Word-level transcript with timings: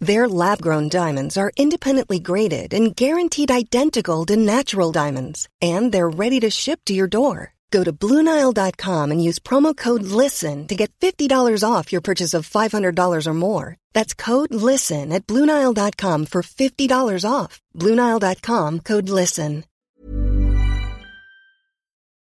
Their 0.00 0.28
lab 0.28 0.60
grown 0.60 0.88
diamonds 0.88 1.36
are 1.36 1.56
independently 1.56 2.18
graded 2.18 2.74
and 2.74 2.94
guaranteed 2.94 3.50
identical 3.50 4.26
to 4.26 4.36
natural 4.36 4.92
diamonds, 4.92 5.48
and 5.62 5.90
they're 5.92 6.18
ready 6.24 6.40
to 6.40 6.50
ship 6.50 6.80
to 6.84 6.92
your 6.92 7.08
door. 7.08 7.54
Go 7.70 7.82
to 7.84 7.92
Bluenile.com 7.92 9.10
and 9.10 9.22
use 9.28 9.38
promo 9.38 9.76
code 9.76 10.02
LISTEN 10.02 10.66
to 10.68 10.74
get 10.76 10.90
$50 11.00 11.62
off 11.64 11.92
your 11.92 12.00
purchase 12.00 12.34
of 12.34 12.48
$500 12.48 13.26
or 13.26 13.34
more. 13.34 13.76
That's 13.92 14.14
code 14.14 14.54
LISTEN 14.54 15.12
at 15.12 15.26
Bluenile.com 15.26 16.26
for 16.26 16.42
$50 16.42 17.24
off. 17.30 17.60
Bluenile.com 17.74 18.80
code 18.80 19.08
LISTEN. 19.08 19.64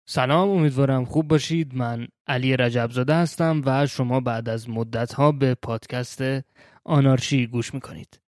سلام 0.06 0.50
امیدوارم 0.50 1.04
خوب 1.04 1.28
باشید 1.28 1.74
من 1.74 2.08
علی 2.26 2.56
رجبزاده 2.56 3.14
هستم 3.14 3.62
و 3.66 3.86
شما 3.86 4.20
بعد 4.20 4.48
از 4.48 4.70
مدت 4.70 5.12
ها 5.12 5.32
به 5.32 5.54
پادکست 5.54 6.22
آنارشی 6.89 7.47
گوش 7.47 7.73
می‌کنید. 7.73 8.19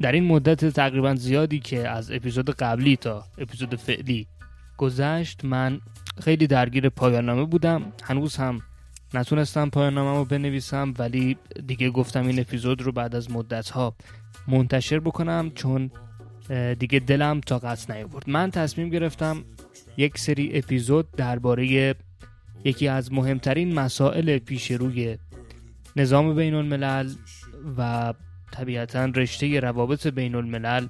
در 0.00 0.12
این 0.12 0.24
مدت 0.24 0.64
تقریبا 0.64 1.14
زیادی 1.14 1.58
که 1.58 1.88
از 1.88 2.10
اپیزود 2.10 2.50
قبلی 2.50 2.96
تا 2.96 3.24
اپیزود 3.38 3.74
فعلی 3.74 4.26
گذشت 4.76 5.44
من 5.44 5.80
خیلی 6.22 6.46
درگیر 6.46 6.88
پایان 6.88 7.44
بودم. 7.44 7.92
هنوز 8.02 8.36
هم 8.36 8.60
نتونستم 9.14 9.70
پایان 9.70 9.96
رو 9.96 10.24
بنویسم 10.24 10.94
ولی 10.98 11.36
دیگه 11.66 11.90
گفتم 11.90 12.26
این 12.26 12.40
اپیزود 12.40 12.82
رو 12.82 12.92
بعد 12.92 13.14
از 13.14 13.30
مدت 13.30 13.70
ها 13.70 13.96
منتشر 14.48 15.00
بکنم 15.00 15.50
چون 15.54 15.90
دیگه 16.78 16.98
دلم 16.98 17.40
طاقت 17.40 17.90
نیاورد. 17.90 18.30
من 18.30 18.50
تصمیم 18.50 18.88
گرفتم 18.90 19.44
یک 19.96 20.18
سری 20.18 20.50
اپیزود 20.58 21.10
درباره 21.12 21.94
یکی 22.64 22.88
از 22.88 23.12
مهمترین 23.12 23.74
مسائل 23.74 24.38
پیش 24.38 24.70
روی 24.70 25.18
نظام 25.96 26.34
بین 26.34 26.54
الملل 26.54 27.12
و 27.78 28.14
طبیعتا 28.52 29.04
رشته 29.04 29.60
روابط 29.60 30.06
بین 30.06 30.34
الملل 30.34 30.86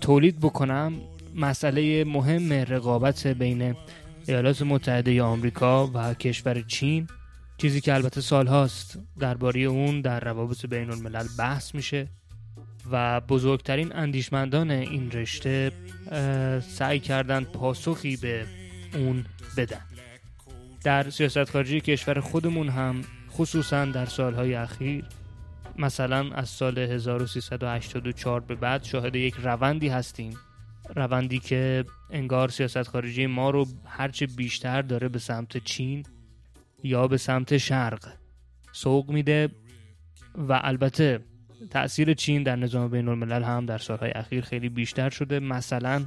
تولید 0.00 0.40
بکنم 0.40 0.92
مسئله 1.34 2.04
مهم 2.04 2.52
رقابت 2.52 3.26
بین 3.26 3.74
ایالات 4.26 4.62
متحده 4.62 5.22
آمریکا 5.22 5.90
و 5.94 6.14
کشور 6.14 6.60
چین. 6.60 7.08
چیزی 7.58 7.80
که 7.80 7.94
البته 7.94 8.20
سال 8.20 8.46
هاست 8.46 8.98
درباره 9.18 9.60
اون 9.60 10.00
در 10.00 10.20
روابط 10.20 10.66
بین 10.66 10.90
الملل 10.90 11.26
بحث 11.38 11.74
میشه 11.74 12.08
و 12.90 13.20
بزرگترین 13.20 13.96
اندیشمندان 13.96 14.70
این 14.70 15.10
رشته 15.10 15.72
سعی 16.68 17.00
کردند 17.00 17.46
پاسخی 17.46 18.16
به 18.16 18.46
اون 18.94 19.24
بدن. 19.56 19.93
در 20.84 21.10
سیاست 21.10 21.50
خارجی 21.50 21.80
کشور 21.80 22.20
خودمون 22.20 22.68
هم 22.68 23.00
خصوصا 23.30 23.84
در 23.84 24.06
سالهای 24.06 24.54
اخیر. 24.54 25.04
مثلا 25.78 26.30
از 26.30 26.48
سال 26.48 26.78
1384 26.78 28.40
به 28.40 28.54
بعد 28.54 28.84
شاهد 28.84 29.16
یک 29.16 29.34
روندی 29.34 29.88
هستیم. 29.88 30.36
روندی 30.96 31.38
که 31.38 31.84
انگار 32.10 32.48
سیاست 32.48 32.82
خارجی 32.82 33.26
ما 33.26 33.50
رو 33.50 33.66
هرچه 33.84 34.26
بیشتر 34.26 34.82
داره 34.82 35.08
به 35.08 35.18
سمت 35.18 35.64
چین 35.64 36.02
یا 36.82 37.08
به 37.08 37.16
سمت 37.16 37.58
شرق 37.58 38.08
سوق 38.72 39.10
میده 39.10 39.48
و 40.34 40.60
البته 40.62 41.20
تاثیر 41.70 42.14
چین 42.14 42.42
در 42.42 42.56
نظام 42.56 42.88
بین 42.88 43.08
الملل 43.08 43.42
هم 43.42 43.66
در 43.66 43.78
سالهای 43.78 44.10
اخیر 44.10 44.44
خیلی 44.44 44.68
بیشتر 44.68 45.10
شده. 45.10 45.40
مثلا 45.40 46.06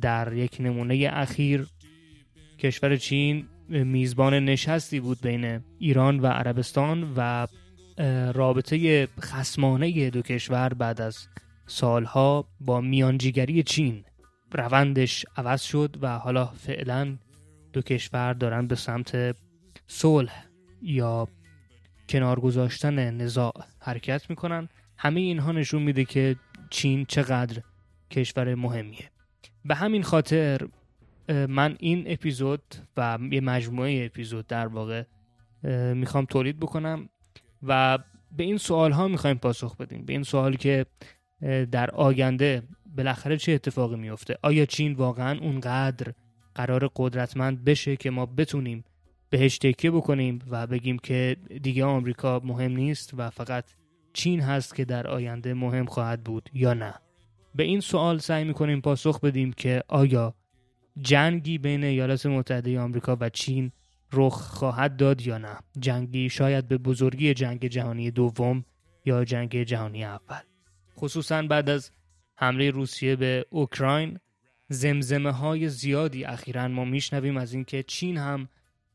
در 0.00 0.32
یک 0.32 0.56
نمونه 0.60 1.10
اخیر 1.12 1.66
کشور 2.58 2.96
چین 2.96 3.48
میزبان 3.68 4.34
نشستی 4.34 5.00
بود 5.00 5.20
بین 5.20 5.60
ایران 5.78 6.20
و 6.20 6.26
عربستان 6.26 7.12
و 7.16 7.46
رابطه 8.32 9.06
خسمانه 9.20 10.10
دو 10.10 10.22
کشور 10.22 10.74
بعد 10.74 11.00
از 11.00 11.28
سالها 11.66 12.48
با 12.60 12.80
میانجیگری 12.80 13.62
چین. 13.62 14.04
روندش 14.52 15.26
عوض 15.36 15.62
شد 15.62 15.96
و 16.00 16.18
حالا 16.18 16.46
فعلا 16.46 17.16
دو 17.72 17.82
کشور 17.82 18.32
دارن 18.32 18.66
به 18.66 18.74
سمت 18.74 19.36
صلح 19.86 20.46
یا 20.82 21.28
کنار 22.08 22.40
گذاشتن 22.40 23.10
نزاع 23.10 23.52
حرکت 23.80 24.30
می‌کنن. 24.30 24.68
همه 24.98 25.20
اینها 25.20 25.52
نشون 25.52 25.82
میده 25.82 26.04
که 26.04 26.36
چین 26.70 27.04
چقدر 27.04 27.62
کشور 28.10 28.54
مهمیه. 28.54 29.10
به 29.64 29.74
همین 29.74 30.02
خاطر 30.02 30.60
من 31.28 31.76
این 31.80 32.04
اپیزود 32.06 32.62
و 32.96 33.18
یه 33.30 33.40
مجموعه 33.40 34.06
اپیزود 34.06 34.46
در 34.46 34.66
واقع 34.66 35.02
می‌خوام 35.94 36.24
تولید 36.24 36.60
بکنم 36.60 37.08
و 37.62 37.98
به 38.36 38.44
این 38.44 38.56
سوال 38.56 38.92
ها 38.92 39.08
می‌خوایم 39.08 39.36
پاسخ 39.36 39.76
بدیم. 39.76 40.04
به 40.04 40.12
این 40.12 40.22
سوالی 40.22 40.56
که 40.56 40.86
در 41.72 41.90
آینده 41.90 42.62
بالاخره 42.96 43.36
چه 43.36 43.52
اتفاقی 43.52 43.96
میفته 43.96 44.38
آیا 44.42 44.66
چین 44.66 44.92
واقعا 44.92 45.38
اونقدر 45.38 46.12
قرار 46.54 46.90
قدرتمند 46.96 47.64
بشه 47.64 47.96
که 47.96 48.10
ما 48.10 48.26
بتونیم 48.26 48.84
بهش 49.30 49.58
تکیه 49.58 49.90
بکنیم 49.90 50.38
و 50.50 50.66
بگیم 50.66 50.98
که 50.98 51.36
دیگه 51.62 51.84
آمریکا 51.84 52.40
مهم 52.44 52.72
نیست 52.72 53.12
و 53.16 53.30
فقط 53.30 53.64
چین 54.12 54.40
هست 54.40 54.74
که 54.74 54.84
در 54.84 55.06
آینده 55.06 55.54
مهم 55.54 55.84
خواهد 55.86 56.24
بود 56.24 56.50
یا 56.52 56.74
نه؟ 56.74 56.94
به 57.54 57.62
این 57.62 57.80
سوال 57.80 58.18
سعی 58.18 58.44
می‌کنیم 58.44 58.80
پاسخ 58.80 59.20
بدیم 59.20 59.52
که 59.52 59.82
آیا 59.88 60.34
جنگی 61.00 61.58
بین 61.58 61.84
ایالات 61.84 62.26
متحده 62.26 62.80
آمریکا 62.80 63.16
و 63.20 63.28
چین 63.28 63.72
رخ 64.12 64.34
خواهد 64.34 64.96
داد 64.96 65.26
یا 65.26 65.38
نه؟ 65.38 65.58
جنگی 65.78 66.30
شاید 66.30 66.68
به 66.68 66.78
بزرگی 66.78 67.34
جنگ 67.34 67.66
جهانی 67.66 68.10
دوم 68.10 68.64
یا 69.04 69.24
جنگ 69.24 69.62
جهانی 69.62 70.04
اول. 70.04 70.40
خصوصا 70.96 71.42
بعد 71.42 71.70
از 71.70 71.90
حمله 72.36 72.70
روسیه 72.70 73.16
به 73.16 73.46
اوکراین 73.50 74.18
زمزمه 74.68 75.30
های 75.30 75.68
زیادی 75.68 76.24
اخیرا 76.24 76.68
ما 76.68 76.84
میشنویم 76.84 77.36
از 77.36 77.52
اینکه 77.52 77.82
چین 77.82 78.16
هم 78.16 78.48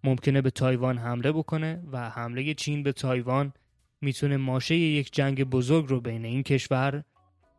ممکنه 0.03 0.41
به 0.41 0.49
تایوان 0.49 0.97
حمله 0.97 1.31
بکنه 1.31 1.83
و 1.91 2.09
حمله 2.09 2.53
چین 2.53 2.83
به 2.83 2.91
تایوان 2.91 3.53
می‌تونه 4.01 4.37
ماشه 4.37 4.75
یک 4.75 5.13
جنگ 5.13 5.43
بزرگ 5.43 5.85
رو 5.87 6.01
بین 6.01 6.25
این 6.25 6.43
کشور 6.43 7.03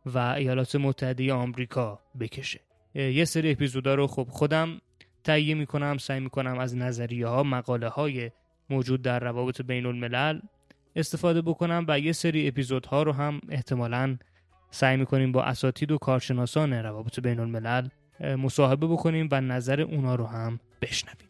و 0.05 0.17
ایالات 0.17 0.75
متحده 0.75 1.33
آمریکا 1.33 1.99
بکشه. 2.19 2.59
یه 2.95 3.25
سری 3.25 3.51
اپیزودا 3.51 3.95
رو 3.95 4.07
خب 4.07 4.27
خودم 4.29 4.81
تهیه 5.23 5.55
می‌کنم 5.55 5.97
سعی 5.97 6.19
می‌کنم 6.19 6.59
از 6.59 6.77
نظریه 6.77 7.27
ها 7.27 7.43
مقاله 7.43 7.87
های 7.87 8.31
موجود 8.69 9.01
در 9.01 9.19
روابط 9.19 9.61
بین 9.61 9.85
الملل 9.85 10.39
استفاده 10.95 11.41
بکنم 11.41 11.85
و 11.87 11.99
یه 11.99 12.11
سری 12.11 12.47
اپیزودها 12.47 13.03
رو 13.03 13.11
هم 13.11 13.41
احتمالا 13.49 14.17
سعی 14.71 14.97
می‌کنیم 14.97 15.31
با 15.31 15.43
اساتید 15.43 15.91
و 15.91 15.97
کارشناسان 15.97 16.73
روابط 16.73 17.19
بین 17.19 17.39
الملل 17.39 17.87
مصاحبه 18.37 18.87
بکنیم 18.87 19.29
و 19.31 19.41
نظر 19.41 19.81
اونا 19.81 20.15
رو 20.15 20.25
هم 20.25 20.59
بشنویم. 20.81 21.29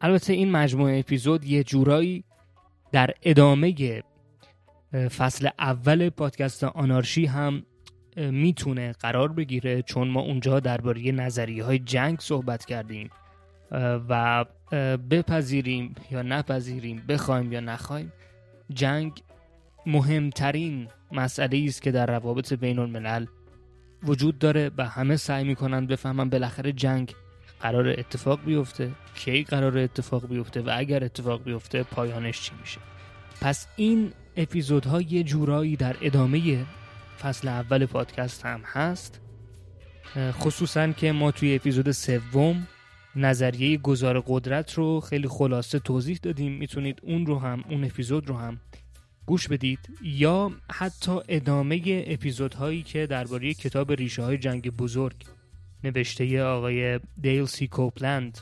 البته 0.00 0.32
این 0.32 0.50
مجموعه 0.50 0.98
اپیزود 0.98 1.44
یه 1.44 1.64
جورایی 1.64 2.24
در 2.92 3.10
ادامه 3.22 4.02
فصل 4.92 5.48
اول 5.58 6.08
پادکست 6.08 6.64
آنارشی 6.64 7.26
هم 7.26 7.62
می‌تونه 8.16 8.92
قرار 8.92 9.32
بگیره 9.32 9.82
چون 9.82 10.08
ما 10.08 10.20
اونجا 10.20 10.60
درباره 10.60 11.12
نظریه 11.12 11.64
های 11.64 11.78
جنگ 11.78 12.20
صحبت 12.20 12.64
کردیم 12.64 13.10
و 14.08 14.44
بپذیریم 15.10 15.94
یا 16.10 16.22
نپذیریم 16.22 17.02
بخوایم 17.08 17.52
یا 17.52 17.60
نخوایم 17.60 18.12
جنگ 18.74 19.22
مهمترین 19.86 20.88
مسئله 21.12 21.64
است 21.68 21.82
که 21.82 21.90
در 21.90 22.06
روابط 22.06 22.52
بین 22.52 22.78
الملل 22.78 23.26
وجود 24.02 24.38
داره 24.38 24.70
و 24.78 24.88
همه 24.88 25.16
سعی 25.16 25.44
می‌کنن 25.44 25.86
بفهمن 25.86 26.30
بالاخره 26.30 26.72
جنگ 26.72 27.14
قرار 27.60 27.88
اتفاق 27.88 28.44
بیفته 28.44 28.90
کی 29.14 29.42
قرار 29.44 29.78
اتفاق 29.78 30.28
بیفته 30.28 30.60
و 30.60 30.70
اگر 30.74 31.04
اتفاق 31.04 31.44
بیفته 31.44 31.82
پایانش 31.82 32.40
چی 32.40 32.52
میشه. 32.60 32.80
پس 33.40 33.66
این 33.76 34.12
اپیزودها 34.36 35.00
یه 35.00 35.22
جورایی 35.22 35.76
در 35.76 35.96
ادامه 36.00 36.66
فصل 37.26 37.48
اول 37.48 37.86
پادکست 37.86 38.46
هم 38.46 38.60
هست. 38.64 39.20
خصوصا 40.16 40.92
که 40.92 41.12
ما 41.12 41.30
توی 41.30 41.54
اپیزود 41.54 41.90
سوم 41.90 42.66
نظریه 43.16 43.76
گذار 43.76 44.20
قدرت 44.26 44.74
رو 44.74 45.00
خیلی 45.00 45.28
خلاصه 45.28 45.78
توضیح 45.78 46.18
دادیم. 46.22 46.52
می‌تونید 46.52 47.00
اون 47.02 47.26
رو 47.26 47.38
هم 47.38 47.64
اون 47.70 47.84
اپیزود 47.84 48.28
رو 48.28 48.36
هم 48.36 48.60
گوش 49.26 49.48
بدید. 49.48 49.78
یا 50.02 50.50
حتی 50.72 51.20
ادامه 51.28 52.04
اپیزودهایی 52.06 52.82
که 52.82 53.06
درباره 53.06 53.54
کتاب 53.54 53.92
ریشه 53.92 54.22
های 54.22 54.38
جنگ 54.38 54.70
بزرگ 54.70 55.16
نوشته 55.84 56.42
آقای 56.42 57.00
دیل 57.22 57.46
سی 57.46 57.66
کوپلند 57.66 58.38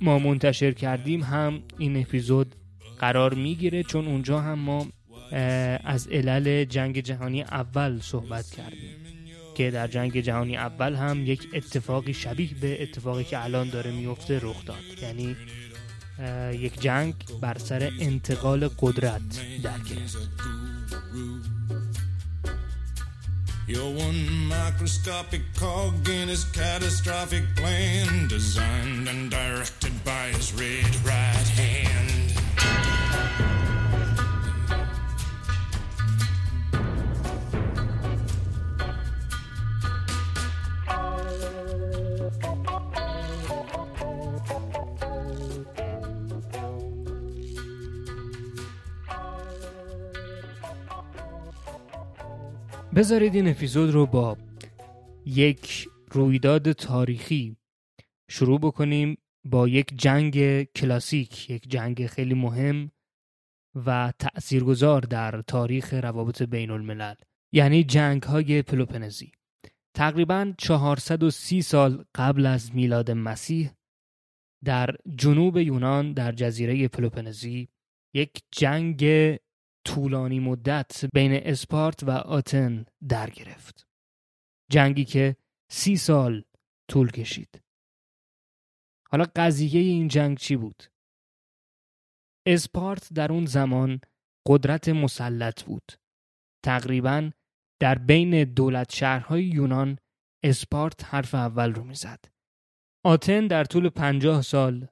ما 0.00 0.18
منتشر 0.18 0.72
کردیم 0.72 1.22
هم 1.22 1.62
این 1.78 1.96
اپیزود 1.96 2.54
قرار 2.98 3.34
می‌گیره. 3.34 3.82
چون 3.82 4.06
اونجا 4.06 4.40
هم 4.40 4.58
ما 4.58 4.86
از 5.84 6.08
علل 6.08 6.64
جنگ 6.64 7.00
جهانی 7.00 7.42
اول 7.42 8.00
صحبت 8.00 8.50
کردیم 8.50 8.96
که 9.54 9.70
در 9.70 9.86
جنگ 9.86 10.20
جهانی 10.20 10.56
اول 10.56 10.94
هم 10.94 11.26
یک 11.26 11.48
اتفاقی 11.54 12.14
شبیه 12.14 12.54
به 12.60 12.82
اتفاقی 12.82 13.24
که 13.24 13.44
الان 13.44 13.68
داره 13.68 13.90
میفته 13.90 14.38
رخ 14.42 14.64
داد 14.64 14.76
یعنی 15.02 15.36
یک 16.52 16.80
جنگ 16.80 17.14
بر 17.40 17.58
سر 17.58 17.92
انتقال 18.00 18.68
قدرت 18.78 19.22
در 19.62 19.78
گرفت 19.78 20.18
Your 23.68 23.90
one 23.94 24.48
microscopic 24.48 25.42
cog 25.54 26.06
in 26.08 26.28
his 26.28 26.44
catastrophic 26.44 27.44
plan, 27.56 28.28
designed 28.28 29.08
and 29.08 29.30
directed 29.30 29.94
by 30.04 30.24
his 30.36 30.52
red 30.52 30.94
right 31.06 31.48
hand. 31.62 32.11
بذارید 52.96 53.34
این 53.34 53.48
اپیزود 53.48 53.90
رو 53.90 54.06
با 54.06 54.36
یک 55.26 55.88
رویداد 56.10 56.72
تاریخی 56.72 57.56
شروع 58.30 58.60
بکنیم 58.60 59.18
با 59.44 59.68
یک 59.68 59.98
جنگ 59.98 60.62
کلاسیک 60.62 61.50
یک 61.50 61.70
جنگ 61.70 62.06
خیلی 62.06 62.34
مهم 62.34 62.90
و 63.86 64.12
تأثیرگذار 64.18 65.00
در 65.00 65.42
تاریخ 65.42 65.94
روابط 65.94 66.42
بین 66.42 66.70
الملل 66.70 67.14
یعنی 67.52 67.84
جنگ 67.84 68.22
های 68.22 68.62
پلوپنزی. 68.62 69.32
تقریبا 69.94 70.52
430 70.58 71.62
سال 71.62 72.04
قبل 72.14 72.46
از 72.46 72.74
میلاد 72.74 73.10
مسیح 73.10 73.70
در 74.64 74.96
جنوب 75.16 75.56
یونان 75.56 76.12
در 76.12 76.32
جزیره 76.32 76.88
پلوپنزی 76.88 77.68
یک 78.14 78.42
جنگ 78.50 79.04
طولانی 79.84 80.40
مدت 80.40 81.04
بین 81.14 81.32
اسپارت 81.32 82.02
و 82.02 82.10
آتن 82.10 82.84
در 83.08 83.30
گرفت. 83.30 83.86
جنگی 84.70 85.04
که 85.04 85.36
سی 85.70 85.96
سال 85.96 86.44
طول 86.90 87.10
کشید. 87.10 87.62
حالا 89.10 89.24
قضیه 89.36 89.80
این 89.80 90.08
جنگ 90.08 90.38
چی 90.38 90.56
بود؟ 90.56 90.82
اسپارت 92.46 93.12
در 93.12 93.32
اون 93.32 93.46
زمان 93.46 94.00
قدرت 94.46 94.88
مسلط 94.88 95.62
بود. 95.62 95.92
تقریبا 96.64 97.30
در 97.80 97.98
بین 97.98 98.44
دولت 98.44 98.94
شهرهای 98.94 99.44
یونان 99.44 99.98
اسپارت 100.44 101.04
حرف 101.04 101.34
اول 101.34 101.74
رو 101.74 101.84
می‌زد. 101.84 102.24
آتن 103.04 103.46
در 103.46 103.64
طول 103.64 103.88
پنجاه 103.88 104.42
سال 104.42 104.88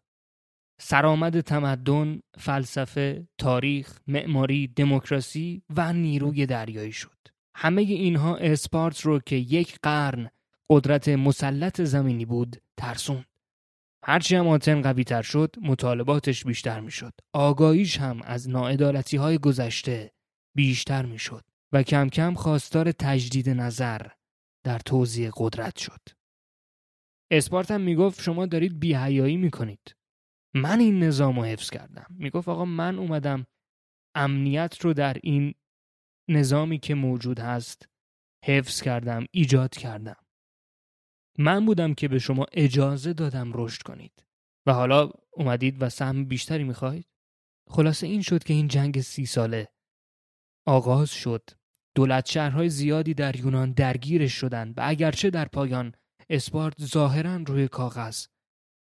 سرآمد 0.83 1.41
تمدن، 1.41 2.21
فلسفه، 2.39 3.29
تاریخ، 3.39 3.99
معماری، 4.07 4.67
دموکراسی 4.67 5.63
و 5.77 5.93
نیروی 5.93 6.47
دریایی 6.47 6.93
شد. 6.93 7.19
همه 7.57 7.83
اینها 7.83 8.37
اسپارت 8.37 9.01
رو 9.01 9.19
که 9.19 9.37
یک 9.37 9.79
قرن 9.83 10.31
قدرت 10.71 11.09
مسلط 11.09 11.81
زمینی 11.81 12.25
بود 12.25 12.57
ترسوند. 12.77 13.25
هرچی 14.05 14.37
هم 14.37 14.49
آتن 14.49 14.83
قوی 14.83 15.05
تر 15.05 15.23
شد 15.23 15.57
مطالباتش 15.63 16.45
بیشتر 16.45 16.81
می 16.81 16.91
شد. 16.91 17.13
آگاهیش 17.33 17.99
هم 17.99 18.21
از 18.25 18.49
ناعدالتی 18.49 19.17
های 19.17 19.39
گذشته 19.39 20.13
بیشتر 20.55 21.07
می 21.07 21.19
شد 21.19 21.45
و 21.73 21.83
کم 21.83 22.09
کم 22.09 22.35
خواستار 22.35 22.93
تجدید 22.93 23.51
نظر 23.51 24.07
در 24.65 24.79
توزیع 24.79 25.31
قدرت 25.37 25.79
شد. 25.79 26.01
اسپارت 27.31 27.71
هم 27.71 27.81
می 27.81 27.95
گفت 27.95 28.23
شما 28.23 28.47
دارید 28.47 28.81
بیهیایی 28.81 29.37
می 29.37 29.51
کنید. 29.51 30.00
من 30.55 30.81
این 30.81 31.03
نظام 31.03 31.37
رو 31.37 31.45
حفظ 31.45 31.71
کردم. 31.71 32.07
می‌گفت 32.11 32.49
آقا 32.49 32.65
من 32.65 32.99
اومدم 32.99 33.47
امنیت 34.15 34.81
رو 34.81 34.93
در 34.93 35.17
این 35.23 35.55
نظامی 36.29 36.79
که 36.79 36.95
موجود 36.95 37.39
هست 37.39 37.89
حفظ 38.45 38.83
کردم 38.83 39.27
ایجاد 39.31 39.71
کردم. 39.71 40.17
من 41.39 41.67
بودم 41.67 41.95
که 41.95 42.09
به 42.09 42.19
شما 42.19 42.47
اجازه 42.53 43.13
دادم 43.13 43.51
رشد 43.55 43.83
کنید. 43.83 44.25
و 44.67 44.73
حالا 44.73 45.11
اومدید 45.31 45.83
و 45.83 45.89
سهم 45.89 46.25
بیشتری 46.25 46.65
می‌خواهید؟ 46.65 47.07
خلاصه 47.69 48.07
این 48.07 48.23
شد 48.23 48.45
که 48.45 48.55
این 48.55 48.69
جنگ 48.69 49.01
سی 49.01 49.27
ساله 49.27 49.69
آغاز 50.67 51.11
شد. 51.11 51.51
دولت 51.95 52.27
شهرهای 52.31 52.69
زیادی 52.69 53.15
در 53.15 53.37
یونان 53.37 53.73
درگیرش 53.73 54.33
شدن 54.33 54.75
و 54.77 54.81
اگرچه 54.85 55.31
در 55.31 55.45
پایان 55.45 55.95
اسپارت 56.31 56.85
ظاهرا 56.85 57.37
روی 57.37 57.69
کاغذ 57.69 58.27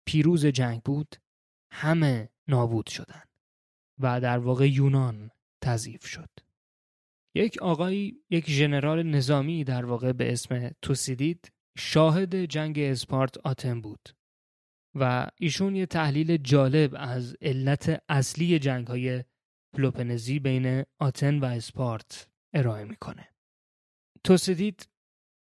پیروز 0.07 0.45
جنگ 0.45 0.81
بود 0.81 1.15
همه 1.73 2.29
نابود 2.47 2.87
شدند 2.89 3.29
و 3.99 4.21
در 4.21 4.37
واقع 4.37 4.69
یونان 4.69 5.31
تضعیف 5.61 6.05
شد. 6.05 6.29
یک 7.35 7.57
آقایی 7.61 8.23
یک 8.29 8.49
ژنرال 8.49 9.03
نظامی 9.03 9.63
در 9.63 9.85
واقع 9.85 10.11
به 10.11 10.33
اسم 10.33 10.71
توسیدید 10.81 11.51
شاهد 11.77 12.35
جنگ 12.35 12.79
اسپارت 12.79 13.37
آتن 13.37 13.81
بود 13.81 14.09
و 14.95 15.27
ایشون 15.39 15.75
یه 15.75 15.85
تحلیل 15.85 16.37
جالب 16.37 16.95
از 16.97 17.35
علت 17.41 18.03
اصلی 18.09 18.59
جنگ 18.59 18.87
های 18.87 19.23
پلوپنزی 19.75 20.39
بین 20.39 20.83
آتن 20.99 21.39
و 21.39 21.45
اسپارت 21.45 22.29
ارائه 22.53 22.83
می‌کنه. 22.83 23.29
توسیدید 24.23 24.89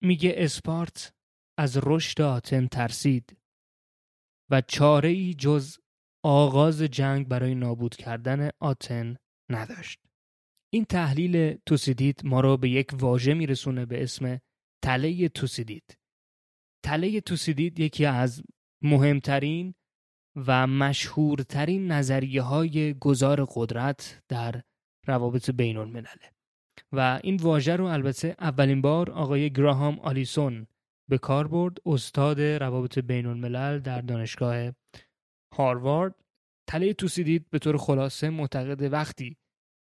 میگه 0.02 0.34
اسپارت 0.36 1.14
از 1.58 1.78
رشد 1.82 2.22
آتن 2.22 2.66
ترسید 2.66 3.36
و 4.50 4.60
چاره 4.60 5.08
ای 5.08 5.34
جز 5.34 5.78
آغاز 6.28 6.82
جنگ 6.82 7.28
برای 7.28 7.54
نابود 7.54 7.96
کردن 7.96 8.50
آتن 8.60 9.16
نداشت. 9.50 10.00
این 10.72 10.84
تحلیل 10.84 11.58
توسیدید 11.66 12.20
ما 12.24 12.40
را 12.40 12.56
به 12.56 12.68
یک 12.68 12.90
واژه 12.92 13.34
میرسونه 13.34 13.86
به 13.86 14.02
اسم 14.02 14.40
تله 14.84 15.28
توسیدید. 15.28 15.98
تله 16.84 17.20
توسیدید 17.20 17.80
یکی 17.80 18.04
از 18.04 18.42
مهمترین 18.82 19.74
و 20.36 20.66
مشهورترین 20.66 21.92
نظریه 21.92 22.42
های 22.42 22.94
گذار 22.94 23.46
قدرت 23.54 24.22
در 24.28 24.62
روابط 25.06 25.50
بین 25.50 25.76
الملله. 25.76 26.32
و 26.92 27.20
این 27.22 27.36
واژه 27.36 27.76
رو 27.76 27.84
البته 27.84 28.36
اولین 28.38 28.80
بار 28.80 29.10
آقای 29.10 29.50
گراهام 29.50 30.00
آلیسون 30.00 30.66
به 31.10 31.18
کار 31.18 31.48
برد 31.48 31.76
استاد 31.86 32.40
روابط 32.40 32.98
بین 32.98 33.26
الملل 33.26 33.78
در 33.78 34.00
دانشگاه 34.00 34.72
هاروارد 35.56 36.14
تله 36.68 36.92
توسیدید 36.92 37.50
به 37.50 37.58
طور 37.58 37.76
خلاصه 37.76 38.30
معتقد 38.30 38.92
وقتی 38.92 39.36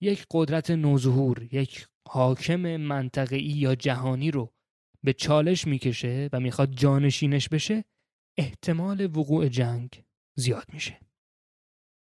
یک 0.02 0.26
قدرت 0.30 0.70
نوظهور 0.70 1.48
یک 1.52 1.86
حاکم 2.08 2.76
منطقه‌ای 2.76 3.44
یا 3.44 3.74
جهانی 3.74 4.30
رو 4.30 4.52
به 5.04 5.12
چالش 5.12 5.66
می‌کشه 5.66 6.28
و 6.32 6.40
می‌خواد 6.40 6.70
جانشینش 6.70 7.48
بشه 7.48 7.84
احتمال 8.38 9.16
وقوع 9.16 9.48
جنگ 9.48 10.04
زیاد 10.38 10.66
میشه. 10.72 11.00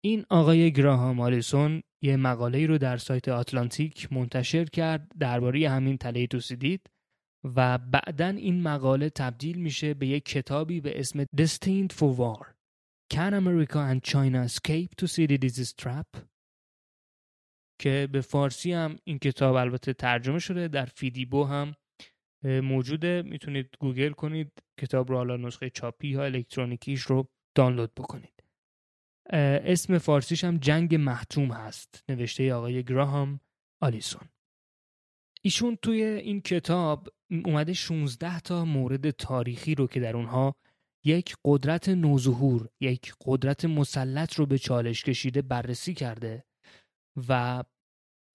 این 0.03 0.25
آقای 0.29 0.71
گراهام 0.71 1.19
آلیسون 1.19 1.83
یه 2.01 2.17
مقاله 2.17 2.65
رو 2.65 2.77
در 2.77 2.97
سایت 2.97 3.27
آتلانتیک 3.27 4.13
منتشر 4.13 4.65
کرد 4.65 5.12
درباره 5.19 5.69
همین 5.69 5.97
تله 5.97 6.27
توسیدید 6.27 6.89
و 7.43 7.77
بعدا 7.77 8.27
این 8.27 8.62
مقاله 8.62 9.09
تبدیل 9.09 9.57
میشه 9.57 9.93
به 9.93 10.07
یک 10.07 10.25
کتابی 10.25 10.81
به 10.81 11.00
اسم 11.00 11.24
Destined 11.24 11.93
for 11.93 12.17
War. 12.19 12.56
Can 13.09 13.33
America 13.33 13.79
and 13.79 14.03
China 14.03 14.41
escape 14.43 14.95
to 14.95 15.07
see 15.07 15.25
the 15.25 15.37
disease 15.37 15.73
trap? 15.73 16.07
که 17.79 18.07
به 18.11 18.21
فارسی 18.21 18.73
هم 18.73 18.95
این 19.03 19.19
کتاب 19.19 19.55
البته 19.55 19.93
ترجمه 19.93 20.39
شده 20.39 20.67
در 20.67 20.85
فیدیبو 20.85 21.43
هم 21.43 21.75
موجوده. 22.43 23.21
می‌تونید 23.25 23.75
گوگل 23.79 24.11
کنید 24.11 24.51
کتاب 24.79 25.09
رو 25.09 25.17
حالا 25.17 25.37
نسخه 25.37 25.69
چاپی 25.69 26.07
یا 26.07 26.23
الکترونیکیش 26.23 27.01
رو 27.01 27.29
دانلود 27.55 27.93
بکنید. 27.93 28.43
اسم 29.33 29.97
فارسیش 29.97 30.43
هم 30.43 30.57
جنگ 30.57 30.95
محتوم 30.95 31.51
هست 31.51 32.03
نوشته 32.09 32.53
آقای 32.53 32.83
گراهام 32.83 33.39
آلیسون. 33.81 34.29
ایشون 35.41 35.75
توی 35.75 36.03
این 36.03 36.41
کتاب 36.41 37.09
اومده 37.45 37.73
16 37.73 38.39
تا 38.39 38.65
مورد 38.65 39.11
تاریخی 39.11 39.75
رو 39.75 39.87
که 39.87 39.99
در 39.99 40.17
اونها 40.17 40.55
یک 41.06 41.36
قدرت 41.46 41.89
نوظهور 41.89 42.70
یک 42.82 43.13
قدرت 43.25 43.66
مسلط 43.66 44.34
رو 44.34 44.46
به 44.46 44.58
چالش 44.58 45.04
کشیده 45.04 45.42
بررسی 45.42 45.94
کرده 45.94 46.44
و 47.30 47.63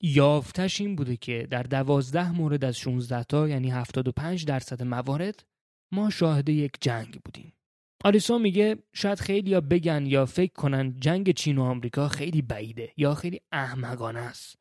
یافتش 0.03 0.81
این 0.81 0.97
بوده 0.97 1.17
که 1.17 1.47
در 1.51 1.63
دوازده 1.63 2.33
مورد 2.33 2.65
از 2.65 2.77
16 2.77 3.25
تا 3.25 3.49
یعنی 3.49 3.71
75 3.71 4.45
درصد 4.45 4.83
موارد 4.83 5.45
ما 5.93 6.11
شاهد 6.11 6.49
یک 6.49 6.73
جنگ 6.81 7.21
بودیم. 7.25 7.53
آلیسون 8.05 8.43
میگه 8.43 8.83
شاید 8.93 9.21
خیلی 9.21 9.51
یا 9.51 9.61
بگن 9.61 10.07
یا 10.07 10.27
فکر 10.27 10.53
کنن 10.53 11.01
جنگ 11.01 11.31
چین 11.31 11.59
و 11.59 11.63
آمریکا 11.63 12.09
خیلی 12.09 12.43
بعیده 12.43 12.93
یا 12.97 13.15
خیلی 13.15 13.41
احمقانه 13.53 14.21
است. 14.21 14.57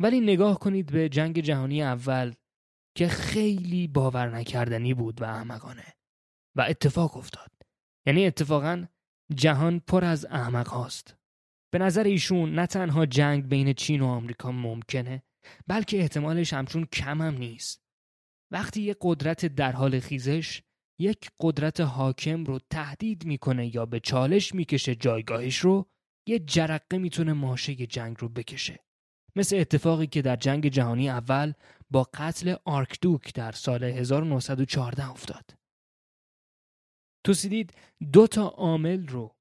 ولی 0.00 0.20
نگاه 0.20 0.58
کنید 0.58 0.92
به 0.92 1.08
جنگ 1.08 1.40
جهانی 1.40 1.82
اول 1.82 2.34
که 2.96 3.08
خیلی 3.08 3.88
باور 3.88 4.36
نکردنی 4.36 4.94
بود 4.94 5.22
و 5.22 5.24
احمقانه. 5.24 5.97
و 6.58 6.60
اتفاق 6.68 7.16
افتاد. 7.16 7.50
یعنی 8.06 8.26
اتفاقا 8.26 8.84
جهان 9.34 9.80
پر 9.80 10.04
از 10.04 10.26
احمق 10.30 10.68
هاست. 10.68 11.16
به 11.72 11.78
نظر 11.78 12.04
ایشون 12.04 12.54
نه 12.54 12.66
تنها 12.66 13.06
جنگ 13.06 13.48
بین 13.48 13.72
چین 13.72 14.00
و 14.00 14.06
آمریکا 14.06 14.52
ممکنه 14.52 15.22
بلکه 15.66 15.98
احتمالش 15.98 16.52
همچون 16.52 16.84
کم 16.84 17.22
هم 17.22 17.34
نیست. 17.34 17.82
وقتی 18.52 18.82
یک 18.82 18.96
قدرت 19.00 19.46
در 19.46 19.72
حال 19.72 20.00
خیزش 20.00 20.62
یک 21.00 21.30
قدرت 21.40 21.80
حاکم 21.80 22.44
رو 22.44 22.58
تهدید 22.70 23.24
می‌کنه 23.24 23.74
یا 23.74 23.86
به 23.86 24.00
چالش 24.00 24.54
می‌کشه 24.54 24.94
جایگاهش 24.94 25.58
رو 25.58 25.86
یه 26.28 26.38
جرقه 26.38 26.98
می‌تونه 26.98 27.32
ماشه 27.32 27.74
جنگ 27.74 28.16
رو 28.18 28.28
بکشه. 28.28 28.84
مثل 29.36 29.56
اتفاقی 29.56 30.06
که 30.06 30.22
در 30.22 30.36
جنگ 30.36 30.68
جهانی 30.68 31.10
اول 31.10 31.52
با 31.90 32.08
قتل 32.14 32.54
آرکدوک 32.64 33.34
در 33.34 33.52
سال 33.52 33.84
1914 33.84 35.10
افتاد. 35.10 35.57
توسیدید 37.24 37.74
دو 38.12 38.26
تا 38.26 38.46
عامل 38.48 39.06
رو 39.06 39.36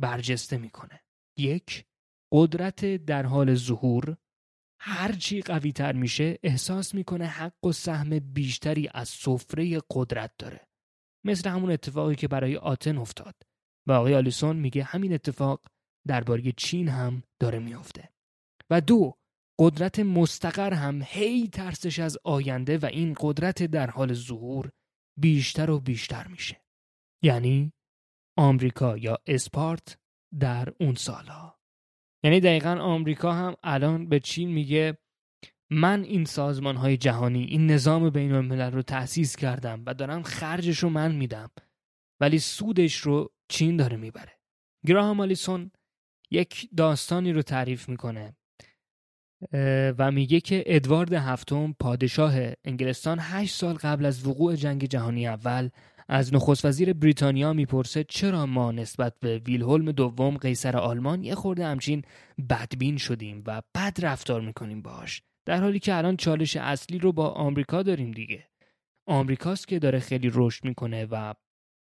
برجسته 0.00 0.58
می‌کنه. 0.58 1.00
یک 1.38 1.84
قدرت 2.32 2.84
در 2.84 3.26
حال 3.26 3.54
ظهور. 3.54 4.16
هرچی 4.80 5.42
قوی 5.42 5.72
تر 5.72 5.92
میشه 5.92 6.38
احساس 6.42 6.94
می‌کنه 6.94 7.26
حق 7.26 7.64
و 7.64 7.72
سهم 7.72 8.18
بیشتری 8.18 8.88
از 8.94 9.08
سفره 9.08 9.80
قدرت 9.90 10.32
داره. 10.38 10.68
مثل 11.26 11.50
همون 11.50 11.70
اتفاقی 11.70 12.16
که 12.16 12.28
برای 12.28 12.56
آتن 12.56 12.98
افتاد 12.98 13.34
و 13.88 13.92
آقای 13.92 14.14
آلیسون 14.14 14.56
میگه 14.56 14.84
همین 14.84 15.12
اتفاق 15.12 15.66
درباره 16.06 16.52
چین 16.52 16.88
هم 16.88 17.22
داره 17.40 17.58
میافته. 17.58 18.08
و 18.70 18.80
دو 18.80 19.14
قدرت 19.58 19.98
مستقر 19.98 20.72
هم 20.72 21.02
هی 21.04 21.48
ترسش 21.48 21.98
از 21.98 22.18
آینده 22.24 22.78
و 22.78 22.86
این 22.86 23.14
قدرت 23.20 23.62
در 23.62 23.90
حال 23.90 24.12
ظهور 24.12 24.70
بیشتر 25.20 25.70
و 25.70 25.80
بیشتر 25.80 26.26
میشه. 26.26 26.63
یعنی 27.24 27.72
آمریکا 28.38 28.96
یا 28.98 29.18
اسپارت 29.26 29.98
در 30.40 30.68
اون 30.80 30.94
سالها 30.94 31.60
یعنی 32.24 32.40
دقیقا 32.40 32.70
آمریکا 32.70 33.32
هم 33.32 33.54
الان 33.62 34.08
به 34.08 34.20
چین 34.20 34.52
میگه؟ 34.52 34.98
من 35.70 36.02
این 36.02 36.24
سازمان 36.24 36.76
های 36.76 36.96
جهانی 36.96 37.44
این 37.44 37.70
نظام 37.70 38.10
بین 38.10 38.32
الملل 38.32 38.72
رو 38.72 38.82
تأسیس 38.82 39.36
کردم 39.36 39.82
و 39.86 39.94
دارم 39.94 40.22
خرجش 40.22 40.78
رو 40.78 40.88
من 40.88 41.14
میدم 41.14 41.50
ولی 42.20 42.38
سودش 42.38 42.96
رو 42.96 43.32
چین 43.48 43.76
داره 43.76 43.96
می‌بره. 43.96 44.32
گراهام 44.86 45.20
آلیسون 45.20 45.70
یک 46.30 46.68
داستانی 46.76 47.32
رو 47.32 47.42
تعریف 47.42 47.88
می‌کنه 47.88 48.36
و 49.98 50.10
میگه 50.10 50.40
که 50.40 50.64
ادوارد 50.66 51.12
هفتم 51.12 51.72
پادشاه 51.80 52.34
انگلستان 52.64 53.18
هشت 53.20 53.54
سال 53.54 53.74
قبل 53.74 54.06
از 54.06 54.26
وقوع 54.26 54.54
جنگ 54.54 54.84
جهانی 54.84 55.28
اول 55.28 55.70
از 56.08 56.34
نخست 56.34 56.64
وزیر 56.64 56.92
بریتانیا 56.92 57.52
می‌پرسه 57.52 58.04
چرا 58.04 58.46
ما 58.46 58.72
نسبت 58.72 59.14
به 59.20 59.38
ویلهلم 59.38 59.92
دوم 59.92 60.36
قیصر 60.36 60.76
آلمان 60.76 61.24
یه 61.24 61.34
خورده 61.34 61.66
همچین 61.66 62.02
بدبین 62.50 62.96
شدیم 62.96 63.42
و 63.46 63.62
بد 63.74 63.98
رفتار 64.02 64.40
می‌کنیم 64.40 64.82
باش 64.82 65.22
در 65.46 65.60
حالی 65.60 65.78
که 65.78 65.94
الان 65.94 66.16
چالش 66.16 66.56
اصلی 66.56 66.98
رو 66.98 67.12
با 67.12 67.28
آمریکا 67.28 67.82
داریم 67.82 68.10
دیگه. 68.10 68.48
آمریکاست 69.06 69.68
که 69.68 69.78
داره 69.78 69.98
خیلی 69.98 70.30
رشد 70.34 70.64
می‌کنه 70.64 71.06
و 71.10 71.34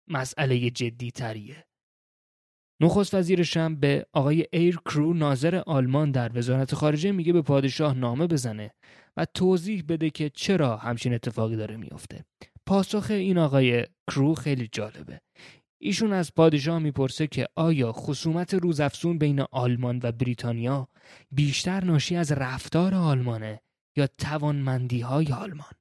مسئله 0.07 0.69
جدی 0.69 1.11
تریه 1.11 1.65
نخست 2.81 3.13
وزیرش 3.13 3.57
هم 3.57 3.75
به 3.75 4.05
آقای 4.13 4.45
ایر 4.53 4.75
کرو 4.75 5.13
ناظر 5.13 5.55
آلمان 5.55 6.11
در 6.11 6.31
وزارت 6.37 6.75
خارجه 6.75 7.11
میگه 7.11 7.33
به 7.33 7.41
پادشاه 7.41 7.93
نامه 7.93 8.27
بزنه 8.27 8.73
و 9.17 9.25
توضیح 9.25 9.83
بده 9.89 10.09
که 10.09 10.29
چرا 10.29 10.77
همچین 10.77 11.13
اتفاقی 11.13 11.55
داره 11.55 11.77
میافته. 11.77 12.25
پاسخ 12.67 13.11
این 13.11 13.37
آقای 13.37 13.85
کرو 14.11 14.35
خیلی 14.35 14.69
جالبه 14.71 15.21
ایشون 15.81 16.13
از 16.13 16.33
پادشاه 16.33 16.79
می‌پرسه 16.79 17.27
که 17.27 17.47
آیا 17.55 17.91
خصومت 17.91 18.53
روزافزون 18.53 19.17
بین 19.17 19.41
آلمان 19.51 19.99
و 20.03 20.11
بریتانیا 20.11 20.87
بیشتر 21.31 21.83
ناشی 21.83 22.15
از 22.15 22.31
رفتار 22.31 22.95
آلمانه 22.95 23.61
یا 23.97 24.07
توانمندی 24.07 25.01
های 25.01 25.33
آلمان 25.33 25.71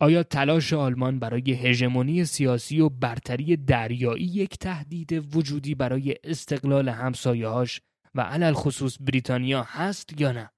آیا 0.00 0.22
تلاش 0.22 0.72
آلمان 0.72 1.18
برای 1.18 1.52
هژمونی 1.52 2.24
سیاسی 2.24 2.80
و 2.80 2.88
برتری 2.88 3.56
دریایی 3.56 4.24
یک 4.24 4.58
تهدید 4.58 5.36
وجودی 5.36 5.74
برای 5.74 6.16
استقلال 6.24 6.88
همسایه‌هاش 6.88 7.80
و 8.14 8.20
علل 8.20 8.52
خصوص 8.52 8.96
بریتانیا 9.00 9.62
هست 9.62 10.20
یا 10.20 10.32
نه؟ 10.32 10.50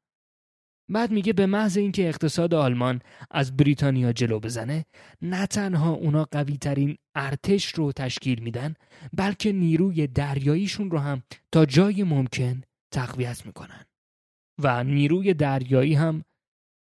بعد 0.89 1.11
میگه 1.11 1.33
به 1.33 1.47
محض 1.47 1.77
اینکه 1.77 2.09
اقتصاد 2.09 2.55
آلمان 2.55 3.01
از 3.31 3.57
بریتانیا 3.57 4.13
جلو 4.13 4.41
بزنه 4.41 4.85
نه 5.23 5.47
تنها 5.47 5.93
اونا 5.93 6.25
قوی 6.25 6.57
ترین 6.57 6.97
ارتش 7.15 7.67
رو 7.67 7.93
تشکیل 7.93 8.43
میدن 8.43 8.75
بلکه 9.13 9.53
نیروی 9.53 10.07
دریاییشون 10.07 10.91
رو 10.91 10.99
هم 10.99 11.23
تا 11.53 11.67
جای 11.67 12.03
ممکن 12.03 12.63
تقویت 12.91 13.47
می‌کنن. 13.47 13.85
و 14.59 14.85
نیروی 14.85 15.35
دریایی 15.35 15.95
هم 15.95 16.25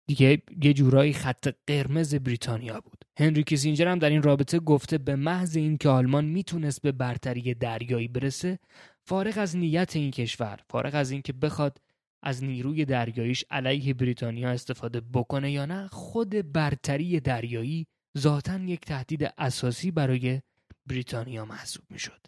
دیگه 0.08 0.42
یه 0.64 0.74
جورایی 0.74 1.14
خط 1.14 1.54
قرمز 1.68 2.16
بریتانیا 2.16 2.82
بود. 2.82 3.06
هنری 3.20 3.44
کیسینجر 3.44 3.88
هم 3.88 4.00
در 4.00 4.10
این 4.10 4.24
رابطه 4.24 4.60
گفته 4.60 4.98
به 4.98 5.16
محض 5.16 5.58
اینکه 5.58 5.90
آلمان 5.90 6.26
می‌تونست 6.26 6.82
به 6.82 6.92
برتری 6.92 7.54
دریایی 7.54 8.08
برسه 8.08 8.60
فارغ 9.06 9.38
از 9.38 9.58
نیت 9.58 9.96
این 9.96 10.12
کشور 10.12 10.60
فارغ 10.70 10.96
از 10.96 11.12
اینکه 11.12 11.34
بخواد 11.34 11.78
از 12.24 12.44
نیروی 12.44 12.86
دریاییش 12.86 13.46
علیه 13.50 13.94
بریتانیا 13.94 14.50
استفاده 14.50 15.02
بکنه 15.02 15.52
یا 15.52 15.66
نه 15.66 15.88
خود 15.88 16.52
برتری 16.52 17.20
دریایی 17.20 17.88
ذاتا 18.18 18.60
یک 18.60 18.82
تهدید 18.82 19.34
اساسی 19.38 19.92
برای 19.92 20.42
بریتانیا 20.86 21.46
محسوب 21.46 21.86
می‌شد. 21.90 22.28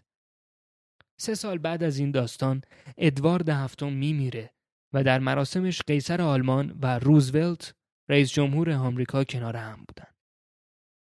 سه 1.19 1.35
سال 1.35 1.57
بعد 1.57 1.83
از 1.83 1.97
این 1.97 2.11
داستان 2.11 2.61
ادوارد 2.97 3.49
هفتم 3.49 3.93
میمیره 3.93 4.53
و 4.93 5.03
در 5.03 5.19
مراسمش 5.19 5.81
قیصر 5.87 6.21
آلمان 6.21 6.79
و 6.81 6.99
روزولت 6.99 7.73
رئیس 8.09 8.31
جمهور 8.31 8.71
آمریکا 8.71 9.23
کنار 9.23 9.55
هم 9.55 9.85
بودن. 9.87 10.13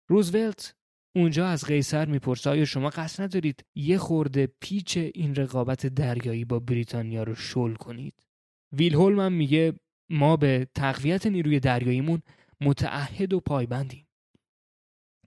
روزولت 0.09 0.75
اونجا 1.17 1.49
از 1.49 1.64
قیصر 1.64 2.07
می‌پرسه 2.07 2.50
آیا 2.50 2.64
شما 2.64 2.91
قصد 2.91 3.23
ندارید 3.23 3.64
یه 3.75 3.99
خورده 3.99 4.47
پیچ 4.61 4.97
این 4.97 5.35
رقابت 5.35 5.87
دریایی 5.87 6.45
با 6.45 6.59
بریتانیا 6.59 7.23
رو 7.23 7.35
شل 7.35 7.75
کنید؟ 7.75 8.24
ویلهولم 8.78 9.21
هم 9.21 9.33
میگه 9.33 9.73
ما 10.11 10.37
به 10.37 10.69
تقویت 10.75 11.26
نیروی 11.26 11.61
دریاییمون 11.61 12.23
متعهد 12.61 13.33
و 13.33 13.40
پایبندیم. 13.40 14.09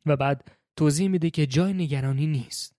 و 0.06 0.18
بعد 0.18 0.52
توضیح 0.76 1.08
میده 1.08 1.30
که 1.30 1.46
جای 1.46 1.74
نگرانی 1.74 2.28
نیست. 2.28 2.76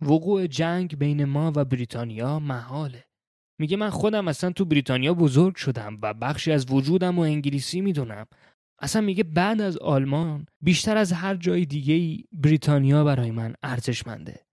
وقوع 0.00 0.46
جنگ 0.46 0.98
بین 0.98 1.24
ما 1.24 1.52
و 1.56 1.64
بریتانیا 1.64 2.38
محاله. 2.38 3.04
میگه 3.58 3.76
من 3.76 3.90
خودم 3.90 4.28
اصلا 4.28 4.52
تو 4.52 4.64
بریتانیا 4.64 5.14
بزرگ 5.14 5.56
شدم 5.56 5.98
و 6.02 6.14
بخشی 6.14 6.52
از 6.52 6.66
وجودم 6.70 7.18
و 7.18 7.22
انگلیسی 7.22 7.80
می‌دونم. 7.80 8.26
اصلا 8.78 9.02
میگه 9.02 9.24
بعد 9.24 9.60
از 9.60 9.76
آلمان 9.76 10.46
بیشتر 10.60 10.96
از 10.96 11.12
هر 11.12 11.36
جای 11.36 11.64
دیگه 11.64 12.24
بریتانیا 12.32 13.04
برای 13.04 13.30
من 13.30 13.54
ارزشمنده. 13.62 14.46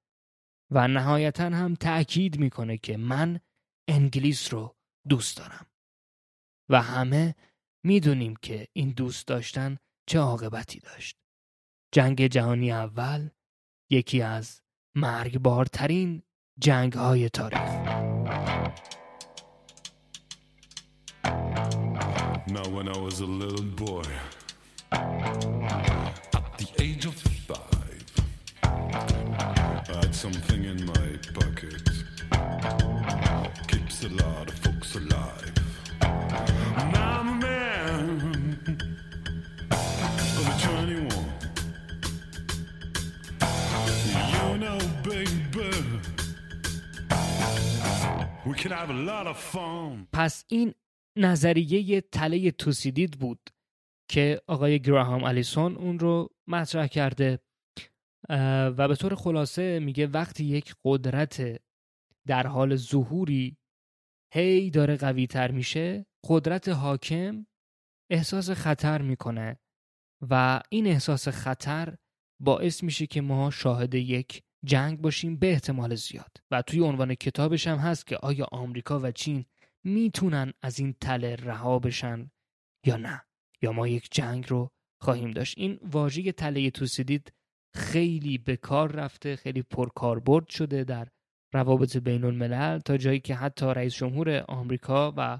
و 0.71 0.87
نهایتا 0.87 1.43
هم 1.43 1.75
تأکید 1.75 2.39
می‌کنه 2.39 2.77
که 2.77 2.97
من 2.97 3.39
انگلیس 3.87 4.53
رو 4.53 4.75
دوست 5.09 5.37
دارم. 5.37 5.65
و 6.69 6.81
همه 6.81 7.35
می‌دونیم 7.83 8.35
که 8.35 8.67
این 8.73 8.89
دوست 8.89 9.27
داشتن 9.27 9.77
چه 10.07 10.19
عاقبتی 10.19 10.79
داشت. 10.79 11.17
جنگ 11.91 12.27
جهانی 12.27 12.71
اول 12.71 13.29
یکی 13.89 14.21
از 14.21 14.61
مرگبارترین 14.95 16.23
جنگ 16.59 16.93
های 16.93 17.29
تاریخ 17.29 17.59
I 29.91 29.93
had 29.93 30.15
something 30.15 30.63
in 30.71 30.85
my 30.85 31.07
pocket. 31.33 31.85
Keeps 33.91 34.03
a 34.03 34.23
lot 34.23 34.47
of 34.47 34.55
folks 34.65 34.95
alive. 34.95 35.51
Now 36.93 37.19
I'm 37.19 37.27
a 37.27 37.37
man 37.45 38.67
of 40.39 40.45
21. 40.61 41.09
You 44.33 44.57
know, 44.63 44.79
baby, 45.03 45.71
we 48.45 48.53
can 48.53 48.71
have 48.71 48.89
a 48.89 48.99
lot 49.09 49.27
of 49.27 49.37
fun. 49.37 50.07
پس 50.13 50.45
این 50.47 50.73
نظریه 51.17 52.01
تله 52.01 52.51
توسیدید 52.51 53.19
بود 53.19 53.49
که 54.09 54.41
آقای 54.47 54.79
گراهام 54.79 55.23
الیسون 55.23 55.75
اون 55.75 55.99
رو 55.99 56.29
مطرح 56.47 56.87
کرده 56.87 57.39
و 58.77 58.87
به 58.87 58.95
طور 58.95 59.15
خلاصه 59.15 59.79
میگه 59.79 60.07
وقتی 60.07 60.45
یک 60.45 60.75
قدرت 60.85 61.61
در 62.27 62.47
حال 62.47 62.75
ظهوری 62.75 63.57
هی 64.33 64.69
داره 64.69 64.97
قوی 64.97 65.27
تر 65.27 65.51
میشه 65.51 66.05
قدرت 66.23 66.69
حاکم 66.69 67.45
احساس 68.11 68.49
خطر 68.49 69.01
می‌کنه 69.01 69.59
و 70.29 70.61
این 70.69 70.87
احساس 70.87 71.27
خطر 71.27 71.97
باعث 72.41 72.83
میشه 72.83 73.07
که 73.07 73.21
ما 73.21 73.51
شاهد 73.51 73.95
یک 73.95 74.43
جنگ 74.65 75.01
باشیم 75.01 75.37
به 75.37 75.51
احتمال 75.51 75.95
زیاد. 75.95 76.37
و 76.51 76.61
توی 76.61 76.79
عنوان 76.79 77.15
کتابش 77.15 77.67
هم 77.67 77.77
هست 77.77 78.07
که 78.07 78.17
آیا 78.17 78.47
آمریکا 78.51 78.99
و 78.99 79.11
چین 79.11 79.45
می‌تونن 79.83 80.53
از 80.61 80.79
این 80.79 80.95
تله 81.01 81.35
رها 81.35 81.79
بشن 81.79 82.31
یا 82.85 82.97
نه. 82.97 83.23
یا 83.61 83.71
ما 83.71 83.87
یک 83.87 84.07
جنگ 84.11 84.49
رو 84.49 84.71
خواهیم 85.01 85.31
داشت. 85.31 85.57
این 85.57 85.79
واژه 85.83 86.31
تله 86.31 86.71
توسیدید 86.71 87.33
خیلی 87.75 88.37
به 88.37 88.57
کار 88.57 88.91
رفته 88.91 89.35
خیلی 89.35 89.61
پرکاربرد 89.61 90.49
شده 90.49 90.83
در 90.83 91.07
روابط 91.53 91.97
بین 91.97 92.23
الملل 92.23 92.79
تا 92.79 92.97
جایی 92.97 93.19
که 93.19 93.35
حتی 93.35 93.65
رئیس 93.65 93.95
جمهور 93.95 94.45
آمریکا 94.47 95.13
و 95.17 95.39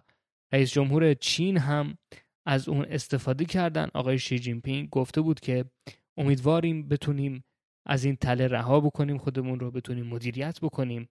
رئیس 0.51 0.71
جمهور 0.71 1.13
چین 1.13 1.57
هم 1.57 1.97
از 2.45 2.69
اون 2.69 2.85
استفاده 2.85 3.45
کردن. 3.45 3.89
آقای 3.93 4.19
شی 4.19 4.39
جین 4.39 4.61
پینگ 4.61 4.89
گفته 4.89 5.21
بود 5.21 5.39
که 5.39 5.65
امیدواریم 6.17 6.87
بتونیم 6.87 7.43
از 7.85 8.03
این 8.03 8.15
تله 8.15 8.47
رها 8.47 8.79
بکنیم 8.79 9.17
خودمون 9.17 9.59
رو 9.59 9.71
بتونیم 9.71 10.07
مدیریت 10.07 10.59
بکنیم 10.61 11.09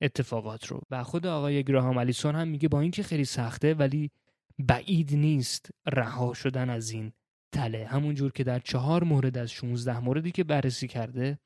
اتفاقات 0.00 0.66
رو. 0.66 0.80
و 0.90 1.02
خود 1.02 1.26
آقای 1.26 1.64
گراهام 1.64 1.98
الیسون 1.98 2.34
هم 2.34 2.48
میگه 2.48 2.68
با 2.68 2.80
اینکه 2.80 3.02
خیلی 3.02 3.24
سخته 3.24 3.74
ولی 3.74 4.10
بعید 4.58 5.14
نیست 5.14 5.70
رها 5.86 6.34
شدن 6.34 6.70
از 6.70 6.90
این 6.90 7.12
تله. 7.52 7.86
همونجور 7.86 8.32
که 8.32 8.44
در 8.44 8.58
چهار 8.58 9.04
مورد 9.04 9.38
از 9.38 9.50
16 9.50 10.00
موردی 10.00 10.30
که 10.30 10.44
بررسی 10.44 10.88
کرده 10.88 11.38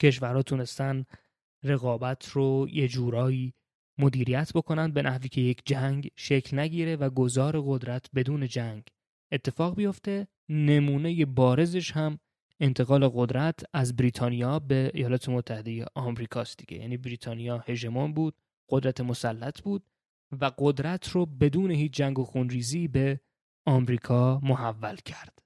کشورها 0.00 0.42
تونستن 0.42 1.04
رقابت 1.62 2.28
رو 2.28 2.66
یه 2.70 2.88
جورایی 2.88 3.54
مدیریت 3.98 4.52
بکنن 4.52 4.92
به 4.92 5.02
نحوی 5.02 5.28
که 5.28 5.40
یک 5.40 5.62
جنگ 5.64 6.10
شکل 6.16 6.58
نگیره 6.58 6.96
و 6.96 7.10
گذار 7.10 7.62
قدرت 7.66 8.06
بدون 8.14 8.46
جنگ 8.46 8.82
اتفاق 9.32 9.76
بیفته. 9.76 10.28
نمونه 10.48 11.24
بارزش 11.24 11.92
هم 11.92 12.18
انتقال 12.60 13.08
قدرت 13.08 13.60
از 13.72 13.96
بریتانیا 13.96 14.58
به 14.58 14.90
ایالات 14.94 15.28
متحده 15.28 15.84
آمریکاست 15.94 16.58
دیگه. 16.58 16.82
یعنی 16.82 16.96
بریتانیا 16.96 17.58
هژمون 17.58 18.12
بود 18.12 18.34
قدرت 18.70 19.00
مسلط 19.00 19.60
بود 19.60 19.82
و 20.40 20.50
قدرت 20.58 21.08
رو 21.08 21.26
بدون 21.26 21.70
هیچ 21.70 21.92
جنگ 21.92 22.18
و 22.18 22.24
خونریزی 22.24 22.88
به 22.88 23.20
آمریکا 23.66 24.40
محول 24.42 24.96
کرد. 24.96 25.38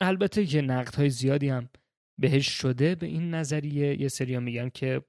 البته 0.00 0.46
که 0.46 0.62
نقدهای 0.62 1.10
زیادی 1.10 1.48
هم 1.48 1.68
بهش 2.18 2.48
شده 2.48 2.94
به 2.94 3.06
این 3.06 3.34
نظریه. 3.34 4.00
یه 4.00 4.08
سری 4.08 4.38
میگن 4.38 4.68
که 4.68 5.02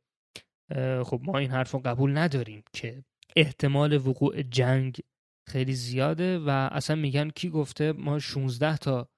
خب 1.04 1.22
ما 1.24 1.38
این 1.38 1.52
حرف 1.52 1.72
رو 1.72 1.80
قبول 1.80 2.18
نداریم 2.18 2.64
که 2.74 3.04
احتمال 3.36 4.08
وقوع 4.08 4.42
جنگ 4.42 5.00
خیلی 5.48 5.74
زیاده 5.74 6.40
و 6.40 6.50
اصلا 6.50 6.96
میگن 6.96 7.30
کی 7.30 7.50
گفته 7.50 7.92
ما 7.92 8.20
16 8.20 8.78
تا 8.78 9.10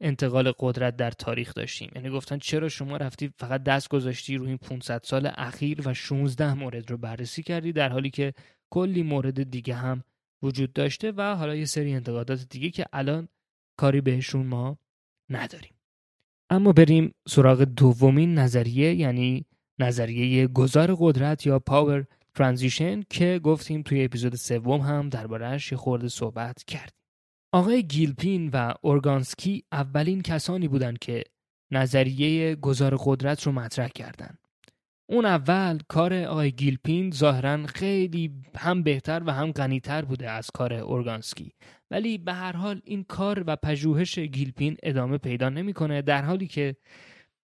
انتقال 0.00 0.52
قدرت 0.58 0.96
در 0.96 1.10
تاریخ 1.10 1.54
داشتیم. 1.54 1.90
یعنی 1.94 2.10
گفتن 2.10 2.38
چرا 2.38 2.68
شما 2.68 2.96
رفتی 2.96 3.32
فقط 3.38 3.62
دست 3.62 3.88
گذاشتی 3.88 4.36
روی 4.36 4.48
این 4.48 4.56
500 4.56 5.00
سال 5.04 5.30
اخیر 5.34 5.88
و 5.88 5.94
16 5.94 6.54
مورد 6.54 6.90
رو 6.90 6.96
بررسی 6.96 7.42
کردی 7.42 7.72
در 7.72 7.88
حالی 7.88 8.10
که 8.10 8.34
کلی 8.70 9.02
مورد 9.02 9.50
دیگه 9.50 9.74
هم 9.74 10.02
وجود 10.42 10.72
داشته 10.72 11.12
و 11.12 11.34
حالا 11.34 11.54
یه 11.54 11.64
سری 11.64 11.94
انتقادات 11.94 12.46
دیگه 12.50 12.70
که 12.70 12.86
الان 12.92 13.28
کاری 13.78 14.00
بهشون 14.00 14.46
ما 14.46 14.78
نداریم. 15.30 15.72
اما 16.50 16.72
بریم 16.72 17.14
سراغ 17.28 17.62
دومین 17.62 18.34
نظریه 18.34 18.94
یعنی 18.94 19.46
نظریه 19.78 20.46
گذار 20.46 20.96
قدرت 20.98 21.46
یا 21.46 21.58
پاور 21.58 22.06
ترانزیشن 22.34 23.02
که 23.10 23.40
گفتیم 23.44 23.82
توی 23.82 24.04
اپیزود 24.04 24.34
سوم 24.34 24.80
هم 24.80 25.08
دربارهش 25.08 25.72
یه 25.72 25.78
خورده 25.78 26.08
صحبت 26.08 26.64
کردیم 26.64 26.96
آقای 27.52 27.82
گیلپین 27.82 28.50
و 28.52 28.74
اورگانسکی 28.82 29.64
اولین 29.72 30.22
کسانی 30.22 30.68
بودند 30.68 30.98
که 30.98 31.24
نظریه 31.70 32.54
گذار 32.54 32.96
قدرت 33.04 33.42
رو 33.42 33.52
مطرح 33.52 33.88
کردند. 33.88 34.38
اون 35.08 35.24
اول 35.24 35.78
کار 35.88 36.14
آقای 36.14 36.52
گیلپین 36.52 37.10
ظاهرا 37.10 37.66
خیلی 37.66 38.32
هم 38.56 38.82
بهتر 38.82 39.22
و 39.26 39.32
هم 39.32 39.52
غنیتر 39.52 40.04
بوده 40.04 40.30
از 40.30 40.50
کار 40.50 40.72
اورگانسکی 40.72 41.52
ولی 41.90 42.18
به 42.18 42.32
هر 42.32 42.56
حال 42.56 42.80
این 42.84 43.04
کار 43.04 43.44
و 43.46 43.56
پژوهش 43.56 44.18
گیلپین 44.18 44.76
ادامه 44.82 45.18
پیدا 45.18 45.48
نمی‌کنه 45.48 46.02
در 46.02 46.22
حالی 46.22 46.46
که 46.46 46.76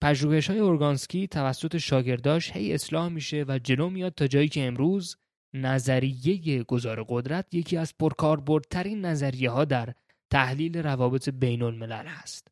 پژوهش 0.03 0.51
های 0.51 0.59
اورگانسکی 0.59 1.27
توسط 1.27 1.77
شاگرداش 1.77 2.53
هی 2.53 2.75
اصلاح 2.75 3.09
میشه 3.09 3.45
و 3.49 3.59
جلو 3.59 3.91
میاد 3.91 4.15
تا 4.15 4.27
جایی 4.27 4.49
که 4.49 4.67
امروز 4.67 5.17
نظریه 5.55 6.63
گذار 6.63 7.05
قدرت 7.09 7.55
یکی 7.55 7.77
از 7.77 7.95
پرکاربردترین 7.99 9.05
نظریه 9.05 9.51
ها 9.51 9.65
در 9.65 9.95
تحلیل 10.33 10.79
روابط 10.79 11.29
بین 11.29 11.63
الملل 11.63 12.07
هست. 12.07 12.49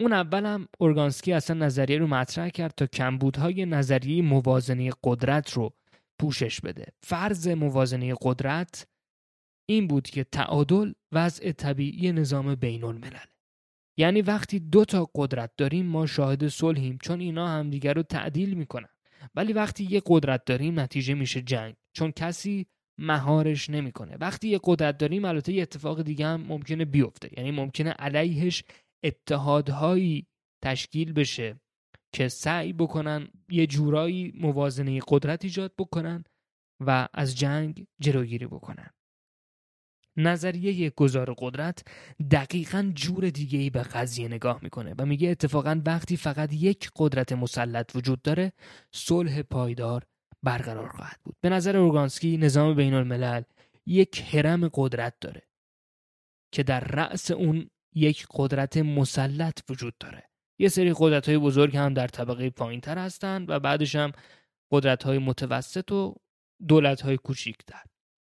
اون 0.00 0.12
اول 0.12 0.46
هم 0.46 0.68
ارگانسکی 0.80 1.32
اصلا 1.32 1.66
نظریه 1.66 1.98
رو 1.98 2.06
مطرح 2.06 2.48
کرد 2.48 2.74
تا 2.76 2.86
کمبودهای 2.86 3.66
نظریه 3.66 4.22
موازنه 4.22 4.90
قدرت 5.04 5.50
رو 5.50 5.72
پوشش 6.20 6.60
بده. 6.60 6.86
فرض 7.02 7.48
موازنه 7.48 8.14
قدرت 8.22 8.86
این 9.68 9.86
بود 9.86 10.06
که 10.06 10.24
تعادل 10.24 10.92
وضع 11.12 11.52
طبیعی 11.52 12.12
نظام 12.12 12.54
بین 12.54 12.84
الملل. 12.84 13.33
یعنی 13.96 14.22
وقتی 14.22 14.60
دو 14.60 14.84
تا 14.84 15.10
قدرت 15.14 15.50
داریم 15.56 15.86
ما 15.86 16.06
شاهد 16.06 16.48
صلحیم 16.48 16.98
چون 17.02 17.20
اینا 17.20 17.48
همدیگر 17.48 17.94
رو 17.94 18.02
تعدیل 18.02 18.54
می‌کنن. 18.54 18.88
ولی 19.34 19.52
وقتی 19.52 19.84
یه 19.84 20.02
قدرت 20.06 20.44
داریم 20.44 20.80
نتیجه 20.80 21.14
میشه 21.14 21.42
جنگ 21.42 21.74
چون 21.92 22.10
کسی 22.10 22.66
مهارش 22.98 23.70
نمی‌کنه. 23.70 24.16
وقتی 24.20 24.48
یه 24.48 24.60
قدرت 24.64 24.98
داریم 24.98 25.24
البته 25.24 25.52
یه 25.52 25.62
اتفاق 25.62 26.02
دیگه 26.02 26.26
هم 26.26 26.40
ممکنه 26.40 26.84
بیفته. 26.84 27.28
یعنی 27.36 27.50
ممکنه 27.50 27.90
علیهش 27.90 28.64
اتحادهایی 29.04 30.26
تشکیل 30.64 31.12
بشه 31.12 31.60
که 32.12 32.28
سعی 32.28 32.72
بکنن 32.72 33.28
یه 33.48 33.66
جورایی 33.66 34.32
موازنه 34.40 35.00
قدرت 35.08 35.44
ایجاد 35.44 35.72
بکنن 35.78 36.24
و 36.80 37.08
از 37.14 37.38
جنگ 37.38 37.86
جلوگیری 38.00 38.46
بکنن. 38.46 38.90
نظریه 40.16 40.90
گذار 40.90 41.34
قدرت 41.38 41.84
دقیقا 42.30 42.92
جور 42.94 43.30
دیگه 43.30 43.58
ای 43.58 43.70
به 43.70 43.82
قضیه 43.82 44.28
نگاه 44.28 44.58
می‌کنه 44.62 44.94
و 44.98 45.06
میگه 45.06 45.28
اتفاقا 45.28 45.82
وقتی 45.86 46.16
فقط 46.16 46.52
یک 46.52 46.90
قدرت 46.96 47.32
مسلط 47.32 47.96
وجود 47.96 48.22
داره 48.22 48.52
صلح 48.92 49.42
پایدار 49.42 50.02
برقرار 50.42 50.88
خواهد 50.88 51.20
بود. 51.24 51.36
به 51.40 51.48
نظر 51.48 51.76
اورگانسکی 51.76 52.36
نظام 52.36 52.74
بین 52.74 52.94
الملل 52.94 53.42
یک 53.86 54.20
حرم 54.20 54.68
قدرت 54.74 55.14
داره 55.20 55.42
که 56.52 56.62
در 56.62 56.80
رأس 56.80 57.30
اون 57.30 57.70
یک 57.94 58.26
قدرت 58.30 58.76
مسلط 58.76 59.60
وجود 59.68 59.94
داره. 60.00 60.30
یه 60.58 60.68
سری 60.68 60.94
قدرت 60.96 61.28
های 61.28 61.38
بزرگ 61.38 61.76
هم 61.76 61.94
در 61.94 62.08
طبقه 62.08 62.50
پایین 62.50 62.80
تر 62.80 62.98
هستند 62.98 63.50
و 63.50 63.60
بعدش 63.60 63.96
هم 63.96 64.12
قدرت 64.70 65.02
های 65.02 65.18
متوسط 65.18 65.92
و 65.92 66.14
دولت 66.68 67.00
های 67.00 67.16
کوچیکتر. 67.16 67.82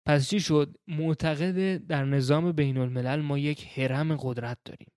پس 0.09 0.29
چی 0.29 0.41
شد؟ 0.41 0.77
معتقد 0.87 1.77
در 1.87 2.05
نظام 2.05 2.53
بین 2.53 2.79
الملل 2.79 3.21
ما 3.21 3.39
یک 3.39 3.79
حرم 3.79 4.17
قدرت 4.17 4.59
داریم. 4.65 4.93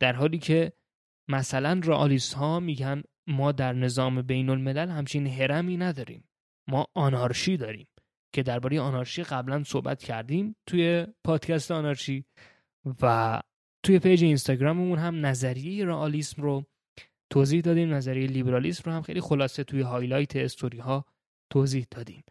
در 0.00 0.12
حالی 0.12 0.38
که 0.38 0.72
مثلا 1.28 1.80
رئالیست 1.84 2.34
ها 2.34 2.60
میگن 2.60 3.02
ما 3.26 3.52
در 3.52 3.72
نظام 3.72 4.22
بین 4.22 4.50
الملل 4.50 4.88
همچین 4.88 5.26
حرمی 5.26 5.76
نداریم. 5.76 6.28
ما 6.68 6.86
آنارشی 6.94 7.56
داریم 7.56 7.88
که 8.32 8.42
درباره 8.42 8.80
آنارشی 8.80 9.22
قبلا 9.22 9.64
صحبت 9.64 10.02
کردیم 10.02 10.56
توی 10.66 11.06
پادکست 11.24 11.70
آنارشی 11.70 12.24
و 13.02 13.40
توی 13.82 13.98
page 13.98 14.24
اینستاگراممون 14.24 14.98
هم 14.98 15.26
نظریه 15.26 15.84
رئالیسم 15.84 16.42
رو 16.42 16.64
توضیح 17.30 17.60
دادیم 17.60 17.94
نظریه 17.94 18.26
لیبرالیسم 18.26 18.82
رو 18.90 18.96
هم 18.96 19.02
خیلی 19.02 19.20
خلاصه 19.20 19.64
توی 19.64 19.80
highlight 19.80 20.36
story 20.36 20.78
ها 20.78 21.04
توضیح 21.50 21.86
دادیم. 21.90 22.24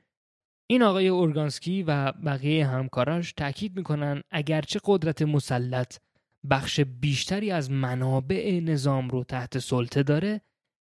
این 0.69 0.83
آقای 0.83 1.07
اورگانسکی 1.07 1.83
و 1.83 2.11
بقیه 2.11 2.67
همکاراش 2.67 3.33
تاکید 3.33 3.77
می‌کنن 3.77 4.21
اگرچه 4.31 4.79
قدرت 4.85 5.21
مسلط 5.21 5.97
بخش 6.49 6.79
بیشتری 6.79 7.51
از 7.51 7.71
منابع 7.71 8.59
نظام 8.63 9.09
رو 9.09 9.23
تحت 9.23 9.59
سلطه 9.59 10.03
داره 10.03 10.41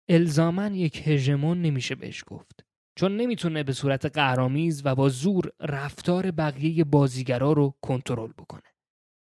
الزاما 0.08 0.74
یک 0.74 1.08
هژمون 1.08 1.62
نمیشه 1.62 1.94
بهش 1.94 2.24
گفت. 2.26 2.64
چون 2.96 3.16
نمی‌تونه 3.16 3.62
به 3.62 3.72
صورت 3.72 4.06
قهرامیز 4.06 4.82
و 4.84 4.94
با 4.94 5.08
زور 5.08 5.52
رفتار 5.60 6.30
بقیه 6.30 6.84
بازیگرا 6.84 7.52
رو 7.52 7.74
کنترل 7.82 8.32
بکنه. 8.32 8.69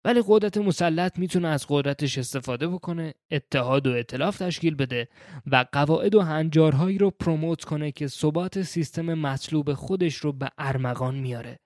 ولی 0.05 0.23
قدرت 0.27 0.59
مسلط 0.59 1.19
می‌تونه 1.19 1.49
از 1.49 1.67
قدرتش 1.69 2.19
استفاده 2.19 2.69
بکنه 2.69 3.15
اتحاد 3.31 3.87
و 3.87 3.91
اطلاف 3.91 4.39
تشکیل 4.39 4.75
بده 4.75 5.09
و 5.47 5.65
قواعد 5.73 6.15
و 6.15 6.21
هنجارهایی 6.21 6.99
رو 6.99 7.11
پروموت 7.11 7.65
کنه 7.65 7.93
که 7.93 8.09
ثبات 8.09 8.63
سیستم 8.63 9.15
مطلوب 9.15 9.75
خودش 9.75 10.17
رو 10.17 10.33
به 10.33 10.51
ارمغان 10.59 11.15
میاره 11.15 11.59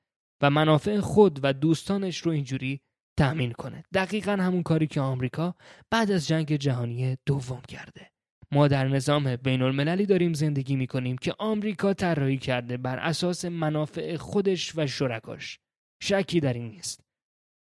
و 0.42 0.50
منافع 0.50 1.00
خود 1.00 1.40
و 1.42 1.52
دوستانش 1.52 2.18
رو 2.18 2.32
اینجوری 2.32 2.80
تأمین 3.18 3.52
کنه. 3.52 3.84
دقیقا 3.94 4.32
همون 4.32 4.62
کاری 4.62 4.86
که 4.86 5.00
آمریکا 5.00 5.54
بعد 5.90 6.10
از 6.10 6.28
جنگ 6.28 6.56
جهانی 6.56 7.16
دوم 7.26 7.62
کرده. 7.68 8.10
ما 8.52 8.68
در 8.68 8.88
نظام 8.88 9.36
بین 9.36 9.62
المللی 9.62 10.06
داریم 10.06 10.32
زندگی 10.32 10.76
می 10.76 10.86
کنیم 10.86 11.18
که 11.18 11.34
آمریکا 11.38 11.94
طراحی 11.94 12.38
کرده 12.38 12.76
بر 12.76 12.98
اساس 12.98 13.44
منافع 13.44 14.16
خودش 14.16 14.72
و 14.76 14.86
شرکاش. 14.86 15.58
شکی 16.02 16.40
در 16.40 16.52
این 16.52 16.68
نیست. 16.68 17.01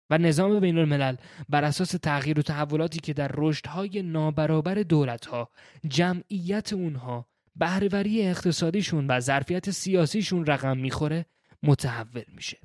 و 0.09 0.17
نظام 0.17 0.59
بین 0.59 0.77
الملل 0.77 1.15
بر 1.49 1.63
اساس 1.63 1.91
تغییر 1.91 2.39
و 2.39 2.41
تحولاتی 2.41 2.99
که 2.99 3.13
در 3.13 3.31
رشدهای 3.33 4.01
نابرابر 4.01 4.75
دولتها 4.75 5.49
جمعیت 5.87 6.73
اونها 6.73 7.27
بهرهوری 7.55 8.21
اقتصادیشون 8.21 9.07
و 9.07 9.19
ظرفیت 9.19 9.71
سیاسیشون 9.71 10.45
رقم 10.45 10.77
می‌خوره 10.77 11.25
متحول 11.63 12.23
میشه. 12.27 12.57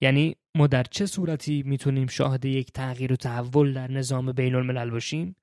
یعنی 0.00 0.36
ما 0.54 0.66
در 0.66 0.82
چه 0.82 1.06
صورتی 1.06 1.62
می‌تونیم 1.62 2.06
شاهد 2.06 2.44
یک 2.44 2.72
تغییر 2.72 3.12
و 3.12 3.16
تحول 3.16 3.74
در 3.74 3.90
نظام 3.90 4.32
بین 4.32 4.54
الملل 4.54 4.90
باشیم؟ 4.90 5.36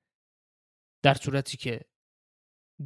در 1.02 1.14
صورتی 1.14 1.56
که 1.56 1.80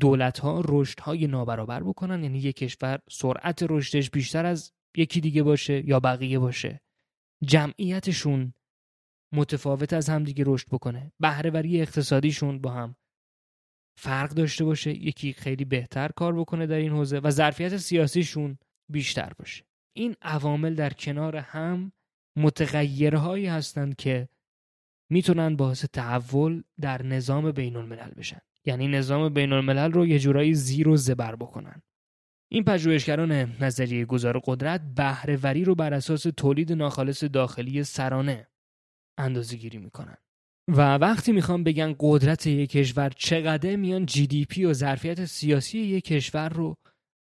دولت 0.00 0.38
ها 0.38 0.62
رشد 0.68 1.00
های 1.00 1.26
نابرابر 1.26 1.83
بکنن 1.83 2.22
یعنی 2.22 2.38
یک 2.38 2.57
کشور 2.57 2.98
سرعت 3.11 3.66
رشدش 3.68 4.11
بیشتر 4.11 4.46
از 4.46 4.72
یکی 4.96 5.20
دیگه 5.20 5.42
باشه 5.42 5.88
یا 5.88 6.00
بقیه 6.00 6.38
باشه. 6.38 6.81
جمعیتشون 7.44 8.55
متفاوت 9.35 9.92
از 9.92 10.09
هم 10.09 10.24
دیگه 10.24 10.44
رشد 10.46 10.68
بکنه. 10.68 11.12
بهرهوری 11.20 11.81
اقتصادیشون 11.81 12.59
با 12.59 12.70
هم 12.70 12.96
فرق 13.98 14.31
داشته 14.31 14.64
باشه. 14.64 14.90
یکی 14.90 15.33
خیلی 15.33 15.64
بهتر 15.64 16.09
کار 16.09 16.40
بکنه 16.40 16.66
در 16.66 16.76
این 16.76 16.92
حوزه 16.92 17.18
و 17.18 17.31
ظرفیت 17.31 17.76
سیاسیشون 17.76 18.59
بیشتر 18.92 19.33
باشه. 19.38 19.64
این 19.96 20.16
عوامل 20.22 20.74
در 20.74 20.92
کنار 20.92 21.37
هم 21.37 21.92
متغیرهایی 22.37 23.46
هستند 23.46 23.96
که 23.96 24.29
می‌تونن 25.11 25.57
باعث 25.57 25.85
تحول 25.85 26.62
در 26.81 27.03
نظام 27.03 27.53
بین 27.53 27.76
الملل 27.76 28.11
بشن. 28.11 28.40
یعنی 28.64 28.88
نظام 28.88 29.35
بین 29.35 29.53
الملل 29.53 29.92
رو 29.92 30.07
یه 30.07 30.18
جورایی 30.18 30.55
زیر 30.55 30.88
و 30.88 30.96
زبر 30.96 31.37
بکنن. 31.37 31.83
این 32.53 32.65
پژوهشگران 32.65 33.33
نظریه 33.61 34.05
گذار 34.05 34.41
قدرت 34.45 34.81
بهرهوری 34.97 35.65
رو 35.65 35.75
بر 35.75 35.95
اساس 35.95 36.23
تولید 36.23 36.73
ناخالص 36.73 37.25
داخلی 37.25 37.85
سرانه 37.85 38.47
اندازه 39.19 39.57
گیری 39.57 39.79
می‌کنن. 39.79 40.17
و 40.69 40.95
وقتی 40.95 41.33
می‌خوام 41.33 41.65
بگن 41.65 41.95
قدرت 42.01 42.47
یک 42.47 42.71
کشور 42.71 43.11
چقدر 43.17 43.77
میان 43.77 44.07
جی 44.07 44.27
دی 44.27 44.45
پی 44.45 44.65
و 44.65 44.73
ظرفیت 44.73 45.25
سیاسی 45.25 45.79
یک 45.79 46.05
کشور 46.05 46.49
رو 46.49 46.77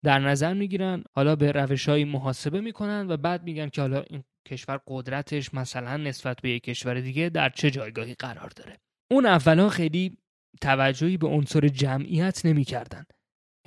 در 0.05 0.19
نظر 0.19 0.53
می‌گیرن 0.53 1.03
حالا 1.13 1.35
به 1.35 1.51
روش 1.51 1.89
های 1.89 2.05
محاسبه 2.05 2.61
می‌کنن 2.61 3.07
و 3.09 3.17
بعد 3.17 3.43
میگن 3.43 3.69
که 3.69 3.81
حالا 3.81 4.01
این 4.01 4.23
کشور 4.47 4.79
قدرتش 4.87 5.53
مثلا 5.53 5.97
نسبت 5.97 6.41
به 6.41 6.49
یک 6.49 6.63
کشور 6.63 6.99
دیگه 6.99 7.29
در 7.29 7.49
چه 7.49 7.71
جایگاهی 7.71 8.13
قرار 8.13 8.49
داره. 8.55 8.77
اون 9.11 9.25
اولا 9.25 9.69
خیلی 9.69 10.17
توجهی 10.61 11.17
به 11.17 11.27
عنصر 11.27 11.67
جمعیت 11.67 12.45
نمی‌کردن. 12.45 13.05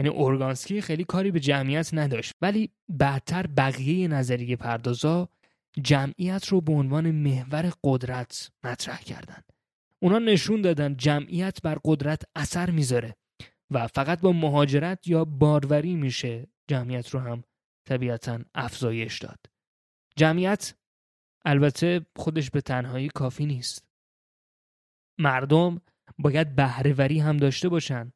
یعنی 0.02 0.14
اورگانسکی 0.14 0.80
خیلی 0.80 1.04
کاری 1.04 1.30
به 1.30 1.40
جمعیت 1.40 1.90
نداشت 1.92 2.34
ولی 2.40 2.70
بعدتر 2.88 3.46
بقیه 3.46 4.08
نظریه 4.08 4.56
پردازا 4.56 5.28
جمعیت 5.82 6.48
رو 6.48 6.60
به 6.60 6.72
عنوان 6.72 7.10
محور 7.10 7.72
قدرت 7.84 8.50
مطرح 8.64 9.00
کردند. 9.02 9.44
اونا 9.98 10.18
نشون 10.18 10.62
دادن 10.62 10.96
جمعیت 10.96 11.62
بر 11.62 11.78
قدرت 11.84 12.22
اثر 12.36 12.70
می‌ذاره 12.70 13.16
و 13.70 13.86
فقط 13.86 14.20
با 14.20 14.32
مهاجرت 14.32 15.08
یا 15.08 15.24
باروری 15.24 15.94
میشه 15.94 16.46
جمعیت 16.68 17.08
رو 17.08 17.20
هم 17.20 17.44
طبیعتا 17.88 18.38
افزایش 18.54 19.18
داد. 19.18 19.38
جمعیت 20.16 20.74
البته 21.44 22.06
خودش 22.16 22.50
به 22.50 22.60
تنهایی 22.60 23.08
کافی 23.08 23.46
نیست. 23.46 23.84
مردم 25.18 25.80
باید 26.18 26.56
بهرهوری 26.56 27.18
هم 27.18 27.36
داشته 27.36 27.68
باشن 27.68 28.12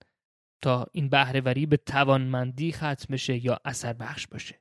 این 0.93 1.09
بهرهوری 1.09 1.67
به 1.67 1.77
توانمندی 1.77 2.73
ختم 2.73 3.07
بشه 3.11 3.45
یا 3.45 3.59
اثر 3.65 3.93
بخش 3.93 4.27
باشه. 4.27 4.61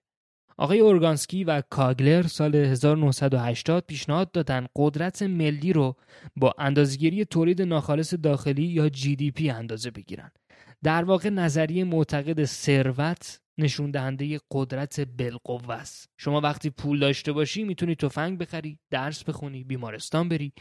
آقای 0.58 0.80
اورگانسکی 0.80 1.44
و 1.44 1.62
کاگلر 1.70 2.24
سال 2.24 2.56
1980 2.56 3.86
پیشنهاد 3.88 4.32
دادن 4.32 4.68
قدرت 4.76 5.22
ملی 5.22 5.74
رو 5.74 5.96
با 6.36 6.54
اندازگیری 6.58 7.26
تولید 7.26 7.62
ناخالص 7.62 8.14
داخلی 8.24 8.64
یا 8.64 8.90
پی 9.36 9.50
اندازه 9.50 9.92
بگیرن. 9.92 10.32
در 10.84 11.04
واقع 11.04 11.30
نظریه 11.30 11.84
معتقد 11.84 12.46
ثروت 12.46 13.42
نشون 13.58 13.92
دهنده 13.92 14.40
قدرت 14.52 15.00
بالقوه 15.00 15.76
است. 15.76 16.10
شما 16.18 16.42
وقتی 16.42 16.70
پول 16.70 17.00
داشته 17.00 17.32
باشی 17.32 17.64
می‌تونی 17.64 17.96
تفنگ 17.96 18.38
بخری 18.38 18.80
درس 18.90 19.24
بخونی 19.24 19.64
بیمارستان 19.64 20.30
بری 20.30 20.54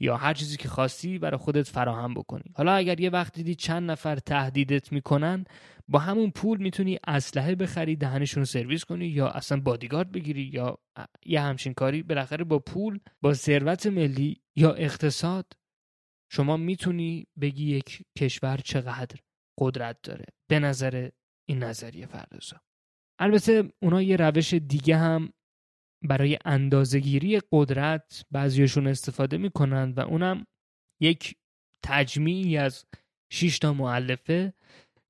یا 0.00 0.16
هر 0.16 0.34
چیزی 0.34 0.56
که 0.56 0.68
خواستی 0.68 1.18
برای 1.18 1.38
خودت 1.38 1.68
فراهم 1.68 2.14
بکنی. 2.14 2.52
حالا 2.56 2.72
اگر 2.72 3.00
یه 3.00 3.10
وقت 3.10 3.34
دیدی 3.34 3.54
چند 3.54 3.90
نفر 3.90 4.16
تهدیدت 4.16 4.92
می‌کنن 4.92 5.44
با 5.88 5.98
همون 5.98 6.30
پول 6.30 6.58
می‌تونی 6.58 6.98
اسلحه 7.06 7.54
بخری 7.54 7.96
دهنشون 7.96 8.44
سرویس 8.44 8.84
کنی 8.84 9.06
یا 9.06 9.28
اصلا 9.28 9.60
بادیگارد 9.60 10.12
بگیری 10.12 10.42
یا 10.42 10.78
یه 11.26 11.40
همچین 11.40 11.74
کاری. 11.74 12.02
بالاخره 12.02 12.44
با 12.44 12.58
پول 12.58 12.98
با 13.22 13.34
ثروت 13.34 13.86
ملی 13.86 14.42
یا 14.56 14.72
اقتصاد 14.72 15.52
شما 16.30 16.56
می‌تونی 16.56 17.26
بگی 17.40 17.76
یک 17.76 18.02
کشور 18.18 18.56
چقدر 18.56 19.16
قدرت 19.58 19.96
داره. 20.02 20.24
به 20.50 20.58
نظر 20.58 21.08
این 21.48 21.58
نظریه 21.58 22.06
پردازا 22.06 22.60
البته 23.18 23.72
اونا 23.82 24.02
یه 24.02 24.16
روش 24.16 24.54
دیگه 24.54 24.96
هم 24.96 25.32
برای 26.04 26.38
اندازهگیری 26.44 27.40
قدرت 27.52 28.24
بعضیشون 28.30 28.86
استفاده 28.86 29.38
می‌کنن 29.38 29.92
و 29.92 30.00
اونم 30.00 30.46
یک 31.00 31.36
تجمیعی 31.84 32.56
از 32.56 32.84
6 33.32 33.58
تا 33.58 33.72
معلفه 33.72 34.54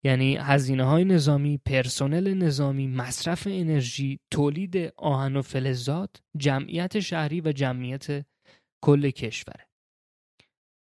یعنی 0.05 0.37
هزینه 0.37 0.85
های 0.85 1.05
نظامی، 1.05 1.59
پرسنل 1.59 2.35
نظامی، 2.35 2.87
مصرف 2.87 3.47
انرژی، 3.51 4.21
تولید 4.31 4.77
آهن 4.97 5.37
و 5.37 5.43
فلزات، 5.43 6.23
جمعیت 6.37 7.01
شهری 7.01 7.41
و 7.41 7.53
جمعیت 7.53 8.27
کل 8.85 9.11
کشوره. 9.11 9.69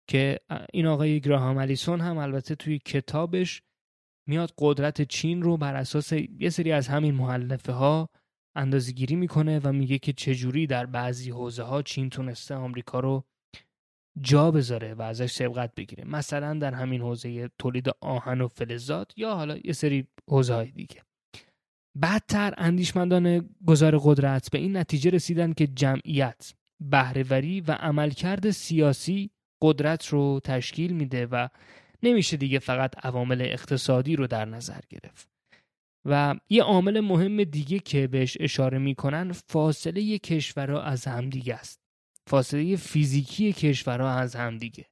که 0.09 0.39
این 0.73 0.85
آقای 0.85 1.21
گراهام 1.21 1.57
الیسون 1.57 2.01
هم 2.01 2.17
البته 2.17 2.55
توی 2.55 2.79
کتابش 2.79 3.61
میاد 4.27 4.53
قدرت 4.57 5.01
چین 5.01 5.41
رو 5.41 5.57
بر 5.57 5.75
اساس 5.75 6.13
یه 6.39 6.49
سری 6.49 6.71
از 6.71 6.87
همین 6.87 7.15
محلفه 7.15 7.71
ها 7.71 8.09
اندازگیری 8.55 9.15
می‌کنه 9.15 9.59
و 9.59 9.71
میگه 9.71 9.97
که 9.97 10.13
چجوری 10.13 10.67
در 10.67 10.85
بعضی 10.85 11.31
حوزه 11.31 11.63
ها 11.63 11.81
چین 11.81 12.09
تونسته 12.09 12.55
آمریکا 12.55 12.99
رو 12.99 13.23
جا 14.21 14.51
بذاره 14.51 14.93
و 14.93 15.01
ازش 15.01 15.31
سبقت 15.31 15.75
بگیره. 15.75 16.03
مثلا 16.05 16.53
در 16.53 16.73
همین 16.73 17.01
حوزه 17.01 17.49
تولید 17.59 17.89
آهن 18.01 18.41
و 18.41 18.47
فلزات 18.47 19.11
یا 19.17 19.35
حالا 19.35 19.57
یه 19.63 19.73
سری 19.73 20.07
حوزه 20.29 20.53
های 20.53 20.71
دیگه. 20.71 21.01
بعدتر 21.95 22.53
اندیشمندان 22.57 23.49
گذار 23.65 23.97
قدرت 24.03 24.51
به 24.51 24.57
این 24.57 24.77
نتیجه 24.77 25.09
رسیدن 25.09 25.53
که 25.53 25.67
جمعیت 25.67 26.53
بهرهوری 26.79 27.61
و 27.61 27.71
عملکرد 27.71 28.51
سیاسی 28.51 29.29
قدرت 29.61 30.07
رو 30.07 30.39
تشکیل 30.43 30.93
میده 30.93 31.25
و 31.25 31.47
نمیشه 32.03 32.37
دیگه 32.37 32.59
فقط 32.59 33.05
عوامل 33.05 33.41
اقتصادی 33.41 34.15
رو 34.15 34.27
در 34.27 34.45
نظر 34.45 34.79
گرفت. 34.89 35.29
و 36.05 36.35
یه 36.49 36.63
عامل 36.63 36.99
مهم 36.99 37.43
دیگه 37.43 37.79
که 37.79 38.07
بهش 38.07 38.37
اشاره 38.39 38.77
می‌کنن 38.77 39.31
فاصله 39.31 40.17
کشورها 40.17 40.81
از 40.81 41.05
همدیگه 41.05 41.55
است. 41.55 41.79
فاصله 42.27 42.75
فیزیکی 42.75 43.53
کشورها 43.53 44.09
از 44.09 44.35
همدیگه. 44.35 44.85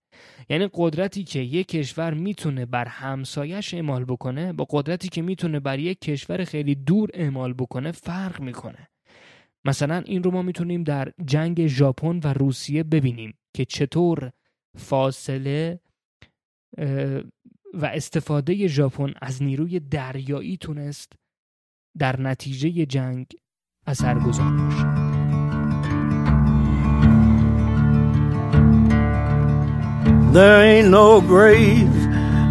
یعنی 0.50 0.70
قدرتی 0.74 1.24
که 1.24 1.40
یک 1.40 1.68
کشور 1.68 2.14
می‌تونه 2.14 2.66
بر 2.66 2.88
همسایش 2.88 3.74
اعمال 3.74 4.06
بکنه 4.06 4.54
با 4.54 4.68
قدرتی 4.70 5.10
که 5.10 5.22
می‌تونه 5.22 5.60
بر 5.60 5.80
یک 5.80 6.00
کشور 6.00 6.44
خیلی 6.44 6.76
دور 6.76 7.10
اعمال 7.14 7.54
بکنه 7.54 7.92
فرق 7.92 8.42
می‌کنه. 8.42 8.88
مثلا 9.66 10.04
این 10.06 10.24
رو 10.24 10.32
ما 10.32 10.42
می‌تونیم 10.42 10.84
در 10.84 11.12
جنگ 11.26 11.68
ژاپن 11.68 12.20
و 12.24 12.34
روسیه 12.34 12.84
ببینیم 12.84 13.34
که 13.54 13.66
چطور 13.66 14.32
فاصله 14.78 15.80
و 17.74 17.86
استفاده 17.86 18.68
ژاپن 18.68 19.14
از 19.22 19.44
نیروی 19.44 19.80
دریایی 19.80 20.58
تونست 20.58 21.14
در 21.98 22.22
نتیجه 22.22 22.86
جنگ 22.86 23.28
اثرگذار 23.88 24.52
باشد 24.52 25.12
There 30.34 30.62
ain't 30.62 30.90
no 30.90 31.20
grave 31.20 31.94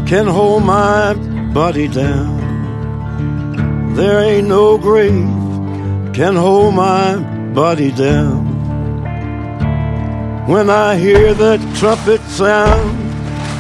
can 0.07 0.27
hold 0.27 0.65
my 0.65 1.15
body 1.55 1.89
down. 1.89 2.37
There 3.95 4.21
ain't 4.21 4.49
no 4.49 4.77
grave 4.77 5.31
can 6.13 6.37
hold 6.37 6.75
my 6.75 7.17
body 7.55 7.91
down. 7.91 8.45
When 10.47 10.69
I 10.69 10.97
hear 10.97 11.33
that 11.33 11.61
trumpet 11.79 12.21
sound, 12.29 13.10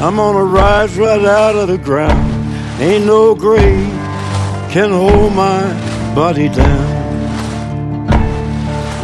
I'm 0.02 0.16
gonna 0.16 0.44
rise 0.44 0.96
right 0.96 1.20
out 1.26 1.56
of 1.56 1.68
the 1.68 1.76
ground. 1.76 2.26
Ain't 2.80 3.04
no 3.04 3.34
grave 3.34 3.86
can 4.72 4.90
hold 4.90 5.34
my 5.34 5.60
body 6.14 6.48
down. 6.48 7.00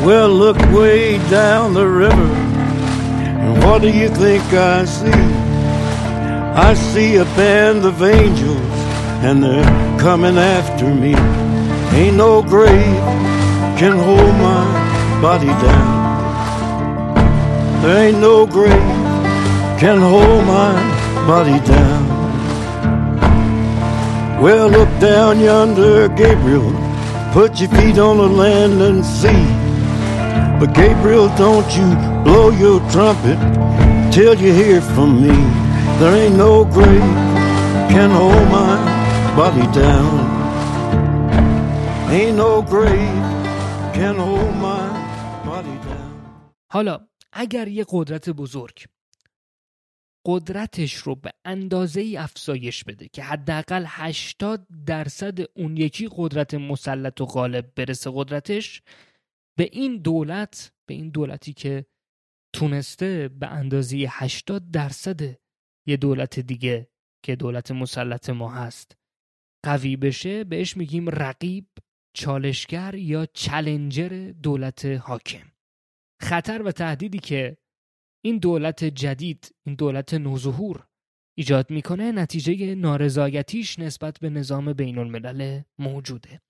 Well, 0.07 0.31
look 0.31 0.57
way 0.73 1.19
down 1.29 1.75
the 1.75 1.87
river, 1.87 2.33
and 3.43 3.63
what 3.63 3.83
do 3.83 3.91
you 3.91 4.09
think 4.09 4.43
I 4.55 4.87
see? 4.87 5.11
I 6.69 6.73
see 6.73 7.17
a 7.17 7.27
band 7.37 7.85
of 7.85 8.03
angels, 8.03 8.57
and 9.23 9.43
they're 9.43 9.99
coming 9.99 10.39
after 10.39 10.87
me. 10.95 11.15
Ain't 11.95 12.17
no 12.17 12.43
grave 12.43 13.03
can 13.79 13.99
hold 13.99 14.35
my 14.41 15.21
body 15.21 15.49
down. 15.49 16.07
There 17.83 18.09
ain't 18.09 18.19
no 18.19 18.47
grave 18.47 18.96
can 19.80 20.00
hold 20.00 20.46
my 20.46 20.74
body 21.28 21.60
down. 21.66 22.04
Well, 24.42 24.68
look 24.70 24.90
down 25.00 25.40
yonder, 25.40 26.08
Gabriel. 26.10 26.72
Put 27.34 27.60
your 27.62 27.70
feet 27.70 27.98
on 27.98 28.18
the 28.18 28.28
land 28.44 28.82
and 28.82 29.06
see. 29.06 29.44
But 30.60 30.74
Gabriel, 30.76 31.28
don't 31.38 31.70
you 31.78 31.88
blow 32.26 32.50
your 32.64 32.80
trumpet 32.92 33.40
till 34.12 34.36
you 34.44 34.52
hear 34.54 34.82
from 34.82 35.10
me. 35.26 35.36
There 36.00 36.14
ain't 36.22 36.36
no 36.36 36.66
grave 36.66 37.16
can 37.94 38.10
hold 38.10 38.46
my 38.60 38.76
body 39.36 39.66
down. 39.82 40.14
Ain't 42.12 42.38
no 42.38 42.62
grave 42.62 43.24
can 43.98 44.16
hold 44.16 44.56
my 44.56 44.86
body 45.46 45.78
down. 45.90 46.12
حالا 46.72 47.00
اگر 47.34 47.68
یه 47.68 47.86
قدرت 47.90 48.30
بزرگ 48.30 48.78
قدرتش 50.27 50.95
رو 50.95 51.15
به 51.15 51.33
اندازه 51.45 52.01
ای 52.01 52.17
افزایش 52.17 52.85
بده 52.85 53.09
که 53.09 53.23
حداقل 53.23 53.85
80 53.87 54.67
درصد 54.87 55.59
اون 55.59 55.77
یکی 55.77 56.09
قدرت 56.17 56.55
مسلط 56.55 57.21
و 57.21 57.27
غالب 57.27 57.73
برسه 57.75 58.11
قدرتش 58.15 58.83
به 59.59 59.69
این 59.73 59.97
دولت 59.97 60.73
به 60.87 60.95
این 60.95 61.11
دولتی 61.11 61.53
که 61.53 61.87
تونسته 62.53 63.29
به 63.29 63.47
اندازه 63.47 64.07
80 64.11 64.71
درصد 64.71 65.21
یه 65.87 65.97
دولت 65.97 66.41
دیگه 66.41 66.89
که 67.23 67.37
دولت 67.37 67.71
مسلط 67.71 68.31
ما 68.31 68.51
هست 68.51 68.97
قوی 69.65 69.97
بشه 69.97 70.45
بهش 70.45 70.77
میگیم 70.77 71.09
رقیب 71.09 71.69
چالشگر 72.15 72.95
یا 72.95 73.27
چلنجر 73.27 74.33
دولت 74.43 74.85
حاکم. 74.85 75.53
خطر 76.23 76.63
و 76.63 76.73
تهدیدی 76.73 77.19
که 77.19 77.57
این 78.27 78.39
دولت 78.39 78.85
جدید 78.85 79.55
این 79.67 79.75
دولت 79.75 80.15
نوظهور 80.15 80.87
ایجاد 81.35 81.71
می‌کنه 81.71 82.13
نتیجه 82.13 82.75
نارضایتیش 82.75 83.79
نسبت 83.79 84.19
به 84.19 84.31
نظام 84.31 84.73
بین 84.73 84.99
الملل 84.99 85.61
موجوده. 85.79 86.41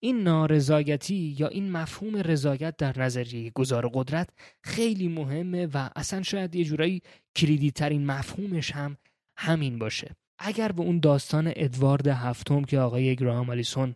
این 0.00 0.22
نارضایتی 0.22 1.36
یا 1.38 1.48
این 1.48 1.72
مفهوم 1.72 2.16
رضایت 2.16 2.76
در 2.76 2.98
نظریه 2.98 3.50
گذار 3.50 3.90
قدرت 3.94 4.30
خیلی 4.62 5.08
مهمه 5.08 5.66
و 5.66 5.90
اصلا 5.96 6.22
شاید 6.22 6.54
یه 6.54 6.64
جورایی 6.64 7.02
کلیدی 7.36 7.70
ترین 7.70 8.06
مفهومش 8.06 8.70
هم 8.70 8.96
همین 9.36 9.78
باشه. 9.78 10.16
اگر 10.38 10.72
به 10.72 10.82
اون 10.82 11.00
داستان 11.00 11.52
ادوارد 11.56 12.06
هفتم 12.06 12.64
که 12.64 12.78
آقای 12.78 13.16
گراهام 13.16 13.50
آلیسون 13.50 13.94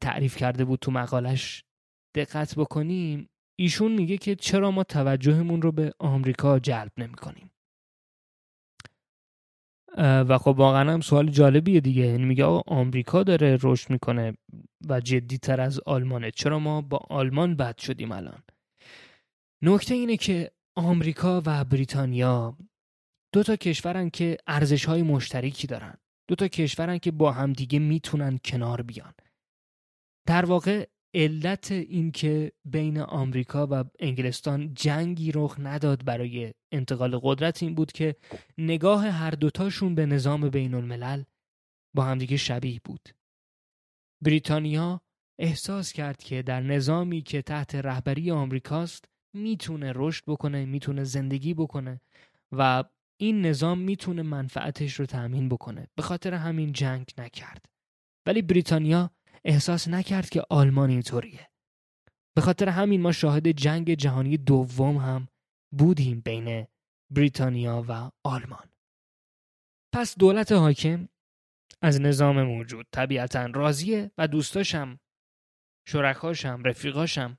تعریف 0.00 0.36
کرده 0.36 0.64
بود 0.64 0.78
تو 0.78 0.90
مقالش 0.90 1.64
دقت 2.14 2.54
بکنیم 2.54 3.28
ایشون 3.60 3.92
میگه 3.92 4.18
که 4.18 4.34
چرا 4.34 4.70
ما 4.70 4.84
توجهمون 4.84 5.62
رو 5.62 5.72
به 5.72 5.92
آمریکا 5.98 6.58
جلب 6.58 6.92
نمی 6.96 7.14
کنیم 7.14 7.50
و 9.98 10.38
خب 10.38 10.54
واقعا 10.58 10.92
هم 10.92 11.00
سوال 11.00 11.30
جالبیه 11.30 11.80
دیگه. 11.80 12.06
یعنی 12.06 12.24
میگه 12.24 12.44
آقا 12.44 12.74
آمریکا 12.74 13.22
داره 13.22 13.58
رشد 13.62 13.90
می‌کنه 13.90 14.36
و 14.88 15.00
جدی 15.00 15.38
تر 15.38 15.60
از 15.60 15.80
آلمانه. 15.80 16.30
چرا 16.30 16.58
ما 16.58 16.80
با 16.80 16.96
آلمان 17.10 17.56
بد 17.56 17.78
شدیم 17.78 18.12
الان؟ 18.12 18.42
نکته 19.62 19.94
اینه 19.94 20.16
که 20.16 20.50
آمریکا 20.76 21.42
و 21.46 21.64
بریتانیا 21.64 22.56
دو 23.32 23.42
تا 23.42 23.56
کشورن 23.56 24.10
که 24.10 24.36
ارزش 24.46 24.84
های 24.84 25.02
مشترکی 25.02 25.66
دارن. 25.66 25.94
دو 26.28 26.34
تا 26.34 26.48
کشورن 26.48 26.98
که 26.98 27.10
با 27.10 27.32
همدیگه 27.32 27.78
می‌تونن 27.78 28.38
کنار 28.44 28.82
بیان. 28.82 29.14
در 30.26 30.44
واقع 30.44 30.86
علت 31.14 31.72
اینکه 31.72 32.52
بین 32.64 32.98
آمریکا 32.98 33.66
و 33.70 33.84
انگلستان 33.98 34.74
جنگی 34.74 35.32
رخ 35.32 35.56
نداد 35.58 36.04
برای 36.04 36.52
انتقال 36.72 37.18
قدرت 37.22 37.62
این 37.62 37.74
بود 37.74 37.92
که 37.92 38.16
نگاه 38.58 39.06
هر 39.06 39.30
دوتاشون 39.30 39.94
به 39.94 40.06
نظام 40.06 40.48
بین 40.48 40.74
الملل 40.74 41.22
با 41.94 42.04
همدیگه 42.04 42.36
شبیه 42.36 42.80
بود. 42.84 43.08
بریتانیا 44.24 45.00
احساس 45.38 45.92
کرد 45.92 46.22
که 46.22 46.42
در 46.42 46.60
نظامی 46.60 47.22
که 47.22 47.42
تحت 47.42 47.74
رهبری 47.74 48.30
آمریکاست 48.30 49.04
می‌تونه 49.34 49.92
رشد 49.94 50.24
بکنه 50.26 50.64
می‌تونه 50.64 51.04
زندگی 51.04 51.54
بکنه 51.54 52.00
و 52.52 52.84
این 53.20 53.46
نظام 53.46 53.78
می‌تونه 53.78 54.22
منفعتش 54.22 54.94
رو 54.94 55.06
تأمین 55.06 55.48
بکنه. 55.48 55.88
به 55.94 56.02
خاطر 56.02 56.34
همین 56.34 56.72
جنگ 56.72 57.10
نکرد. 57.18 57.64
ولی 58.26 58.42
بریتانیا 58.42 59.10
احساس 59.44 59.88
نکرد 59.88 60.28
که 60.28 60.42
آلمان 60.50 60.90
اینطوریه. 60.90 61.50
به 62.36 62.40
خاطر 62.40 62.68
همین 62.68 63.00
ما 63.00 63.12
شاهد 63.12 63.48
جنگ 63.48 63.94
جهانی 63.94 64.36
دوم 64.36 64.96
هم 64.96 65.28
بودیم 65.72 66.20
بین 66.20 66.66
بریتانیا 67.10 67.84
و 67.88 68.10
آلمان. 68.24 68.68
پس 69.94 70.18
دولت 70.18 70.52
حاکم 70.52 71.08
از 71.82 72.00
نظام 72.00 72.42
موجود 72.42 72.86
طبیعتا 72.92 73.46
راضیه 73.46 74.10
و 74.18 74.28
دوستاشم 74.28 75.00
شرکاشم 75.88 76.62
رفیقاشم 76.64 77.38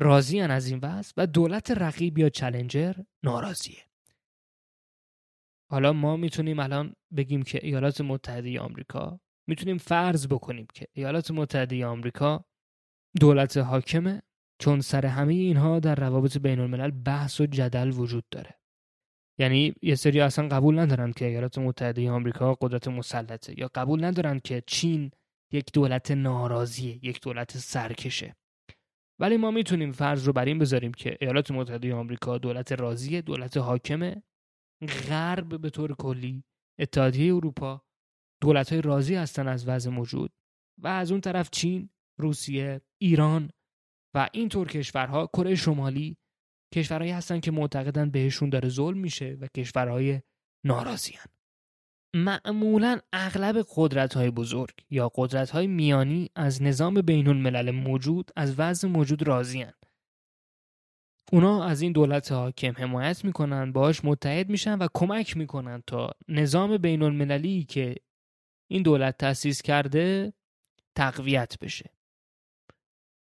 راضیان 0.00 0.50
از 0.50 0.66
این 0.66 0.78
وضع 0.82 1.12
و 1.16 1.26
دولت 1.26 1.70
رقیب 1.70 2.18
یا 2.18 2.28
چلنجر 2.28 2.94
ناراضیه. 3.22 3.84
حالا 5.70 5.92
ما 5.92 6.16
می‌تونیم 6.16 6.58
الان 6.58 6.94
بگیم 7.16 7.42
که 7.42 7.60
ایالات 7.62 8.00
متحده 8.00 8.60
آمریکا 8.60 9.20
می‌تونیم 9.48 9.78
فرض 9.78 10.26
بکنیم 10.26 10.66
که 10.74 10.86
ایالات 10.92 11.30
متحده 11.30 11.86
آمریکا 11.86 12.44
دولت 13.20 13.56
حاکمه 13.56 14.22
چون 14.58 14.80
سر 14.80 15.06
همه 15.06 15.34
اینها 15.34 15.80
در 15.80 15.94
روابط 15.94 16.38
بین 16.38 16.60
الملل 16.60 16.90
بحث 16.90 17.40
و 17.40 17.46
جدل 17.46 17.90
وجود 17.90 18.24
داره. 18.30 18.54
یعنی 19.38 19.74
یه 19.82 19.94
سری 19.94 20.20
اصلا 20.20 20.48
قبول 20.48 20.78
ندارن 20.78 21.12
که 21.12 21.24
ایالات 21.24 21.58
متحده 21.58 22.10
آمریکا 22.10 22.54
قدرت 22.54 22.88
مسلطه 22.88 23.60
یا 23.60 23.70
قبول 23.74 24.04
ندارن 24.04 24.38
که 24.38 24.62
چین 24.66 25.10
یک 25.52 25.72
دولت 25.72 26.10
ناراضیه 26.10 26.98
یک 27.02 27.20
دولت 27.20 27.58
سرکشه. 27.58 28.36
ولی 29.18 29.36
ما 29.36 29.50
می‌تونیم 29.50 29.92
فرض 29.92 30.26
رو 30.26 30.32
بر 30.32 30.44
این 30.44 30.58
بذاریم 30.58 30.92
که 30.92 31.16
ایالات 31.20 31.50
متحده 31.50 31.94
آمریکا 31.94 32.38
دولت 32.38 32.72
راضیه 32.72 33.22
دولت 33.22 33.56
حاکمه. 33.56 34.22
غرب 35.08 35.60
به 35.60 35.70
طور 35.70 35.94
کلی 35.94 36.44
اتحادیه 36.78 37.34
اروپا 37.34 37.87
دولت 38.40 38.72
های 38.72 38.82
راضی 38.82 39.14
هستن 39.14 39.48
از 39.48 39.68
وضع 39.68 39.90
موجود 39.90 40.30
و 40.78 40.88
از 40.88 41.10
اون 41.10 41.20
طرف 41.20 41.50
چین، 41.50 41.90
روسیه، 42.18 42.80
ایران 43.00 43.50
و 44.14 44.28
اینطور 44.32 44.68
کشورها 44.68 45.26
کره 45.26 45.54
شمالی 45.54 46.16
کشورهایی 46.74 47.12
هستن 47.12 47.40
که 47.40 47.50
معتقدن 47.50 48.10
بهشون 48.10 48.50
داره 48.50 48.68
ظلم 48.68 48.98
میشه 48.98 49.36
و 49.40 49.46
کشورهای 49.56 50.20
ناراضیان 50.64 51.24
معمولا 52.14 52.98
اغلب 53.12 53.64
قدرت 53.76 54.14
های 54.14 54.30
بزرگ 54.30 54.74
یا 54.90 55.10
قدرت 55.14 55.50
های 55.50 55.66
میانی 55.66 56.30
از 56.36 56.62
نظام 56.62 56.94
بین 57.00 57.28
الملل 57.28 57.70
موجود 57.70 58.30
از 58.36 58.58
وضع 58.58 58.88
موجود 58.88 59.22
راضیان 59.22 59.72
اونا 61.32 61.64
از 61.64 61.80
این 61.80 61.92
دولت 61.92 62.32
حاکم 62.32 62.72
حمایت 62.76 63.24
می‌کنن 63.24 63.72
باهاش 63.72 64.04
متحد 64.04 64.48
میشن 64.48 64.78
و 64.78 64.88
کمک 64.94 65.36
می‌کنن 65.36 65.82
تا 65.86 66.10
نظام 66.28 66.76
بین 66.76 67.02
المللی 67.02 67.64
که 67.64 67.96
این 68.70 68.82
دولت 68.82 69.18
تأسیس 69.18 69.62
کرده 69.62 70.32
تقویت 70.96 71.58
بشه. 71.58 71.90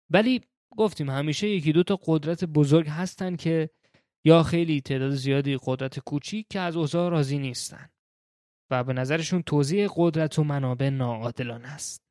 ولی 0.09 0.41
گفتیم 0.77 1.09
همیشه 1.09 1.47
یکی 1.49 1.71
دو 1.71 1.83
تا 1.83 1.99
قدرت 2.05 2.45
بزرگ 2.45 2.87
هستن 2.87 3.35
که 3.35 3.69
یا 4.25 4.43
خیلی 4.43 4.81
تعداد 4.81 5.11
زیادی 5.11 5.57
قدرت 5.65 5.99
کوچیک 5.99 6.47
که 6.49 6.59
از 6.59 6.75
اوضاع 6.75 7.11
راضی 7.11 7.37
نیستن 7.37 7.89
و 8.71 8.83
به 8.83 8.93
نظرشون 8.93 9.41
توضیح 9.41 9.87
قدرت 9.95 10.39
و 10.39 10.43
منابع 10.43 10.89
ناعادلانه 10.89 11.67
است. 11.67 12.01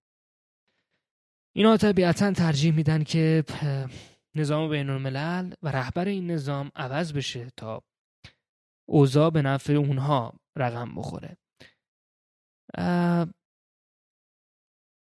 اینا 1.53 1.77
طبیعتا 1.77 2.33
ترجیح 2.33 2.75
میدن 2.75 3.05
که 3.05 3.44
نظام 4.35 4.70
بین 4.70 4.90
الملل 4.90 5.55
و 5.62 5.68
رهبر 5.68 6.05
این 6.05 6.31
نظام 6.31 6.70
عوض 6.75 7.12
بشه 7.12 7.51
تا 7.57 7.83
اوضاع 8.88 9.31
به 9.31 9.42
نفع 9.42 9.72
اونها 9.72 10.40
رقم 10.57 10.94
بخوره. 10.94 11.37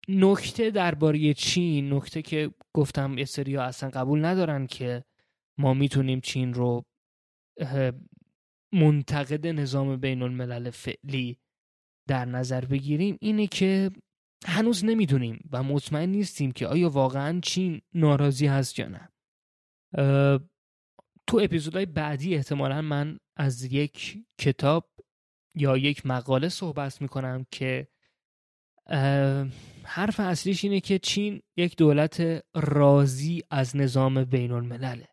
نکته 0.08 0.70
درباره 0.70 1.34
چین 1.34 1.92
نکته 1.92 2.22
که 2.22 2.54
گفتم 2.74 3.18
یه 3.18 3.24
سری 3.24 3.56
اصلا 3.56 3.90
قبول 3.90 4.24
ندارن 4.24 4.66
که 4.66 5.04
ما 5.58 5.74
می‌تونیم 5.74 6.20
چین 6.20 6.54
رو 6.54 6.84
منتقد 8.72 9.46
نظام 9.46 9.96
بین 9.96 10.22
الملل 10.22 10.70
فعلی 10.70 11.38
در 12.08 12.24
نظر 12.24 12.64
بگیریم 12.64 13.18
اینه 13.20 13.46
که 13.46 13.90
هنوز 14.46 14.84
نمی‌دونیم 14.84 15.48
و 15.52 15.62
مطمئن 15.62 16.08
نیستیم 16.08 16.52
که 16.52 16.66
آیا 16.66 16.88
واقعا 16.90 17.40
چین 17.40 17.80
ناراضی 17.94 18.46
هست 18.46 18.78
یا 18.78 18.88
نه. 18.88 19.10
تو 21.26 21.40
اپیزودهای 21.42 21.86
بعدی 21.86 22.34
احتمالا 22.34 22.82
من 22.82 23.18
از 23.36 23.64
یک 23.64 24.18
کتاب 24.38 24.90
یا 25.54 25.76
یک 25.76 26.06
مقاله 26.06 26.48
صحبت 26.48 27.02
می‌کنم 27.02 27.46
که 27.50 27.88
حرف 29.84 30.20
اصلیش 30.20 30.64
اینه 30.64 30.80
که 30.80 30.98
چین 30.98 31.42
یک 31.56 31.76
دولت 31.76 32.44
راضی 32.54 33.42
از 33.50 33.76
نظام 33.76 34.24
بین 34.24 34.52
الملله 34.52 35.08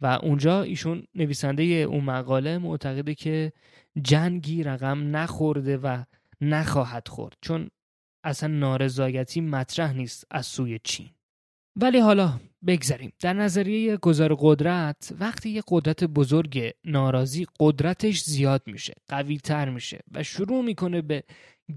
و 0.00 0.06
اونجا 0.06 0.62
ایشون 0.62 1.06
نویسنده 1.14 1.62
اون 1.62 2.04
مقاله 2.04 2.58
معتقده 2.58 3.14
که 3.14 3.52
جنگی 4.02 4.62
رقم 4.62 5.16
نخورده 5.16 5.76
و 5.76 6.04
نخواهد 6.40 7.08
خورد 7.08 7.36
چون 7.40 7.70
اصلا 8.24 8.48
نارضایتی 8.48 9.40
مطرح 9.40 9.92
نیست 9.92 10.26
از 10.30 10.46
سوی 10.46 10.80
چین. 10.84 11.10
ولی 11.76 11.98
حالا 11.98 12.40
بگذریم 12.66 13.12
در 13.20 13.32
نظریه 13.32 13.96
گذار 13.96 14.36
قدرت 14.38 15.12
وقتی 15.20 15.50
یه 15.50 15.62
قدرت 15.68 16.04
بزرگ 16.04 16.70
ناراضی 16.84 17.46
قدرتش 17.60 18.22
زیاد 18.22 18.62
میشه 18.66 18.94
قوی 19.08 19.36
تر 19.36 19.70
میشه 19.70 20.00
و 20.12 20.22
شروع 20.22 20.64
می‌کنه 20.64 21.02
به 21.02 21.24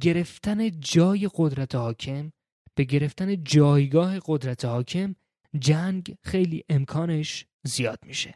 گرفتن 0.02 0.80
جای 0.80 1.30
قدرت 1.36 1.76
حاکم 1.76 2.32
به 2.76 2.84
گرفتن 2.84 3.43
جایگاه 3.43 4.19
قدرت 4.26 4.65
حاکم 4.65 5.15
جنگ 5.60 6.15
خیلی 6.24 6.63
امکانش 6.69 7.46
زیاد 7.63 8.00
میشه. 8.06 8.36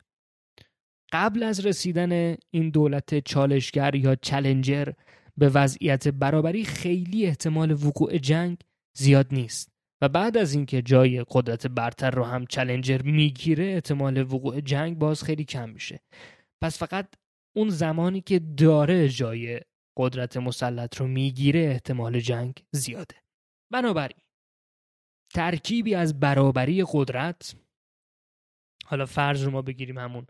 قبل 1.11 1.43
از 1.43 1.65
رسیدن 1.65 2.35
این 2.51 2.69
دولت 2.69 3.19
چالشگر 3.19 3.95
یا 3.95 4.15
چلنجر 4.15 4.87
به 5.37 5.49
وضعیت 5.49 6.07
برابری 6.07 6.65
خیلی 6.65 7.25
احتمال 7.25 7.71
وقوع 7.71 8.17
جنگ 8.17 8.57
زیاد 8.97 9.27
نیست. 9.31 9.76
و 10.01 10.09
بعد 10.09 10.37
از 10.37 10.53
اینکه 10.53 10.81
جای 10.81 11.25
قدرت 11.29 11.67
برتر 11.67 12.11
رو 12.11 12.23
هم 12.23 12.45
چلنجر 12.45 13.01
می‌گیره 13.01 13.65
احتمال 13.65 14.21
وقوع 14.33 14.61
جنگ 14.61 14.97
باز 14.97 15.23
خیلی 15.23 15.43
کم 15.43 15.69
میشه. 15.69 15.99
پس 16.61 16.79
فقط 16.79 17.13
اون 17.55 17.69
زمانی 17.69 18.21
که 18.21 18.39
داره 18.39 19.09
جای 19.09 19.61
قدرت 19.97 20.37
مسلط 20.37 20.97
رو 20.97 21.07
می‌گیره 21.07 21.59
احتمال 21.59 22.19
جنگ 22.19 22.53
زیاده. 22.71 23.15
بنابراین 23.73 24.17
ترکیبی 25.33 25.95
از 25.95 26.19
برابری 26.19 26.83
قدرت 26.91 27.55
حالا 28.85 29.05
فرض 29.05 29.43
رو 29.43 29.51
ما 29.51 29.61
بگیریم 29.61 29.97
همون 29.97 30.27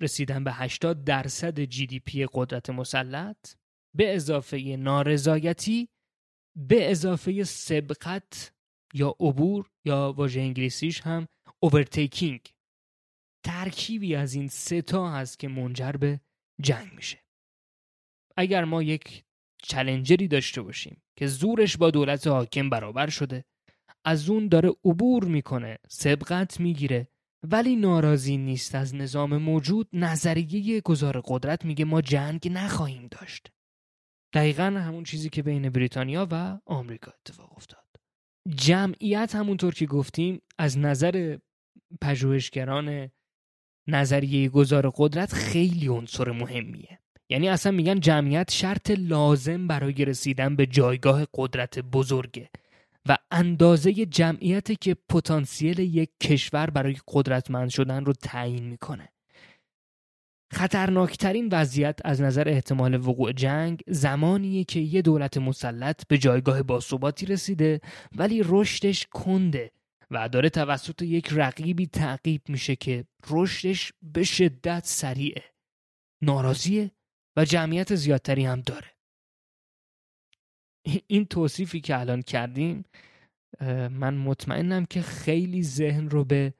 رسیدن 0.00 0.44
به 0.44 0.52
80 0.52 1.04
درصد 1.04 1.60
جی 1.60 1.86
دی 1.86 2.00
پی 2.00 2.26
قدرت 2.32 2.70
مسلط 2.70 3.54
به 3.96 4.14
اضافه 4.14 4.76
نارضایتی 4.76 5.88
به 6.56 6.90
اضافه 6.90 7.44
سبقت 7.44 8.52
یا 8.94 9.16
عبور 9.20 9.70
یا 9.84 10.14
واژه 10.16 10.40
انگلیسیش 10.40 11.00
هم 11.00 11.28
اوورتیکینگ 11.60 12.40
ترکیبی 13.44 14.14
از 14.14 14.34
این 14.34 14.48
سه 14.48 14.82
تا 14.82 15.10
هست 15.10 15.38
که 15.38 15.48
منجر 15.48 15.92
به 15.92 16.20
جنگ 16.60 16.92
میشه. 16.92 17.18
اگر 18.36 18.64
ما 18.64 18.82
یک 18.82 19.24
چلنجری 19.62 20.28
داشته 20.28 20.62
باشیم 20.62 21.02
که 21.16 21.26
زورش 21.26 21.76
با 21.76 21.90
دولت 21.90 22.26
حاکم 22.26 22.70
برابر 22.70 23.10
شده 23.10 23.44
از 24.04 24.28
اون 24.28 24.48
داره 24.48 24.70
عبور 24.84 25.24
می‌کنه 25.24 25.78
سبقت 25.88 26.60
می‌گیره 26.60 27.08
ولی 27.42 27.76
ناراضی 27.76 28.36
نیست 28.36 28.74
از 28.74 28.94
نظام 28.94 29.36
موجود 29.36 29.88
نظریه 29.92 30.80
گذار 30.80 31.22
قدرت 31.24 31.64
میگه 31.64 31.84
ما 31.84 32.00
جنگ 32.00 32.48
نخواهیم 32.52 33.08
داشت. 33.10 33.52
دقیقا 34.32 34.62
همون 34.62 35.04
چیزی 35.04 35.30
که 35.30 35.42
بین 35.42 35.70
بریتانیا 35.70 36.28
و 36.30 36.58
آمریکا 36.66 37.12
اتفاق 37.20 37.52
افتاد. 37.56 37.84
جمعیت 38.54 39.34
همونطور 39.34 39.74
که 39.74 39.86
گفتیم 39.86 40.42
از 40.58 40.78
نظر 40.78 41.38
پژوهشگران 42.00 43.10
نظریه 43.88 44.48
گذار 44.48 44.92
قدرت 44.96 45.32
خیلی 45.32 45.88
عنصر 45.88 46.30
مهمیه. 46.30 46.98
یعنی 47.28 47.48
اصلا 47.48 47.72
میگن 47.72 48.00
جمعیت 48.00 48.50
شرط 48.50 48.90
لازم 48.90 49.66
برای 49.66 50.04
رسیدن 50.04 50.56
به 50.56 50.66
جایگاه 50.66 51.26
قدرت 51.34 51.78
بزرگه 51.78 52.50
و 53.08 53.16
اندازه 53.30 53.92
جمعیت 53.92 54.80
که 54.80 54.96
پتانسیل 55.08 55.78
یک 55.78 56.10
کشور 56.20 56.70
برای 56.70 56.96
قدرتمند 57.08 57.68
شدن 57.68 58.04
رو 58.04 58.12
تعیین 58.12 58.64
می‌کنه. 58.64 59.11
خطرناکترین 60.52 61.48
وضعیت 61.52 62.00
از 62.04 62.20
نظر 62.20 62.48
احتمال 62.48 62.94
وقوع 62.94 63.32
جنگ 63.32 63.82
زمانیه 63.86 64.64
که 64.64 64.80
یه 64.80 65.02
دولت 65.02 65.38
مسلط 65.38 66.06
به 66.08 66.18
جایگاه 66.18 66.62
باثباتی 66.62 67.26
رسیده 67.26 67.80
ولی 68.16 68.42
رشدش 68.44 69.06
کنده 69.06 69.72
و 70.10 70.28
داره 70.28 70.48
توسط 70.48 71.02
یک 71.02 71.28
رقیبی 71.32 71.86
تعقیب 71.86 72.42
میشه 72.48 72.76
که 72.76 73.04
رشدش 73.30 73.92
به 74.02 74.24
شدت 74.24 74.84
سریعه. 74.84 75.42
ناراضیه 76.22 76.90
و 77.36 77.44
جمعیت 77.44 77.94
زیادتری 77.94 78.44
هم 78.44 78.60
داره. 78.60 78.90
این 81.06 81.24
توصیفی 81.24 81.80
که 81.80 82.00
الان 82.00 82.22
کردیم 82.22 82.84
من 83.90 84.14
مطمئنم 84.14 84.86
که 84.86 85.02
خیلی 85.02 85.62
ذهن 85.62 86.10
رو 86.10 86.24
به 86.24 86.54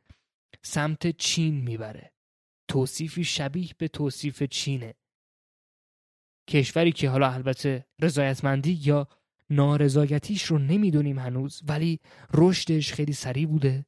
سمت 0.62 1.16
چین 1.16 1.54
می‌بره. 1.60 2.11
توصیفی 2.72 3.24
شبیه 3.24 3.70
به 3.78 3.88
توصیف 3.88 4.42
چینه. 4.42 4.94
کشوری 6.48 6.92
که 6.92 7.08
حالا 7.08 7.30
البته 7.32 7.86
رضایتمندی 8.00 8.80
یا 8.82 9.08
نارضایتیش 9.50 10.42
رو 10.44 10.58
نمی‌دونیم 10.58 11.18
هنوز 11.18 11.62
ولی 11.68 12.00
رشدش 12.34 12.92
خیلی 12.92 13.12
سریع 13.12 13.46
بوده. 13.46 13.86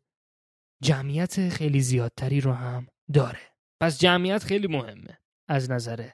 جمعیت 0.82 1.48
خیلی 1.48 1.80
زیادتری 1.80 2.40
رو 2.40 2.52
هم 2.52 2.86
داره. 3.12 3.40
پس 3.80 4.00
جمعیت 4.00 4.44
خیلی 4.44 4.66
مهمه 4.66 5.18
از 5.48 5.70
نظر 5.70 6.10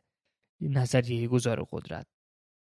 نظریه 0.60 1.28
گذار 1.28 1.66
قدرت. 1.70 2.06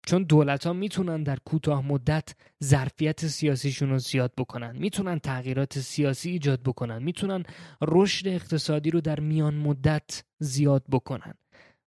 چون 0.08 0.24
دولت 0.24 0.68
ها 0.68 0.74
می‌تونن 0.74 1.24
در 1.24 1.38
کوتاه 1.46 1.88
مدت 1.88 2.36
ظرفیت 2.64 3.28
سیاسیشون 3.28 3.90
رو 3.90 3.98
زیاد 3.98 4.34
بکنن 4.38 4.78
می‌تونن 4.78 5.20
تغییرات 5.20 5.80
سیاسی 5.80 6.30
ایجاد 6.30 6.64
بکنن 6.64 7.04
می‌تونن 7.04 7.44
رشد 7.82 8.28
اقتصادی 8.28 8.92
رو 8.92 9.02
در 9.02 9.20
میان 9.20 9.56
مدت 9.56 10.24
زیاد 10.40 10.84
بکنن. 10.92 11.34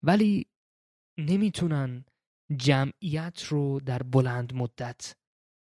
ولی 0.02 0.46
نمی‌تونن 1.18 2.04
جمعیت 2.56 3.42
رو 3.48 3.80
در 3.80 4.02
بلند 4.02 4.54
مدت 4.54 5.14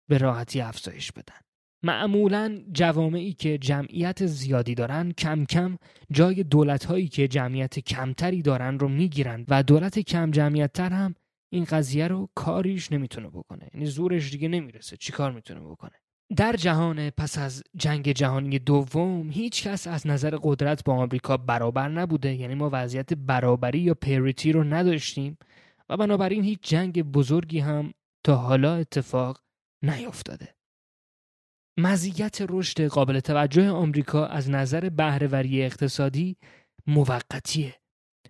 به 0.09 0.19
راحتی 0.19 0.61
افزایش 0.61 1.13
بدن. 1.13 1.41
معمولا 1.83 2.65
جوامعی 2.73 3.33
که 3.33 3.59
جمعیت 3.59 4.27
زیادی 4.27 4.75
دارن 4.75 5.13
کم 5.13 5.45
کم 5.45 5.79
جای 6.11 6.43
دولت 6.43 6.85
هایی 6.85 7.09
که 7.09 7.29
جمعیت 7.29 7.79
کمتری 7.79 8.43
دارن 8.43 8.79
رو 8.79 8.89
می‌گیرن 8.89 9.45
و 9.49 9.63
دولت 9.63 9.99
کم 9.99 10.31
جمعیت 10.31 10.73
تر 10.73 10.91
هم 10.91 11.15
این 11.55 11.65
قضیه 11.65 12.09
رو 12.09 12.29
کاریش 12.35 12.93
نمی‌تونه 12.93 13.29
بکنه. 13.29 13.69
یعنی 13.75 13.87
زورش 13.87 14.31
دیگه 14.31 14.49
نمی‌رسه 14.49 14.97
چیکار 14.97 15.33
می‌تونه 15.33 15.61
بکنه. 15.61 15.93
در 16.37 16.57
جهان 16.57 17.11
پس 17.11 17.39
از 17.39 17.63
جنگ 17.77 18.13
جهانی 18.13 18.59
دوم 18.59 19.31
هیچ 19.31 19.69
کس 19.69 19.87
از 19.87 20.07
نظر 20.07 20.39
قدرت 20.43 20.85
با 20.85 20.95
آمریکا 20.95 21.37
برابر 21.37 21.89
نبوده. 21.89 22.35
یعنی 22.35 22.55
ما 22.55 22.71
وضعیت 22.73 23.15
برابری 23.15 23.79
یا 23.79 23.95
پریتی 23.95 24.53
رو 24.53 24.65
نداشتیم 24.65 25.39
و 25.89 25.97
بنابراین 25.97 26.45
هیچ 26.45 26.59
جنگ 26.63 27.03
بزرگی 27.03 27.59
هم 27.59 27.95
تا 28.25 28.37
حالا 28.37 28.75
اتفاق 28.75 29.41
نیفتاده. 29.83 30.55
مزیت 31.79 32.39
رشد 32.49 32.87
قابل 32.87 33.21
توجه 33.21 33.71
آمریکا 33.71 34.27
از 34.27 34.51
نظر 34.51 34.89
بهرهوری 34.89 35.63
اقتصادی 35.63 36.37
موقتیه. 36.87 37.75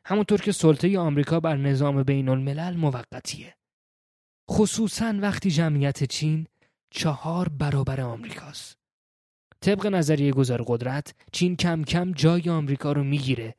همونطور 0.06 0.40
که 0.40 0.52
سلطه 0.52 0.98
آمریکا 0.98 1.40
بر 1.40 1.56
نظام 1.56 2.02
بین 2.02 2.28
الملل 2.28 2.76
موقتیه. 2.76 3.54
خصوصا 4.50 5.14
وقتی 5.18 5.50
جمعیت 5.50 6.04
چین 6.04 6.46
چهار 6.90 7.48
برابر 7.48 8.00
آمریکاست. 8.00 8.78
طبق 9.60 9.86
نظریه 9.86 10.32
گذار 10.32 10.64
قدرت 10.66 11.14
چین 11.32 11.56
کم 11.56 11.84
کم 11.84 12.12
جای 12.12 12.48
آمریکا 12.48 12.92
رو 12.92 13.04
می‌گیره 13.04 13.54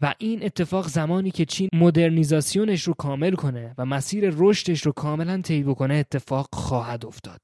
و 0.00 0.14
این 0.18 0.44
اتفاق 0.44 0.88
زمانی 0.88 1.30
که 1.30 1.44
چین 1.44 1.68
مدرنیزاسیونش 1.72 2.82
رو 2.82 2.94
کامل 2.94 3.34
کنه 3.34 3.74
و 3.78 3.84
مسیر 3.84 4.30
رشدش 4.36 4.86
رو 4.86 4.92
کاملا 4.92 5.42
طی 5.42 5.62
بکنه 5.62 5.94
اتفاق 5.94 6.48
خواهد 6.52 7.06
افتاد. 7.06 7.40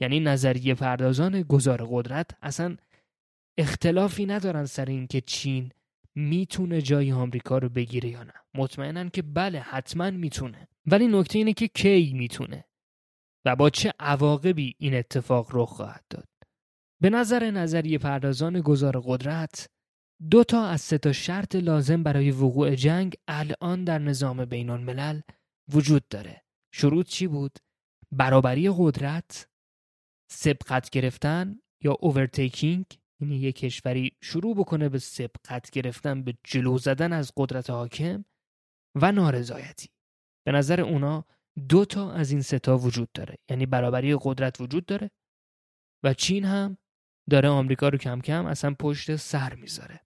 یعنی 0.00 0.20
نظریه 0.20 0.74
پردازان 0.74 1.42
گذار 1.42 1.88
قدرت 1.90 2.30
اصلا 2.42 2.76
اختلافی 3.58 4.26
ندارن 4.26 4.64
سر 4.64 4.84
اینکه 4.84 5.20
چین 5.20 5.72
می‌تونه 6.14 6.82
جای 6.82 7.12
آمریکا 7.12 7.58
رو 7.58 7.68
بگیره 7.68 8.08
یا 8.08 8.22
نه. 8.22 8.32
مطمئنن 8.54 9.08
که 9.08 9.22
بله 9.22 9.60
حتما 9.60 10.10
می‌تونه. 10.10 10.68
ولی 10.86 11.08
نکته 11.08 11.38
اینه 11.38 11.52
که 11.52 11.68
کی 11.68 12.12
می‌تونه 12.12 12.64
و 13.44 13.56
با 13.56 13.70
چه 13.70 13.92
عواقبی 14.00 14.74
این 14.78 14.94
اتفاق 14.94 15.48
رخ 15.52 15.68
خواهد 15.68 16.04
داد. 16.10 16.28
به 17.00 17.10
نظر 17.10 17.50
نظریه 17.50 17.98
پردازان 17.98 18.60
گذار 18.60 19.02
قدرت 19.04 19.68
دو 20.30 20.44
تا 20.44 20.66
از 20.66 20.80
سه 20.80 20.98
تا 20.98 21.12
شرط 21.12 21.56
لازم 21.56 22.02
برای 22.02 22.30
وقوع 22.30 22.74
جنگ 22.74 23.14
الان 23.28 23.84
در 23.84 23.98
نظام 23.98 24.44
بین 24.44 24.70
الملل 24.70 25.20
وجود 25.72 26.08
داره. 26.08 26.42
شروط 26.74 27.08
چی 27.08 27.26
بود؟ 27.26 27.58
برابری 28.12 28.70
قدرت 28.76 29.48
سبقت 30.30 30.90
گرفتن 30.90 31.60
یا 31.84 31.96
اوورتیکینگ 32.00 32.86
یعنی 33.22 33.36
یک 33.36 33.56
کشوری 33.56 34.16
شروع 34.22 34.56
بکنه 34.56 34.88
به 34.88 34.98
سبقت 34.98 35.70
گرفتن 35.70 36.22
به 36.22 36.34
جلو 36.44 36.78
زدن 36.78 37.12
از 37.12 37.32
قدرت 37.36 37.70
حاکم 37.70 38.24
و 38.94 39.12
نارضایتی. 39.12 39.88
به 40.46 40.52
نظر 40.52 40.80
اونا 40.80 41.24
دو 41.68 41.84
تا 41.84 42.12
از 42.12 42.30
این 42.30 42.42
ستا 42.42 42.78
وجود 42.78 43.12
داره. 43.12 43.38
یعنی 43.50 43.66
برابری 43.66 44.16
قدرت 44.22 44.60
وجود 44.60 44.86
داره 44.86 45.10
و 46.04 46.14
چین 46.14 46.44
هم 46.44 46.78
داره 47.30 47.48
آمریکا 47.48 47.88
رو 47.88 47.98
کم 47.98 48.20
کم 48.20 48.46
اصلا 48.46 48.74
پشت 48.78 49.16
سر 49.16 49.54
می‌ذاره. 49.54 50.00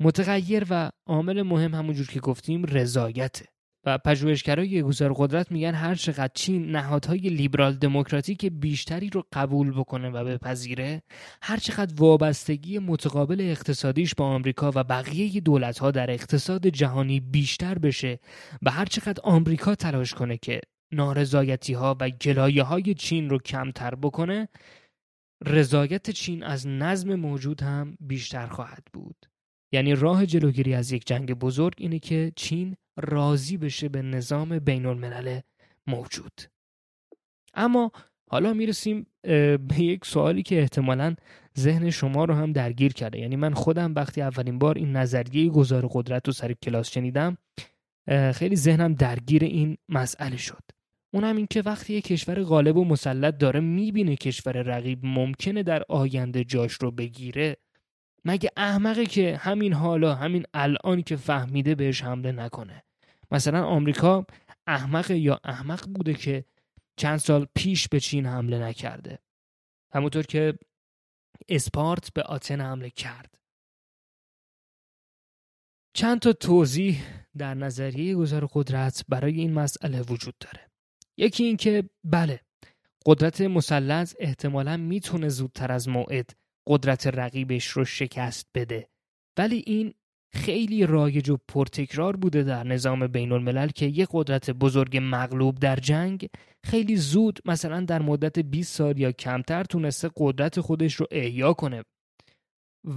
متغیر 0.00 0.66
و 0.70 0.90
عامل 1.06 1.42
مهم 1.42 1.74
همونجور 1.74 2.06
که 2.06 2.20
گفتیم 2.20 2.64
رضایته. 2.64 3.53
و 3.86 3.98
پژوهشگرای 3.98 4.82
گذار 4.82 5.12
قدرت 5.16 5.52
میگن 5.52 5.74
هر 5.74 5.94
چقدر 5.94 6.30
چین 6.34 6.70
نهادهای 6.70 7.18
لیبرال 7.18 7.72
دموکراتیک 7.72 8.46
بیشتری 8.46 9.10
رو 9.10 9.24
قبول 9.32 9.70
بکنه 9.70 10.10
و 10.10 10.24
بپذیره 10.24 11.02
هر 11.42 11.56
چقدر 11.56 11.94
وابستگی 11.98 12.78
متقابل 12.78 13.40
اقتصادیش 13.40 14.14
با 14.14 14.26
آمریکا 14.26 14.72
و 14.74 14.84
بقیه 14.84 15.40
دولتها 15.40 15.90
در 15.90 16.10
اقتصاد 16.10 16.66
جهانی 16.66 17.20
بیشتر 17.20 17.78
بشه 17.78 18.18
و 18.62 18.70
هر 18.70 18.84
چقدر 18.84 19.20
آمریکا 19.24 19.74
تلاش 19.74 20.14
کنه 20.14 20.36
که 20.36 20.60
نارضایتی 20.92 21.72
ها 21.72 21.96
و 22.00 22.10
گلایه 22.10 22.62
های 22.62 22.94
چین 22.94 23.30
رو 23.30 23.38
کمتر 23.38 23.94
بکنه 23.94 24.48
رضایت 25.46 26.10
چین 26.10 26.42
از 26.42 26.66
نظم 26.66 27.14
موجود 27.14 27.62
هم 27.62 27.96
بیشتر 28.00 28.46
خواهد 28.46 28.84
بود. 28.92 29.16
یعنی 29.72 29.94
راه 29.94 30.26
جلوگیری 30.26 30.74
از 30.74 30.92
یک 30.92 31.06
جنگ 31.06 31.34
بزرگ 31.34 31.74
اینه 31.78 31.98
که 31.98 32.32
چین 32.36 32.76
راضی 32.96 33.56
بشه 33.56 33.88
به 33.88 34.02
نظام 34.02 34.58
بین 34.58 34.86
الملل 34.86 35.40
موجود. 35.86 36.40
اما 37.54 37.92
حالا 38.30 38.52
می‌رسیم 38.52 39.06
به 39.22 39.78
یک 39.78 40.04
سوالی 40.04 40.42
که 40.42 40.60
احتمالا 40.60 41.14
ذهن 41.58 41.90
شما 41.90 42.24
رو 42.24 42.34
هم 42.34 42.52
درگیر 42.52 42.92
کرده. 42.92 43.18
یعنی 43.18 43.36
من 43.36 43.54
خودم 43.54 43.94
وقتی 43.94 44.22
اولین 44.22 44.58
بار 44.58 44.78
این 44.78 44.96
نظریه 44.96 45.50
گذار 45.50 45.88
قدرت 45.92 46.26
رو 46.26 46.32
سر 46.32 46.52
کلاس 46.52 46.90
شنیدم 46.90 47.38
خیلی 48.34 48.56
ذهنم 48.56 48.94
درگیر 48.94 49.44
این 49.44 49.76
مسئله 49.88 50.36
شد. 50.36 50.62
اونم 51.12 51.36
این 51.36 51.46
که 51.50 51.62
وقتی 51.62 51.94
یک 51.94 52.04
کشور 52.04 52.42
غالب 52.42 52.76
و 52.76 52.84
مسلط 52.84 53.38
داره 53.38 53.60
می‌بینه 53.60 54.16
کشور 54.16 54.52
رقیب 54.52 55.06
ممکنه 55.06 55.62
در 55.62 55.82
آینده 55.88 56.44
جاش 56.44 56.72
رو 56.72 56.90
بگیره 56.90 57.56
مگه 58.24 58.50
احمقه 58.56 59.06
که 59.06 59.36
همین 59.36 59.72
حالا 59.72 60.14
همین 60.14 60.44
الان 60.54 61.02
که 61.02 61.16
فهمیده 61.16 61.74
بهش 61.74 62.02
حمله 62.02 62.32
نکنه؟ 62.32 62.82
مثلا 63.30 63.64
آمریکا 63.64 64.26
احمق 64.66 65.10
یا 65.10 65.40
احمق 65.44 65.88
بوده 65.88 66.14
که 66.14 66.44
چند 66.96 67.18
سال 67.18 67.46
پیش 67.54 67.88
به 67.88 68.00
چین 68.00 68.26
حمله 68.26 68.58
نکرده. 68.58 69.18
همونطور 69.92 70.22
که 70.22 70.58
اسپارت 71.48 72.12
به 72.12 72.22
آتن 72.22 72.60
حمله 72.60 72.90
کرد. 72.90 73.34
چند 75.96 76.18
تا 76.18 76.32
توضیح 76.32 77.04
در 77.38 77.54
نظریه 77.54 78.14
گذار 78.14 78.48
قدرت 78.52 79.04
برای 79.08 79.34
این 79.34 79.52
مسئله 79.52 80.02
وجود 80.02 80.34
داره. 80.40 80.70
یکی 81.16 81.44
اینکه 81.44 81.90
بله 82.04 82.40
قدرت 83.06 83.40
مسلط 83.40 84.14
احتمالا 84.18 84.76
می‌تونه 84.76 85.28
زودتر 85.28 85.72
از 85.72 85.88
موعد 85.88 86.30
قدرت 86.68 87.06
رقیبش 87.06 87.66
رو 87.66 87.84
شکست 87.84 88.46
بده. 88.54 88.88
ولی 89.38 89.62
این 89.66 89.94
خیلی 90.34 90.86
رایج 90.86 91.30
و 91.30 91.38
پرتکرار 91.48 92.16
بوده 92.16 92.42
در 92.42 92.64
نظام 92.64 93.06
بین 93.06 93.32
الملل 93.32 93.68
که 93.68 93.86
یک 93.86 94.08
قدرت 94.12 94.50
بزرگ 94.50 94.98
مغلوب 95.02 95.58
در 95.58 95.76
جنگ 95.76 96.28
خیلی 96.64 96.96
زود 96.96 97.38
مثلا 97.44 97.80
در 97.80 98.02
مدت 98.02 98.38
20 98.38 98.76
سال 98.76 98.98
یا 98.98 99.12
کمتر 99.12 99.64
تونسته 99.64 100.10
قدرت 100.16 100.60
خودش 100.60 100.94
رو 100.94 101.06
احیا 101.10 101.52
کنه. 101.52 101.84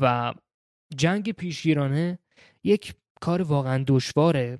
و 0.01 0.33
جنگ 0.97 1.31
پیشگیرانه 1.31 2.19
یک 2.63 2.93
کار 3.21 3.41
واقعا 3.41 3.83
دشواره 3.87 4.59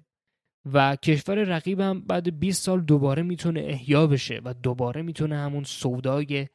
و 0.74 0.95
کشور 0.95 1.43
رقیبم 1.43 2.01
بعد 2.01 2.39
20 2.39 2.64
سال 2.64 2.82
دوباره 2.82 3.24
می‌تونه 3.24 3.60
احیا 3.60 4.08
بشه 4.08 4.41
و 4.45 4.53
دوباره 4.53 5.01
می‌تونه 5.01 5.36
همون 5.38 5.64
سودای 5.64 6.47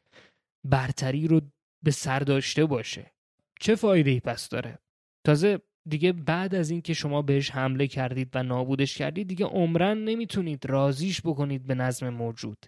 برتری 0.67 1.29
رو 1.29 1.41
به 1.83 1.91
سر 1.91 2.19
داشته 2.19 2.67
باشه. 2.67 3.13
چه 3.61 3.75
فایده 3.75 4.11
ای 4.11 4.21
پس 4.21 4.49
داره؟ 4.49 4.79
تازه 5.25 5.59
دیگه 5.89 6.13
بعد 6.13 6.55
از 6.55 6.71
اینکه 6.71 6.95
شما 6.95 7.23
بهش 7.23 7.51
حمله 7.51 7.87
کردید 7.87 8.31
و 8.35 8.43
نابودش 8.43 8.99
کردید 8.99 9.29
دیگه 9.29 9.47
عمرن 9.47 9.99
نمی‌تونید 9.99 10.67
رازیش 10.67 11.21
بکنید 11.21 11.67
به 11.67 11.75
نظم 11.75 12.09
موجود. 12.09 12.67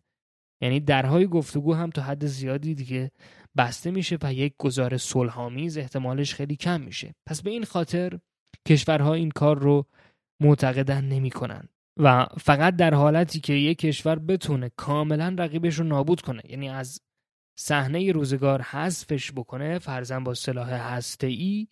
یعنی 0.60 0.80
درهای 0.80 1.26
گفتگو 1.26 1.74
هم 1.74 1.90
تا 1.90 2.02
حد 2.02 2.26
زیادی 2.26 2.74
دیگه 2.74 3.10
بسته 3.56 3.90
میشه 3.90 4.18
و 4.22 4.34
یک 4.34 4.54
گزار 4.58 4.96
صلحآمیز 4.96 5.78
احتمالش 5.78 6.34
خیلی 6.34 6.56
کم 6.56 6.80
میشه. 6.80 7.14
پس 7.26 7.42
به 7.42 7.50
این 7.50 7.64
خاطر 7.64 8.18
کشورها 8.68 9.14
این 9.14 9.30
کار 9.30 9.58
رو 9.58 9.86
معتقدن 10.40 11.04
نمی‌کنن. 11.04 11.68
و 11.96 12.26
فقط 12.40 12.76
در 12.76 12.94
حالتی 12.94 13.40
که 13.40 13.52
یک 13.52 13.78
کشور 13.78 14.18
بتونه 14.18 14.70
کاملا 14.76 15.34
رقیبش 15.38 15.74
رو 15.74 15.84
نابود 15.84 16.20
کنه 16.20 16.42
یعنی 16.48 16.68
از 16.68 17.00
صحنه 17.56 18.12
روزگار 18.12 18.62
حذفش 18.62 19.32
بکنه 19.32 19.78
فرزن 19.78 20.24
با 20.24 20.34
سلاح 20.34 20.70
هسته 20.72 21.26
ای 21.26 21.68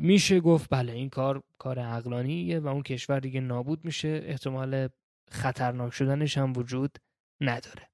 میشه 0.00 0.40
گفت 0.40 0.66
بله 0.70 0.92
این 0.92 1.10
کار 1.10 1.42
کار 1.58 1.78
عقلانیه 1.78 2.58
و 2.58 2.66
اون 2.68 2.82
کشور 2.82 3.20
دیگه 3.20 3.40
نابود 3.40 3.84
میشه 3.84 4.22
احتمال 4.24 4.88
خطرناک 5.30 5.92
شدنش 5.92 6.38
هم 6.38 6.52
وجود 6.56 6.98
نداره. 7.40 7.88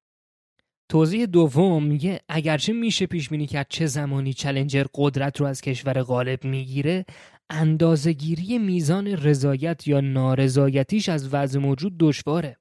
توضیح 0.88 1.26
دوم 1.26 1.84
میگه 1.84 2.20
اگرچه 2.28 2.72
میشه 2.72 3.06
پیش 3.06 3.28
بینی 3.28 3.46
کرد 3.46 3.66
چه 3.68 3.86
زمانی 3.86 4.32
چلنجر 4.32 4.84
قدرت 4.94 5.40
رو 5.40 5.46
از 5.46 5.60
کشور 5.60 6.02
غالب 6.02 6.44
می‌گیره 6.44 7.04
اندازهگیری 7.50 8.58
میزان 8.58 9.06
رضایت 9.06 9.88
یا 9.88 10.00
نارضایتیش 10.00 11.08
از 11.08 11.34
وضع 11.34 11.58
موجود 11.58 11.96
دشواره. 11.98 12.56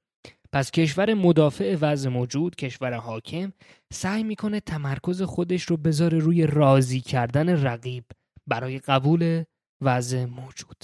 پس 0.52 0.72
کشور 0.72 1.14
مدافع 1.14 1.78
وضع 1.82 2.10
موجود 2.10 2.56
کشور 2.56 2.94
حاکم 2.94 3.54
سعی 3.94 4.24
می‌کنه 4.24 4.60
تمرکز 4.60 5.22
خودش 5.22 5.64
رو 5.64 5.78
بذاره 5.78 6.18
روی 6.20 6.48
راضی 6.48 7.02
کردن 7.02 7.50
رقیب 7.64 8.06
برای 8.48 8.80
قبول 8.80 9.44
وضع 9.82 10.26
موجود. 10.26 10.84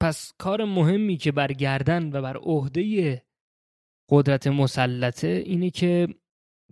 پس 0.00 0.32
کار 0.38 0.64
مهمی 0.64 1.16
که 1.16 1.32
بر 1.32 1.52
گردن 1.52 2.12
و 2.12 2.22
بر 2.22 2.36
عهده 2.36 3.22
قدرت 4.10 4.46
مسلطه 4.46 5.28
اینه 5.28 5.70
که 5.70 6.08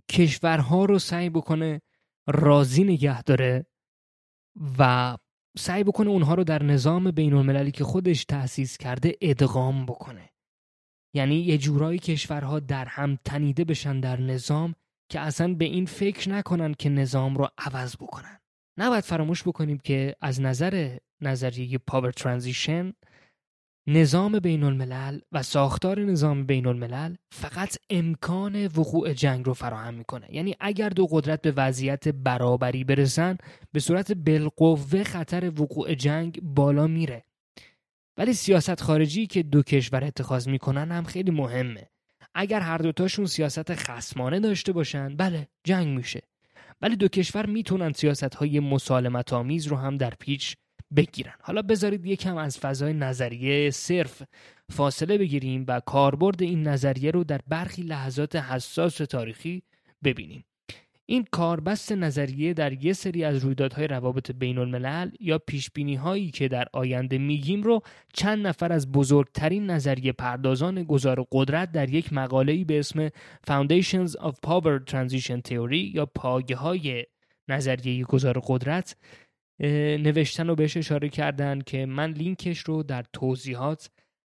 کشورها 0.09 0.85
رو 0.85 0.99
سعی 0.99 1.29
بکنه 1.29 1.81
راضی 2.27 2.83
نگه 2.83 3.23
داره 3.23 3.65
و 4.79 5.17
سعی 5.57 5.83
بکنه 5.83 6.09
اونها 6.09 6.33
رو 6.33 6.43
در 6.43 6.63
نظام 6.63 7.11
بین 7.11 7.33
المللی 7.33 7.71
که 7.71 7.83
خودش 7.83 8.25
تأسیس 8.25 8.77
کرده 8.77 9.15
ادغام 9.21 9.85
بکنه. 9.85 10.34
یعنی 11.15 11.35
یه 11.35 11.57
جورایی 11.57 11.99
کشورها 11.99 12.59
در 12.59 12.85
هم 12.85 13.17
تنیده 13.25 13.63
بشن 13.63 13.99
در 13.99 14.21
نظام 14.21 14.75
که 15.11 15.19
اصلا 15.19 15.53
به 15.53 15.65
این 15.65 15.85
فکر 15.85 16.29
نکنن 16.29 16.73
که 16.73 16.89
نظام 16.89 17.35
رو 17.35 17.47
عوض 17.57 17.95
بکنن. 17.95 18.39
نباید 18.77 19.03
فراموش 19.03 19.43
بکنیم 19.43 19.77
که 19.77 20.15
از 20.21 20.41
نظر 20.41 20.97
نظریه 21.21 21.77
پاور 21.77 22.11
ترانزیشن 22.11 22.93
نظام 23.87 24.39
بین 24.39 24.63
الملل 24.63 25.19
و 25.31 25.43
ساختار 25.43 25.99
نظام 25.99 26.45
بین 26.45 26.67
الملل 26.67 27.15
فقط 27.31 27.77
امکان 27.89 28.65
وقوع 28.65 29.13
جنگ 29.13 29.45
رو 29.45 29.53
فراهم 29.53 29.93
می‌کنه. 29.93 30.27
یعنی 30.31 30.55
اگر 30.59 30.89
دو 30.89 31.07
قدرت 31.07 31.41
به 31.41 31.51
وضعیت 31.51 32.07
برابری 32.07 32.83
برسن 32.83 33.37
به 33.71 33.79
صورت 33.79 34.11
بالقوه 34.11 35.03
خطر 35.03 35.61
وقوع 35.61 35.93
جنگ 35.93 36.41
بالا 36.41 36.87
میره. 36.87 37.23
ولی 38.17 38.33
سیاست 38.33 38.81
خارجی 38.81 39.27
که 39.27 39.43
دو 39.43 39.63
کشور 39.63 40.03
اتخاذ 40.03 40.47
می‌کنن 40.47 40.91
هم 40.91 41.03
خیلی 41.03 41.31
مهمه. 41.31 41.89
اگر 42.35 42.59
هر 42.59 42.77
دوتاشون 42.77 43.25
سیاست 43.25 43.73
خسمانه 43.75 44.39
داشته 44.39 44.71
باشن 44.71 45.15
بله 45.15 45.47
جنگ 45.63 45.97
میشه. 45.97 46.21
ولی 46.81 46.95
دو 46.95 47.07
کشور 47.07 47.45
می‌تونن 47.45 47.91
سیاست 47.91 48.35
های 48.35 48.59
مسالمت 48.59 49.33
آمیز 49.33 49.67
رو 49.67 49.77
هم 49.77 49.97
در 49.97 50.13
پیچ 50.19 50.55
بگیرن. 50.95 51.33
حالا 51.41 51.61
بذارید 51.61 52.05
یکم 52.05 52.37
از 52.37 52.59
فضای 52.59 52.93
نظریه 52.93 53.71
صرف 53.71 54.23
فاصله 54.71 55.17
بگیریم 55.17 55.65
و 55.67 55.79
کاربرد 55.79 56.41
این 56.41 56.67
نظریه 56.67 57.11
رو 57.11 57.23
در 57.23 57.39
برخی 57.47 57.81
لحظات 57.81 58.35
حساس 58.35 58.97
تاریخی 58.97 59.63
ببینیم. 60.03 60.45
این 61.05 61.25
کاربست 61.31 61.91
نظریه 61.91 62.53
در 62.53 62.85
یه 62.85 62.93
سری 62.93 63.23
از 63.23 63.37
رویدادهای 63.37 63.87
روابط 63.87 64.31
بین 64.31 64.57
الملل 64.57 65.09
یا 65.19 65.37
پیش 65.37 65.71
هایی 65.99 66.31
که 66.31 66.47
در 66.47 66.65
آینده 66.73 67.17
میگیم 67.17 67.63
رو 67.63 67.81
چند 68.13 68.47
نفر 68.47 68.71
از 68.71 68.91
بزرگترین 68.91 69.69
نظریه 69.71 70.11
پردازان 70.11 70.83
گذار 70.83 71.25
قدرت 71.31 71.71
در 71.71 71.89
یک 71.89 72.13
مقاله‌ای 72.13 72.63
به 72.63 72.79
اسم 72.79 73.09
Foundations 73.47 74.11
of 74.11 74.33
Power 74.47 74.79
Transition 74.91 75.41
Theory 75.49 75.93
یا 75.93 76.05
پاگه 76.05 76.55
های 76.55 77.05
نظریه 77.47 78.03
گذار 78.03 78.41
قدرت 78.47 78.95
نوشتن 79.59 80.49
و 80.49 80.55
بهش 80.55 80.77
اشاره 80.77 81.09
کردن 81.09 81.61
که 81.61 81.85
من 81.85 82.11
لینکش 82.11 82.59
رو 82.59 82.83
در 82.83 83.03
توضیحات 83.13 83.89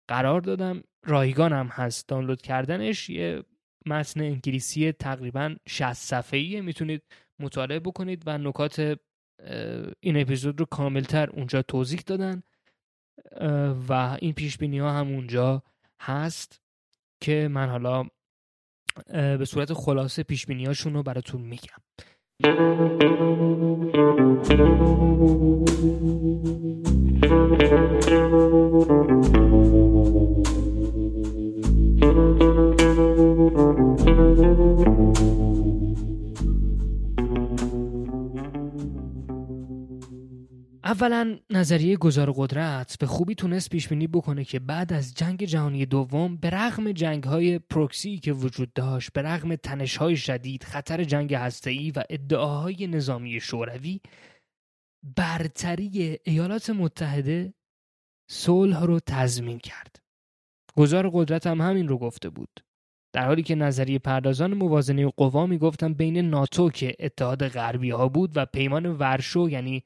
قرار 0.09 0.41
دادم. 0.41 0.83
رایگانم 1.07 1.67
هست. 1.67 2.09
دانلود 2.09 2.43
کردنش 2.43 3.11
یه 3.11 3.43
متن 3.87 4.21
انگلیسی 4.21 4.93
تقریبا 4.93 5.57
60 5.69 5.93
صفحه‌ایه. 5.93 6.61
می‌تونید 6.61 7.03
مطالعه 7.39 7.81
بکنید 7.81 8.23
و 8.27 8.39
نکات 8.39 8.99
این 10.01 10.17
اپیزود 10.17 10.61
رو 10.61 10.67
کاملتر 10.67 11.31
اونجا 11.31 11.63
توضیح 11.63 12.01
دادن. 12.07 12.43
و 13.89 14.19
این 14.21 14.33
پیش 14.33 14.59
بینی 14.59 14.79
ها 14.79 14.93
هم 14.93 15.09
اونجا 15.09 15.63
هست 16.01 16.61
که 17.21 17.49
من 17.51 17.69
حالا 17.69 18.05
به 19.13 19.45
صورت 19.45 19.73
خلاصه 19.73 20.23
پیش 20.23 20.47
بینی 20.47 20.65
هاشون 20.65 20.95
رو 20.95 21.03
براتون 21.03 21.41
میگم. 21.41 21.79
اولا 40.85 41.39
نظریه 41.51 41.97
گذار 41.97 42.33
قدرت 42.37 42.97
به 43.01 43.07
خوبی 43.07 43.35
تونست 43.35 43.71
پیش 43.71 43.89
بینی 43.89 44.07
بکنه 44.07 44.45
که 44.45 44.59
بعد 44.59 44.93
از 44.93 45.15
جنگ 45.15 45.45
جهانی 45.45 45.87
دوم 45.87 46.37
به 46.37 46.51
رغم 46.51 46.93
جنگ 46.93 47.25
های 47.25 47.59
پروکسی 47.59 48.19
که 48.19 48.33
وجود 48.33 48.73
داشت 48.73 49.13
به 49.13 49.23
رغم 49.23 49.57
تنش 49.57 49.97
های 49.97 50.17
شدید 50.17 50.65
خطر 50.65 51.05
جنگ 51.05 51.35
هسته‌ای 51.35 51.91
و 51.91 52.03
ادعاهای 52.11 52.87
نظامی 52.87 53.41
شوروی 53.41 54.01
برتری 55.17 56.19
ایالات 56.25 56.71
متحده 56.71 57.55
صلح 58.31 58.83
رو 58.83 59.01
تضمین 59.01 59.59
کرد. 59.59 59.97
گذار 60.77 61.11
قدرت 61.13 61.47
هم 61.47 61.61
همین 61.61 61.89
رو 61.89 61.99
گفته 61.99 62.31
بود. 62.31 62.61
در 63.15 63.27
حالی 63.27 63.43
که 63.43 63.55
نظریه 63.55 63.99
پردازان 63.99 64.55
موازنه 64.55 65.09
قوا 65.09 65.47
می‌گفتن 65.47 65.95
بین 65.95 66.19
ناتو 66.19 66.71
که 66.71 66.95
اتحاد 67.01 67.49
غربی 67.49 67.91
ها 67.91 68.09
بود 68.09 68.31
و 68.35 68.47
پیمان 68.47 68.87
ورشو 68.87 69.49
یعنی 69.51 69.85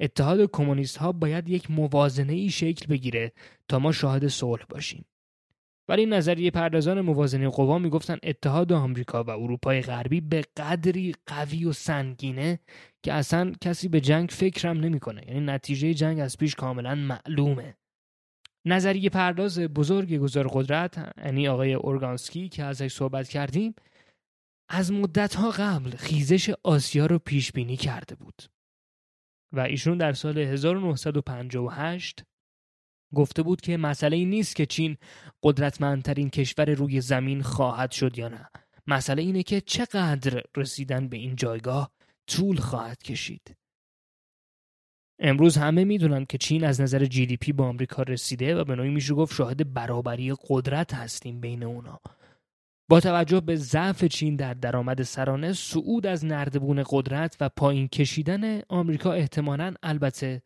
اتحاد 0.00 0.50
کمونیست 0.52 0.96
ها 0.96 1.12
باید 1.12 1.48
یک 1.48 1.70
موازنه 1.70 2.32
ای 2.32 2.50
شکل 2.50 2.86
بگیره 2.86 3.32
تا 3.68 3.78
ما 3.78 3.92
شاهد 3.92 4.26
صلح 4.28 4.64
باشیم. 4.68 5.04
ولی 5.88 6.06
نظریه 6.06 6.50
پردازان 6.50 7.00
موازنه 7.00 7.48
قوا 7.48 7.78
می‌گفتن 7.78 8.18
اتحاد 8.22 8.72
آمریکا 8.72 9.24
و 9.24 9.30
اروپای 9.30 9.82
غربی 9.82 10.20
به 10.20 10.44
قدری 10.56 11.14
قوی 11.26 11.64
و 11.64 11.72
سنگینه 11.72 12.58
که 13.02 13.12
اصلا 13.12 13.52
کسی 13.60 13.88
به 13.88 14.00
جنگ 14.00 14.28
فکرم 14.28 14.80
نمی‌کنه. 14.80 15.22
یعنی 15.28 15.40
نتیجه 15.40 15.94
جنگ 15.94 16.20
از 16.20 16.36
پیش 16.36 16.54
کاملا 16.54 16.94
معلومه. 16.94 17.76
نظریه 18.66 19.10
پرداز 19.10 19.58
بزرگ 19.58 20.16
گذار 20.16 20.48
قدرت 20.48 21.14
یعنی 21.18 21.48
آقای 21.48 21.74
اورگانسکی 21.74 22.48
که 22.48 22.64
ازش 22.64 22.92
صحبت 22.92 23.28
کردیم 23.28 23.74
از 24.68 24.92
مدتها 24.92 25.50
قبل 25.50 25.90
خیزش 25.90 26.50
آسیا 26.62 27.06
رو 27.06 27.18
پیش 27.18 27.52
بینی 27.52 27.76
کرده 27.76 28.14
بود. 28.14 28.42
و 29.52 29.60
ایشون 29.60 29.98
در 29.98 30.12
سال 30.12 30.38
1958 30.38 32.22
گفته 33.14 33.42
بود 33.42 33.60
که 33.60 33.76
مسئله 33.76 34.16
این 34.16 34.30
نیست 34.30 34.56
که 34.56 34.66
چین 34.66 34.96
قدرتمندترین 35.42 36.30
کشور 36.30 36.70
روی 36.70 37.00
زمین 37.00 37.42
خواهد 37.42 37.90
شد 37.90 38.18
یا 38.18 38.28
نه. 38.28 38.50
مسئله 38.86 39.22
اینه 39.22 39.42
که 39.42 39.60
چقدر 39.60 40.42
رسیدن 40.56 41.08
به 41.08 41.16
این 41.16 41.36
جایگاه 41.36 41.90
طول 42.26 42.56
خواهد 42.56 43.02
کشید. 43.02 43.56
امروز 45.18 45.56
همه 45.56 45.84
می‌دونن 45.84 46.24
که 46.24 46.38
چین 46.38 46.64
از 46.64 46.80
نظر 46.80 47.04
جی 47.04 47.26
دی 47.26 47.36
پی 47.36 47.52
با 47.52 47.68
آمریکا 47.68 48.02
رسیده 48.02 48.56
و 48.56 48.64
به 48.64 48.76
نوعی 48.76 48.90
میشه 48.90 49.14
گفت 49.14 49.34
شاهد 49.34 49.74
برابری 49.74 50.34
قدرت 50.48 50.94
هستیم 50.94 51.40
بین 51.40 51.62
اونا. 51.62 52.00
با 52.88 53.00
توجه 53.00 53.40
به 53.40 53.56
ضعف 53.56 54.04
چین 54.04 54.36
در 54.36 54.54
درآمد 54.54 55.02
سرانه 55.02 55.52
صعود 55.52 56.06
از 56.06 56.24
نردبون 56.24 56.84
قدرت 56.90 57.36
و 57.40 57.48
پایین 57.48 57.88
کشیدن 57.88 58.60
آمریکا 58.68 59.12
احتمالا 59.12 59.74
البته 59.82 60.42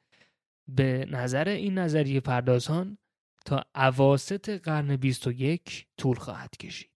به 0.69 1.07
نظر 1.11 1.49
این 1.49 1.79
نظریه 1.79 2.21
پردازان 2.21 2.99
تا 3.47 3.65
اواسط 3.75 4.49
قرن 4.51 4.97
21 4.97 5.87
طول 5.97 6.17
خواهد 6.17 6.57
کشید. 6.57 6.91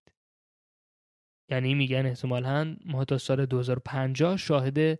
یعنی 1.49 1.73
میگن 1.73 2.05
احتمالا 2.05 2.77
ما 2.85 3.05
تا 3.05 3.17
سال 3.17 3.45
2050 3.45 4.37
شاهد 4.37 4.99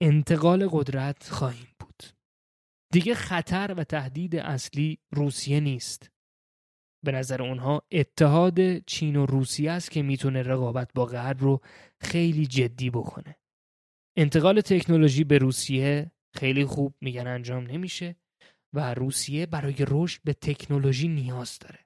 انتقال 0.00 0.68
قدرت 0.70 1.28
خواهیم 1.30 1.68
بود. 1.78 2.02
دیگه 2.92 3.14
خطر 3.14 3.74
و 3.76 3.84
تهدید 3.84 4.36
اصلی 4.36 4.98
روسیه 5.10 5.60
نیست. 5.60 6.10
به 7.04 7.12
نظر 7.12 7.42
اونها 7.42 7.82
اتحاد 7.90 8.78
چین 8.78 9.16
و 9.16 9.26
روسیه 9.26 9.70
است 9.70 9.90
که 9.90 10.02
می‌تونه 10.02 10.42
رقابت 10.42 10.90
با 10.94 11.04
غرب 11.04 11.40
رو 11.40 11.60
خیلی 12.00 12.46
جدی 12.46 12.90
بکنه. 12.90 13.36
انتقال 14.16 14.60
تکنولوژی 14.60 15.24
به 15.24 15.38
روسیه 15.38 16.12
خیلی 16.34 16.64
خوب 16.64 16.94
میگن 17.00 17.26
انجام 17.26 17.66
نمیشه 17.66 18.16
و 18.72 18.94
روسیه 18.94 19.46
برای 19.46 19.76
رشد 19.78 20.20
به 20.24 20.32
تکنولوژی 20.32 21.08
نیاز 21.08 21.58
داره. 21.58 21.78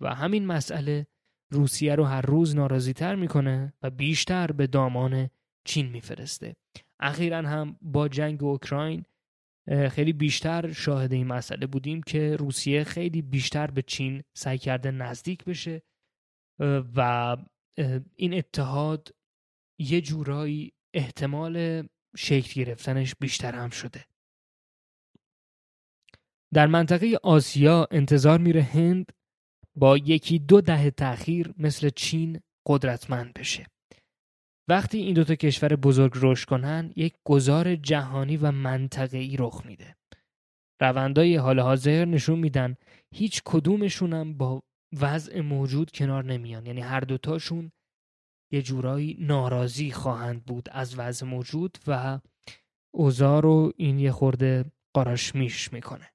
و 0.00 0.14
همین 0.14 0.46
مسئله 0.46 1.06
روسیه 1.52 1.94
رو 1.94 2.04
هر 2.04 2.20
روز 2.20 2.56
ناراضی 2.56 2.92
تر 2.92 3.14
می‌کنه 3.14 3.72
و 3.82 3.90
بیشتر 3.90 4.52
به 4.52 4.66
دامان 4.66 5.30
چین 5.64 5.88
میفرسته. 5.88 6.56
اخیرا 7.00 7.38
هم 7.38 7.76
با 7.82 8.08
جنگ 8.08 8.44
اوکراین 8.44 9.04
خیلی 9.90 10.12
بیشتر 10.12 10.72
شاهد 10.72 11.12
این 11.12 11.26
مسئله 11.26 11.66
بودیم 11.66 12.02
که 12.02 12.36
روسیه 12.36 12.84
خیلی 12.84 13.22
بیشتر 13.22 13.66
به 13.66 13.82
چین 13.82 14.22
سعی 14.34 14.58
کرده 14.58 14.90
نزدیک 14.90 15.44
بشه 15.44 15.82
و 16.96 17.36
این 18.16 18.34
اتحاد 18.34 19.14
یه 19.78 20.00
جورایی 20.00 20.72
احتمال 20.94 21.86
شکل 22.16 22.60
گرفتنش 22.60 23.14
بیشتر 23.20 23.54
هم 23.54 23.70
شده. 23.70 24.04
در 26.54 26.66
منطقه 26.66 27.18
آسیا 27.22 27.88
انتظار 27.90 28.38
میره 28.38 28.62
هند 28.62 29.12
با 29.74 29.96
یکی 29.96 30.38
دو 30.38 30.60
دهه 30.60 30.90
تأخیر 30.90 31.54
مثل 31.58 31.90
چین 31.90 32.40
قدرتمند 32.66 33.32
بشه. 33.32 33.66
وقتی 34.70 34.98
این 34.98 35.14
دوتا 35.14 35.34
کشور 35.34 35.76
بزرگ 35.76 36.12
رشد 36.14 36.48
کنن 36.48 36.92
یک 36.96 37.14
گذار 37.24 37.76
جهانی 37.76 38.36
و 38.36 38.52
منطقه‌ای 38.52 39.36
رخ 39.36 39.62
میده. 39.66 39.96
روندای 40.80 41.36
حال 41.36 41.60
حاضر 41.60 42.04
نشون 42.04 42.38
میدن 42.38 42.76
هیچ 43.14 43.42
کدومشون 43.44 44.12
هم 44.12 44.34
با 44.34 44.62
وضع 45.00 45.40
موجود 45.40 45.90
کنار 45.90 46.24
نمیان. 46.24 46.66
یعنی 46.66 46.80
هر 46.80 47.00
دوتاشون 47.00 47.72
یه 48.52 48.62
جورایی 48.62 49.16
ناراضی 49.20 49.90
خواهند 49.90 50.44
بود 50.44 50.68
از 50.72 50.98
وضع 50.98 51.26
موجود 51.26 51.78
و 51.86 52.20
اوضاع 52.94 53.40
رو 53.40 53.72
این 53.76 53.98
یه 53.98 54.12
خورده 54.12 54.64
قاراشمیش 54.94 55.72
می‌کنه. 55.72 56.10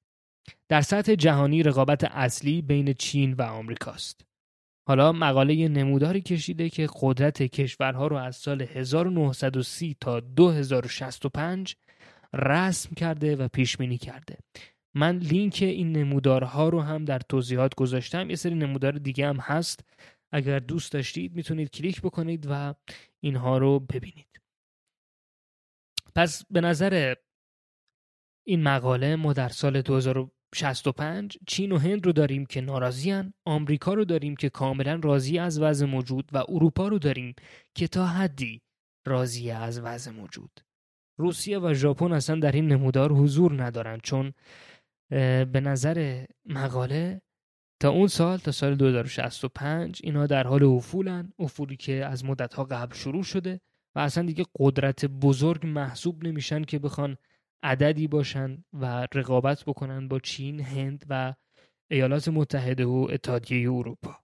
در 0.70 0.82
سطح 0.82 1.16
جهانی 1.16 1.64
رقابت 1.64 2.04
اصلی 2.04 2.62
بین 2.62 2.94
چین 2.94 3.34
و 3.34 3.42
آمریکاست. 3.42 4.26
حالا 4.88 5.12
مقاله 5.12 5.68
نموداری 5.68 6.22
کشیده 6.22 6.70
که 6.70 6.88
قدرت 7.02 7.44
کشورها 7.44 8.08
رو 8.08 8.16
از 8.16 8.36
سال 8.36 8.62
1930 8.62 9.98
تا 10.02 10.20
2065 10.20 11.76
رسم 12.34 12.96
کرده 12.96 13.36
و 13.36 13.48
پیش 13.48 13.78
بینی 13.78 13.98
کرده. 13.98 14.38
من 14.94 15.18
لینک 15.18 15.58
این 15.62 15.92
نمودارها 15.92 16.70
رو 16.70 16.82
هم 16.82 17.06
در 17.06 17.20
توضیحات 17.20 17.76
گذاشتم. 17.76 18.30
یه 18.30 18.36
سری 18.36 18.56
نمودار 18.56 18.92
دیگه 18.92 19.28
هم 19.28 19.38
هست. 19.38 19.86
اگر 20.32 20.60
دوست 20.60 20.92
داشتید 20.92 21.36
می‌تونید 21.36 21.70
کلیک 21.70 22.02
بکنید 22.02 22.48
و 22.50 22.74
اینها 23.20 23.58
رو 23.58 23.80
ببینید. 23.80 24.42
پس 26.16 26.46
به 26.50 26.62
نظر 26.62 27.16
این 28.48 28.64
مقاله 28.64 29.16
ما 29.16 29.34
در 29.34 29.50
سال 29.50 29.82
65 30.56 31.38
چین 31.48 31.72
و 31.72 31.78
هند 31.78 32.06
رو 32.06 32.12
داریم 32.12 32.46
که 32.46 32.62
ناراضیان 32.62 33.34
آمریکا 33.46 33.94
رو 33.94 34.06
داریم 34.06 34.36
که 34.36 34.50
کاملا 34.50 35.00
راضی 35.04 35.40
از 35.40 35.62
وضع 35.62 35.86
موجود 35.86 36.30
و 36.34 36.44
اروپا 36.50 36.88
رو 36.88 37.00
داریم 37.00 37.36
که 37.76 37.88
تا 37.88 38.06
حدی 38.06 38.62
راضی 39.06 39.52
از 39.52 39.80
وضع 39.80 40.12
موجود. 40.12 40.52
روسیه 41.18 41.60
و 41.60 41.74
ژاپن 41.74 42.12
اصلا 42.12 42.40
در 42.40 42.52
این 42.52 42.68
نمودار 42.68 43.12
حضور 43.12 43.64
ندارند 43.64 44.02
چون 44.02 44.34
به 45.52 45.62
نظر 45.64 46.26
مقاله 46.46 47.22
تا 47.80 47.90
اون 47.90 48.08
سال 48.08 48.38
تا 48.38 48.52
سال 48.52 48.76
2065 48.76 50.02
اینا 50.04 50.28
در 50.28 50.48
حال 50.48 50.64
افولن 50.64 51.34
افولی 51.40 51.78
که 51.78 52.06
از 52.06 52.26
مدتها 52.26 52.64
قبل 52.64 52.96
شروع 52.96 53.24
شده 53.24 53.60
و 53.96 54.00
اصلا 54.00 54.26
دیگه 54.26 54.46
قدرت 54.60 55.06
بزرگ 55.06 55.66
محسوب 55.66 56.24
نمیشن 56.24 56.64
که 56.64 56.80
بخوان 56.80 57.18
عددی 57.66 58.08
باشن 58.08 58.64
و 58.74 59.08
رقابت 59.14 59.64
بکنن 59.64 60.08
با 60.08 60.20
چین، 60.20 60.60
هند 60.60 61.06
و 61.10 61.34
ایالات 61.92 62.28
متحده 62.28 62.86
و 62.86 63.08
اتحادیه 63.12 63.72
اروپا 63.72 64.20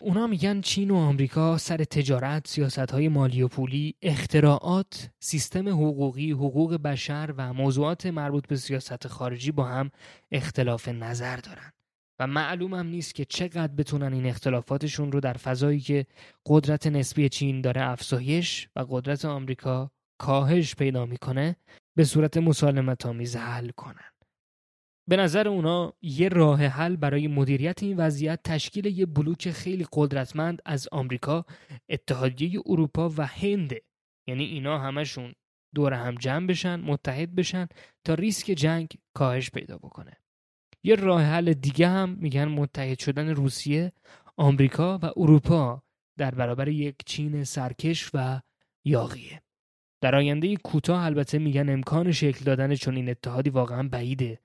اونا 0.00 0.26
میگن 0.26 0.60
چین 0.60 0.90
و 0.90 0.96
آمریکا 0.96 1.58
سر 1.58 1.76
تجارت، 1.76 2.48
سیاست 2.48 2.78
های 2.78 3.08
مالی 3.08 3.42
و 3.42 3.48
پولی، 3.48 3.94
اختراعات، 4.02 5.10
سیستم 5.20 5.68
حقوقی، 5.68 6.30
حقوق 6.30 6.74
بشر 6.74 7.34
و 7.36 7.52
موضوعات 7.52 8.06
مربوط 8.06 8.46
به 8.46 8.56
سیاست 8.56 9.06
خارجی 9.06 9.52
با 9.52 9.64
هم 9.64 9.90
اختلاف 10.32 10.88
نظر 10.88 11.36
دارن. 11.36 11.72
و 12.20 12.26
معلوم 12.26 12.74
هم 12.74 12.86
نیست 12.86 13.14
که 13.14 13.24
چقدر 13.24 13.74
بتونن 13.74 14.12
این 14.12 14.26
اختلافاتشون 14.26 15.12
رو 15.12 15.20
در 15.20 15.32
فضایی 15.32 15.80
که 15.80 16.06
قدرت 16.46 16.86
نسبی 16.86 17.28
چین 17.28 17.60
داره 17.60 17.82
افزایش 17.82 18.68
و 18.76 18.84
قدرت 18.88 19.24
آمریکا 19.24 19.90
کاهش 20.20 20.74
پیدا 20.74 21.06
می‌کنه 21.06 21.56
به 21.98 22.04
صورت 22.04 22.36
مسالمت 22.36 23.06
آمیز 23.06 23.36
حل 23.36 23.70
کنن. 23.70 24.10
به 25.08 25.16
نظر 25.16 25.48
اونا 25.48 25.92
یه 26.02 26.28
راه 26.28 26.64
حل 26.64 26.96
برای 26.96 27.28
مدیریت 27.28 27.82
این 27.82 27.96
وضعیت 27.96 28.40
تشکیل 28.44 28.86
یه 28.86 29.06
بلوک 29.06 29.50
خیلی 29.50 29.86
قدرتمند 29.92 30.62
از 30.64 30.88
آمریکا، 30.92 31.44
اتحادیه 31.88 32.60
اروپا 32.66 33.08
و 33.16 33.26
هند. 33.26 33.74
یعنی 34.28 34.44
اینا 34.44 34.78
همشون 34.78 35.34
دور 35.74 35.92
هم 35.92 36.14
جمع 36.14 36.46
بشن، 36.46 36.80
متحد 36.80 37.34
بشن 37.34 37.66
تا 38.04 38.14
ریسک 38.14 38.46
جنگ 38.46 38.88
کاهش 39.14 39.50
پیدا 39.50 39.78
بکنه. 39.78 40.16
یه 40.82 40.94
راه 40.94 41.22
حل 41.22 41.52
دیگه 41.52 41.88
هم 41.88 42.08
میگن 42.08 42.44
متحد 42.44 42.98
شدن 42.98 43.28
روسیه، 43.28 43.92
آمریکا 44.36 44.98
و 44.98 45.10
اروپا 45.16 45.82
در 46.18 46.34
برابر 46.34 46.68
یک 46.68 46.96
چین 47.06 47.44
سرکش 47.44 48.10
و 48.14 48.40
یاقیه. 48.84 49.42
در 50.00 50.14
آینده 50.14 50.56
کوتاه 50.56 51.04
البته 51.04 51.38
میگن 51.38 51.68
امکان 51.68 52.12
شکل 52.12 52.44
دادن 52.44 52.74
چون 52.74 52.96
این 52.96 53.08
اتحادی 53.08 53.50
واقعا 53.50 53.88
بعیده 53.88 54.40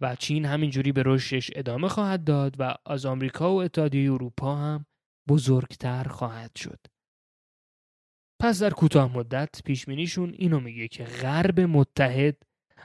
و 0.00 0.16
چین 0.16 0.44
همینجوری 0.44 0.92
به 0.92 1.02
رشدش 1.06 1.50
ادامه 1.54 1.88
خواهد 1.88 2.24
داد 2.24 2.56
و 2.58 2.74
از 2.86 3.06
آمریکا 3.06 3.54
و 3.54 3.62
اتحادیه 3.62 4.12
اروپا 4.12 4.56
هم 4.56 4.86
بزرگتر 5.28 6.04
خواهد 6.04 6.56
شد. 6.56 6.78
پس 8.40 8.62
در 8.62 8.70
کوتاه 8.70 9.16
مدت 9.16 9.62
پیشبینیشون 9.64 10.34
اینو 10.38 10.60
میگه 10.60 10.88
که 10.88 11.04
غرب 11.04 11.60
متحد 11.60 12.36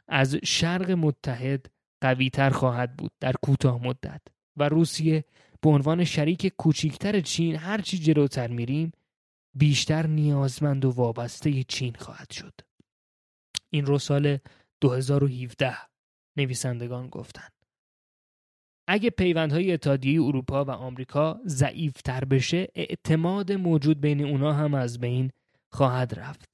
از 0.08 0.36
شرق 0.36 0.92
متحد 0.92 1.66
قویتر 2.02 2.50
خواهد 2.50 2.98
بود 2.98 3.12
در 3.20 3.34
کوتاه 3.42 3.84
مدت 3.84 4.22
و 4.58 4.70
روسیه 4.70 5.26
به 5.62 5.70
عنوان 5.70 6.04
شریک 6.04 6.48
کوچیکتر 6.58 7.20
چین 7.20 7.56
هرچی 7.56 7.98
جلوتر 7.98 8.48
میریم 8.48 8.92
بیشتر 9.56 10.08
نیازمند 10.08 10.86
و 10.86 10.92
وابسته 10.92 11.64
چین 11.64 11.94
خواهد 11.94 12.32
شد. 12.32 12.54
این 13.70 13.86
رو 13.86 14.00
سال 14.00 14.38
2017 14.82 15.78
نویسندگان 16.38 17.08
گفتند. 17.08 17.52
اگه 18.88 19.10
پیوندهای 19.10 19.74
اتحادیه 19.74 20.22
اروپا 20.22 20.66
و 20.66 20.72
آمریکا 20.72 21.40
ضعیفتر 21.46 22.26
بشه 22.26 22.68
اعتماد 22.76 23.52
موجود 23.52 24.02
بین 24.02 24.26
اونا 24.26 24.54
هم 24.54 24.74
از 24.74 25.00
بین 25.00 25.32
خواهد 25.72 26.20
رفت 26.20 26.53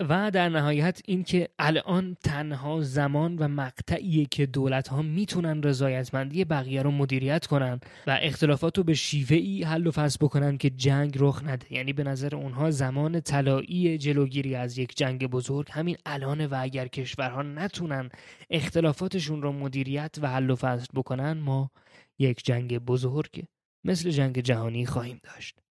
و 0.00 0.30
در 0.30 0.48
نهایت 0.48 1.00
اینکه 1.04 1.48
الان 1.58 2.16
تنها 2.24 2.80
زمان 2.80 3.36
و 3.38 3.48
مقطعیه 3.48 4.26
که 4.26 4.46
دولت 4.46 4.88
ها 4.88 5.02
می‌تونن 5.02 5.62
رضایتمندی 5.62 6.44
بقیه 6.44 6.82
رو 6.82 6.90
مدیریت 6.90 7.46
کنن 7.46 7.80
و 8.06 8.18
اختلافات 8.22 8.78
رو 8.78 8.84
به 8.84 8.94
شیوه 8.94 9.36
ای 9.36 9.62
حل 9.62 9.86
و 9.86 9.90
فصل 9.90 10.18
بکنن 10.20 10.58
که 10.58 10.70
جنگ 10.70 11.16
رخ 11.18 11.42
نده. 11.44 11.72
یعنی 11.72 11.92
به 11.92 12.04
نظر 12.04 12.36
اونها 12.36 12.70
زمان 12.70 13.20
طلایی 13.20 13.98
جلوگیری 13.98 14.54
از 14.54 14.78
یک 14.78 14.96
جنگ 14.96 15.26
بزرگ 15.26 15.68
همین 15.70 15.96
الان 16.06 16.46
و 16.46 16.56
اگر 16.60 16.86
کشورها 16.88 17.42
نتونن 17.42 18.08
اختلافاتشون 18.50 19.42
رو 19.42 19.52
مدیریت 19.52 20.16
و 20.22 20.28
حل 20.28 20.50
و 20.50 20.56
فصل 20.56 20.86
بکنن 20.94 21.32
ما 21.32 21.70
یک 22.18 22.44
جنگ 22.44 22.78
بزرگ 22.78 23.44
مثل 23.84 24.10
جنگ 24.10 24.40
جهانی 24.40 24.86
خواهیم 24.86 25.20
داشت. 25.22 25.65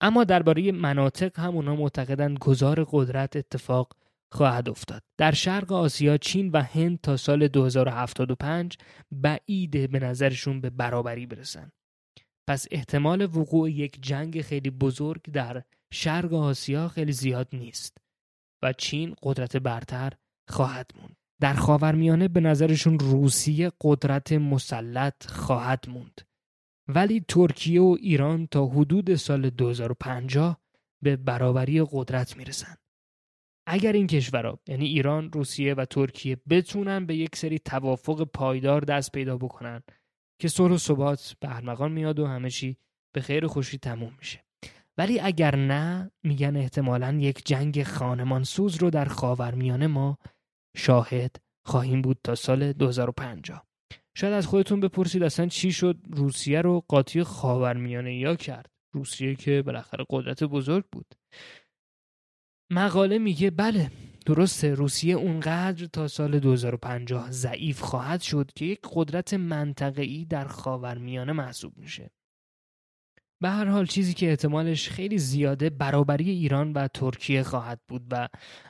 اما 0.00 0.24
درباره 0.24 0.72
مناطق 0.72 1.40
هم 1.40 1.56
اونا 1.56 1.76
معتقدند 1.76 2.38
گذار 2.38 2.86
قدرت 2.90 3.36
اتفاق 3.36 3.96
خواهد 4.32 4.68
افتاد. 4.68 5.02
در 5.18 5.32
شرق 5.32 5.72
آسیا 5.72 6.16
چین 6.16 6.50
و 6.50 6.62
هند 6.62 7.00
تا 7.00 7.16
سال 7.16 7.48
2075 7.48 8.78
بعیده 9.12 9.86
به 9.86 9.98
نظرشون 9.98 10.60
به 10.60 10.70
برابری 10.70 11.26
برسن. 11.26 11.72
پس 12.48 12.66
احتمال 12.70 13.22
وقوع 13.22 13.70
یک 13.70 13.98
جنگ 14.02 14.42
خیلی 14.42 14.70
بزرگ 14.70 15.22
در 15.22 15.62
شرق 15.92 16.34
آسیا 16.34 16.88
خیلی 16.88 17.12
زیاد 17.12 17.48
نیست 17.52 17.98
و 18.62 18.72
چین 18.72 19.14
قدرت 19.22 19.56
برتر 19.56 20.12
خواهد 20.48 20.90
موند. 21.00 21.16
در 21.40 21.54
خاورمیانه 21.54 22.28
به 22.28 22.40
نظرشون 22.40 22.98
روسیه 22.98 23.72
قدرت 23.80 24.32
مسلط 24.32 25.26
خواهد 25.26 25.84
موند. 25.88 26.27
ولی 26.88 27.24
ترکیه 27.28 27.80
و 27.80 27.96
ایران 28.00 28.46
تا 28.46 28.66
حدود 28.66 29.14
سال 29.14 29.50
2050 29.50 30.60
به 31.02 31.16
برابری 31.16 31.84
قدرت 31.90 32.36
می‌رسن. 32.36 32.76
اگر 33.66 33.92
این 33.92 34.06
کشورها 34.06 34.58
یعنی 34.66 34.86
ایران، 34.86 35.32
روسیه 35.32 35.74
و 35.74 35.84
ترکیه 35.84 36.36
بتونن 36.50 37.06
به 37.06 37.16
یک 37.16 37.36
سری 37.36 37.58
توافق 37.58 38.24
پایدار 38.24 38.80
دست 38.80 39.12
پیدا 39.12 39.36
بکنن 39.36 39.82
که 40.38 40.48
صلح 40.48 40.74
و 40.74 40.78
ثبات 40.78 41.36
به 41.40 41.56
ارمغان 41.56 41.92
میاد 41.92 42.18
و 42.18 42.26
همه 42.26 42.50
چی 42.50 42.76
به 43.14 43.20
خیر 43.20 43.46
خوشی 43.46 43.78
تموم 43.78 44.12
میشه. 44.18 44.44
ولی 44.98 45.20
اگر 45.20 45.56
نه 45.56 46.10
میگن 46.22 46.56
احتمالا 46.56 47.18
یک 47.20 47.46
جنگ 47.46 47.82
خانمان 47.82 48.44
سوز 48.44 48.76
رو 48.76 48.90
در 48.90 49.04
خاورمیانه 49.04 49.86
ما 49.86 50.18
شاهد 50.76 51.36
خواهیم 51.64 52.02
بود 52.02 52.18
تا 52.24 52.34
سال 52.34 52.72
2050. 52.72 53.67
شاید 54.20 54.32
از 54.32 54.46
خودتون 54.46 54.80
بپرسید 54.80 55.22
اصلا 55.22 55.46
چی 55.46 55.72
شد 55.72 55.96
روسیه 56.10 56.60
رو 56.60 56.84
قاطی 56.88 57.22
خاورمیانه 57.22 58.18
یا 58.18 58.36
کرد. 58.36 58.70
روسیه 58.92 59.34
که 59.34 59.62
بالاخره 59.62 60.04
قدرت 60.10 60.44
بزرگ 60.44 60.84
بود. 60.92 61.14
مقاله 62.70 63.18
میگه 63.18 63.50
بله 63.50 63.90
درسته 64.26 64.74
روسیه 64.74 65.14
اونقدر 65.14 65.86
تا 65.86 66.08
سال 66.08 66.38
2050 66.38 67.30
ضعیف 67.30 67.80
خواهد 67.80 68.20
شد 68.20 68.50
که 68.54 68.64
یک 68.64 68.80
قدرت 68.92 69.34
منطقه‌ای 69.34 70.24
در 70.24 70.44
خاورمیانه 70.44 71.32
محسوب 71.32 71.72
میشه. 71.76 72.10
به 73.40 73.48
هر 73.48 73.64
حال 73.64 73.86
چیزی 73.86 74.14
که 74.14 74.30
احتمالش 74.30 74.88
خیلی 74.88 75.18
زیاده 75.18 75.70
برابری 75.70 76.30
ایران 76.30 76.72
و 76.72 76.88
ترکیه 76.88 77.42
خواهد 77.42 77.80
بود 77.88 78.02
و 78.10 78.28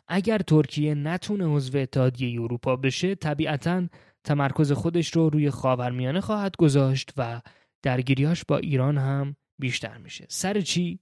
اگر 0.08 0.38
ترکیه 0.38 0.94
نتونه 0.94 1.46
عضو 1.46 1.78
اتحادیه 1.78 2.42
اروپا 2.42 2.76
بشه 2.76 3.14
طبیعتاً 3.14 3.86
تمرکز 4.28 4.72
خودش 4.72 5.16
رو 5.16 5.30
روی 5.30 5.50
خاورمیانه 5.50 6.20
خواهد 6.20 6.56
گذاشت 6.56 7.12
و 7.16 7.40
درگیریاش 7.82 8.44
با 8.44 8.58
ایران 8.58 8.98
هم 8.98 9.36
بیشتر 9.58 9.98
میشه. 9.98 10.26
سر 10.28 10.60
چی؟ 10.60 11.00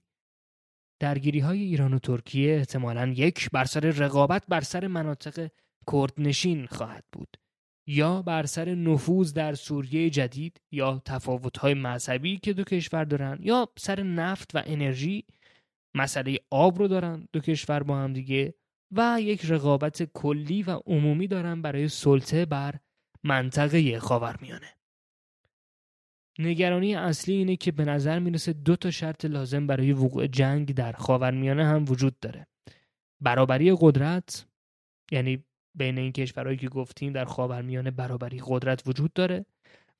درگیری 0.99 1.39
های 1.39 1.61
ایران 1.61 1.93
و 1.93 1.99
ترکیه 1.99 2.55
احتمالا 2.55 3.13
یک 3.15 3.49
بر 3.49 3.65
سر 3.65 3.79
رقابت 3.79 4.43
بر 4.47 4.61
سر 4.61 4.87
مناطق 4.87 5.51
کردنشین 5.91 6.65
خواهد 6.65 7.03
بود. 7.11 7.37
یا 7.87 8.21
بر 8.21 8.45
سر 8.45 8.75
نفوذ 8.75 9.33
در 9.33 9.53
سوریه 9.53 10.09
جدید 10.09 10.61
یا 10.71 11.01
تفاوت 11.05 11.57
های 11.57 11.73
مذهبی 11.73 12.37
که 12.37 12.53
دو 12.53 12.63
کشور 12.63 13.03
دارن 13.03 13.37
یا 13.41 13.69
سر 13.77 14.03
نفت 14.03 14.55
و 14.55 14.61
انرژی 14.65 15.25
مسئله 15.95 16.39
آب 16.49 16.79
رو 16.79 16.87
دارن 16.87 17.27
دو 17.33 17.39
کشور 17.39 17.83
با 17.83 17.97
هم 17.97 18.13
دیگه 18.13 18.53
و 18.91 19.17
یک 19.21 19.45
رقابت 19.45 20.03
کلی 20.03 20.63
و 20.63 20.71
عمومی 20.85 21.27
دارن 21.27 21.61
برای 21.61 21.87
سلطه 21.87 22.45
بر 22.45 22.75
منطقه 23.23 23.99
خاورمیانه. 23.99 24.73
نگرانی 26.39 26.95
اصلی 26.95 27.33
اینه 27.33 27.55
که 27.55 27.71
به 27.71 27.85
نظر 27.85 28.19
می‌رسه 28.19 28.53
دو 28.53 28.75
تا 28.75 28.91
شرط 28.91 29.25
لازم 29.25 29.67
برای 29.67 29.93
وقوع 29.93 30.27
جنگ 30.27 30.73
در 30.73 30.91
خاورمیانه 30.91 31.65
هم 31.65 31.85
وجود 31.87 32.19
داره. 32.19 32.47
برابری 33.21 33.75
قدرت 33.79 34.47
یعنی 35.11 35.43
بین 35.75 35.97
این 35.97 36.11
کشورهایی 36.11 36.57
که 36.57 36.69
گفتیم 36.69 37.13
در 37.13 37.25
خاورمیانه 37.25 37.91
برابری 37.91 38.41
قدرت 38.45 38.83
وجود 38.87 39.13
داره 39.13 39.45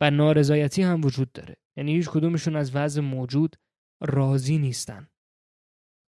و 0.02 0.12
نارضایتی 0.12 0.82
هم 0.82 1.02
وجود 1.06 1.32
داره. 1.32 1.56
یعنی 1.78 1.96
هیچ 1.96 2.10
کدومشون 2.10 2.56
از 2.56 2.76
وضع 2.76 3.02
موجود 3.02 3.56
راضی 4.02 4.58
نیستن. 4.58 5.08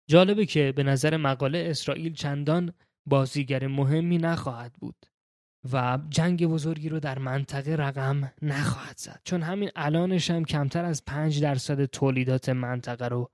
جالبه 0.07 0.45
که 0.45 0.73
به 0.75 0.83
نظر 0.83 1.17
مقاله 1.17 1.67
اسرائیل 1.69 2.13
چندان 2.13 2.73
بازیگر 3.05 3.67
مهمی 3.67 4.17
نخواهد 4.17 4.73
بود. 4.73 5.05
و 5.73 5.99
جنگ 6.09 6.47
بزرگی 6.47 6.89
رو 6.89 6.99
در 6.99 7.19
منطقه 7.19 7.75
رقم 7.75 8.31
نخواهد 8.41 8.97
زد. 8.97 9.21
چون 9.23 9.41
همین 9.41 9.69
الانش 9.75 10.31
هم 10.31 10.45
کمتر 10.45 10.85
از 10.85 11.05
5 11.05 11.41
درصد 11.41 11.85
تولیدات 11.85 12.49
منطقه 12.49 13.07
رو 13.07 13.31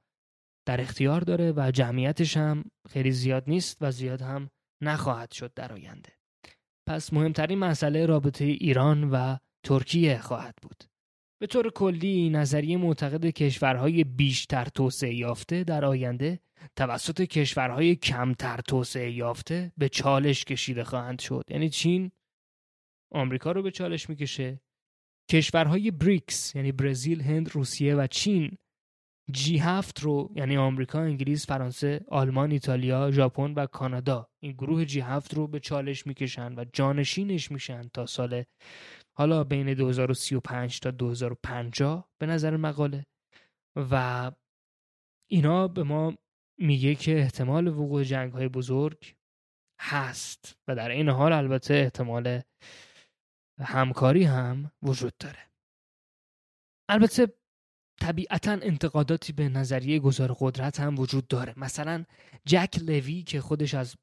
در 0.66 0.82
اختیار 0.82 1.22
داره 1.22 1.54
و 1.56 1.72
جمعیتش 1.72 2.38
هم 2.38 2.64
خیلی 2.90 3.12
زیاد 3.12 3.44
نیست 3.48 3.78
و 3.82 3.92
زیاد 3.92 4.22
هم 4.22 4.50
نخواهد 4.82 5.32
شد 5.32 5.54
در 5.54 5.74
آینده. 5.74 6.10
پس 6.88 7.14
مهمترین 7.14 7.60
مسئله 7.60 8.06
رابطه 8.06 8.46
ایران 8.46 9.04
و 9.12 9.38
ترکیه 9.64 10.18
خواهد 10.18 10.56
بود. 10.62 10.84
به 11.40 11.48
طور 11.48 11.72
کلی 11.72 12.30
نظریه 12.30 12.78
معتقد 12.78 13.26
کشورهای 13.26 14.04
بیشتر 14.04 14.66
توسعه 14.66 15.16
یافته 15.16 15.64
در 15.64 15.86
آینده 15.86 16.40
توسط 16.76 17.22
کشورهای 17.22 17.96
کمتر 17.96 18.62
توسعه 18.68 19.12
یافته 19.12 19.72
به 19.78 19.90
چالش 19.90 20.46
کشیده 20.46 20.84
خواهند 20.84 21.20
شد. 21.20 21.44
یعنی 21.50 21.70
چین 21.70 22.12
آمریکا 23.12 23.52
رو 23.52 23.62
به 23.62 23.72
چالش 23.72 24.10
می‌کشه. 24.10 24.62
کشورهای 25.32 25.92
بریکس 25.92 26.56
یعنی 26.56 26.72
برزیل، 26.72 27.22
هند، 27.22 27.50
روسیه 27.56 27.96
و 27.96 28.08
چین 28.08 28.58
جی 29.32 29.58
هفت 29.58 30.00
رو 30.00 30.32
یعنی 30.36 30.58
آمریکا، 30.58 31.00
انگلیس، 31.00 31.48
فرانسه، 31.48 32.06
آلمان، 32.08 32.52
ایتالیا، 32.52 33.12
ژاپن 33.12 33.54
و 33.54 33.66
کانادا 33.66 34.30
این 34.40 34.52
گروه 34.52 34.86
جی 34.86 35.00
هفت 35.00 35.34
رو 35.34 35.48
به 35.48 35.60
چالش 35.60 36.08
می‌کشن 36.08 36.54
و 36.56 36.66
جانشینش 36.74 37.52
میشن 37.52 37.82
تا 37.94 38.06
سال 38.06 38.44
حالا 39.18 39.44
بین 39.44 39.74
2035 39.74 40.80
تا 40.80 40.92
2050 40.92 42.10
به 42.18 42.26
نظر 42.26 42.58
مقاله. 42.58 43.06
و 43.76 44.32
اینا 45.28 45.68
به 45.68 45.84
ما 45.84 46.14
میگه 46.58 46.96
که 46.96 47.20
احتمال 47.20 47.68
وقوع 47.68 48.04
جنگ 48.04 48.32
های 48.32 48.48
بزرگ 48.48 49.16
هست 49.80 50.58
و 50.68 50.76
در 50.76 50.90
این 50.90 51.10
حال 51.10 51.34
البته 51.34 51.74
احتمال 51.74 52.42
همکاری 53.60 54.24
هم 54.24 54.72
وجود 54.84 55.14
داره. 55.18 55.40
البته 56.90 57.28
طبیعتا 58.02 58.52
انتقاداتی 58.52 59.34
به 59.34 59.50
نظریه 59.50 60.00
گذار 60.00 60.36
قدرت 60.40 60.80
هم 60.80 61.00
وجود 61.00 61.28
داره. 61.28 61.54
مثلا 61.58 62.06
جک 62.46 62.80
لوی 62.82 63.24
که 63.24 63.42
خودش 63.42 63.74
از 63.74 63.96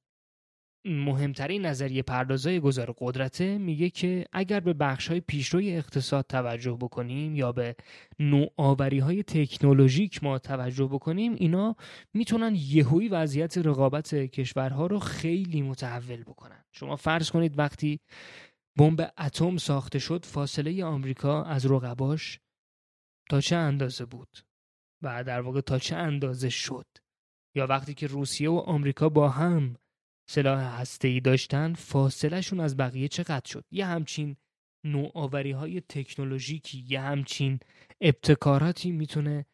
مهمترین 0.84 1.66
نظریه 1.66 2.03
پردازای 2.03 2.61
گذار 2.61 2.94
قدرته 2.98 3.59
میگه 3.59 3.90
که 3.90 4.24
اگر 4.32 4.61
به 4.61 4.72
بخش 4.72 5.09
های 5.09 5.20
پیشروی 5.20 5.76
اقتصاد 5.76 6.26
توجه 6.28 6.78
بکنیم 6.80 7.34
یا 7.34 7.53
به 7.53 7.76
نوآوری 8.18 8.98
های 8.98 9.22
تکنولوژیک 9.22 10.24
ما 10.24 10.38
توجه 10.38 10.86
بکنیم 10.86 11.34
اینا 11.34 11.76
می‌تونن 12.14 12.55
یهویی 12.55 13.09
وضعیت 13.09 13.59
رقابت 13.59 14.14
کشورها 14.14 14.86
رو 14.86 14.98
خیلی 14.98 15.62
متحول 15.62 16.22
بکنن. 16.22 16.64
شما 16.72 16.96
فرض 16.96 17.30
کنید 17.30 17.59
وقتی 17.59 18.00
بمب 18.79 19.12
اتم 19.18 19.57
ساخته 19.57 19.99
شد 19.99 20.25
فاصله 20.25 20.85
آمریکا 20.85 21.45
از 21.45 21.66
رقباش 21.66 22.41
تا 23.31 23.41
چه 23.41 23.57
اندازه 23.57 24.05
بود 24.05 24.39
و 25.03 25.25
در 25.25 25.41
واقع 25.41 25.61
تا 25.61 25.79
چه 25.79 25.97
اندازه 25.97 26.49
شد؟ 26.49 26.87
یا 27.57 27.66
وقتی 27.66 27.95
که 27.95 28.07
روسیه 28.07 28.51
و 28.51 28.57
آمریکا 28.57 29.09
با 29.09 29.29
هم 29.29 29.77
سلاح 30.31 30.85
ای 31.05 31.20
داشتن 31.20 31.75
فاصلهشون 31.75 32.61
از 32.61 32.77
بقیه 32.77 33.09
چقدر 33.09 33.51
شد؟ 33.51 33.64
یه 33.70 33.87
همچین 33.87 34.37
نوآوری 34.85 35.51
های 35.51 35.81
تکنولوژیکی 35.81 36.87
یه 36.89 37.01
همچین 37.01 37.61
ابتکاراتی 38.01 38.91
می‌تونه 38.91 39.47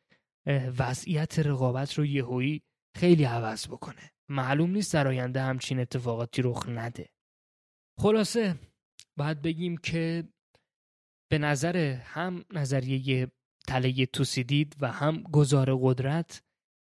وضعیت 0.78 1.38
رقابت 1.38 1.94
رو 1.94 2.06
یهویی 2.06 2.62
خیلی 2.96 3.24
عوض 3.24 3.68
بکنه. 3.68 4.10
معلوم 4.28 4.70
نیست 4.70 4.92
در 4.92 5.08
آینده 5.08 5.42
همچین 5.42 5.80
اتفاقاتی 5.80 6.42
رخ 6.42 6.68
نده. 6.68 7.08
خلاصه 8.00 8.58
باید 9.18 9.42
بگیم 9.42 9.76
که 9.76 10.28
به 11.30 11.38
نظر 11.38 11.76
هم 12.04 12.44
نظریه 12.52 13.28
تله 13.66 14.06
توسیدید 14.06 14.76
و 14.80 14.92
هم 14.92 15.22
گذار 15.22 15.78
قدرت 15.82 16.42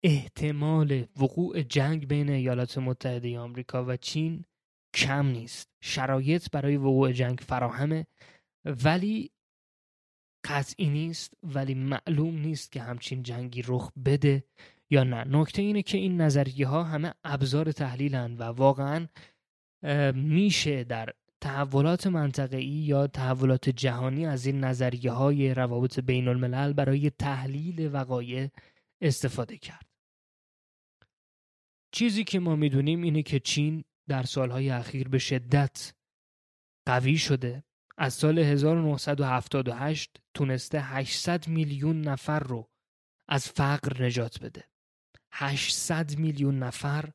احتمال 0.04 1.06
وقوع 1.22 1.62
جنگ 1.62 2.08
بین 2.08 2.30
ایالات 2.30 2.78
متحده 2.78 3.40
آمریکا 3.40 3.86
و 3.86 3.98
چین 3.98 4.46
کم 4.96 5.26
نیست. 5.26 5.70
شرایط 5.82 6.50
برای 6.52 6.78
وقوع 6.78 7.12
جنگ 7.12 7.40
فراهمه 7.40 8.08
ولی 8.66 9.32
قطعی 10.46 10.90
نیست 10.90 11.34
ولی 11.44 11.74
معلوم 11.74 12.38
نیست 12.38 12.72
که 12.72 12.82
همچین 12.82 13.24
جنگی 13.24 13.64
رخ 13.68 13.92
بده 14.06 14.44
یا 14.90 15.04
نه. 15.04 15.24
نکته 15.24 15.62
اینه 15.62 15.82
که 15.82 15.98
این 15.98 16.22
نظریه 16.22 16.68
ها 16.68 16.84
همه 16.84 17.14
ابزار 17.24 17.72
تحلیلن 17.72 18.38
و 18.38 18.44
واقعا 18.44 19.08
میشه 20.14 20.84
در 20.84 21.14
تحولات 21.46 22.08
منطقه‌ای 22.08 22.66
یا 22.66 23.08
تحولات 23.08 23.70
جهانی 23.70 24.26
از 24.26 24.46
این 24.46 24.64
نظریه 24.64 25.12
های 25.12 25.54
روابط 25.54 26.00
بین 26.00 26.28
الملل 26.28 26.74
برای 26.74 27.10
تحلیل 27.10 27.90
وقایع 27.94 28.50
استفاده 29.02 29.58
کرد. 29.58 29.86
چیزی 31.92 32.24
که 32.24 32.40
ما 32.40 32.56
می‌دونیم 32.56 33.02
اینه 33.02 33.24
که 33.24 33.40
چین 33.40 33.84
در 34.08 34.24
سالهای 34.24 34.70
اخیر 34.70 35.08
به 35.08 35.18
شدت 35.18 35.94
قوی 36.86 37.18
شده. 37.18 37.64
از 37.98 38.14
سال 38.14 38.40
1978 38.40 40.22
تونسته 40.34 40.82
800 40.82 41.48
میلیون 41.48 42.02
نفر 42.02 42.40
رو 42.40 42.70
از 43.28 43.48
فقر 43.48 44.06
نجات 44.06 44.40
بده. 44.40 44.64
800 45.32 46.18
میلیون 46.18 46.60
نفر 46.60 47.12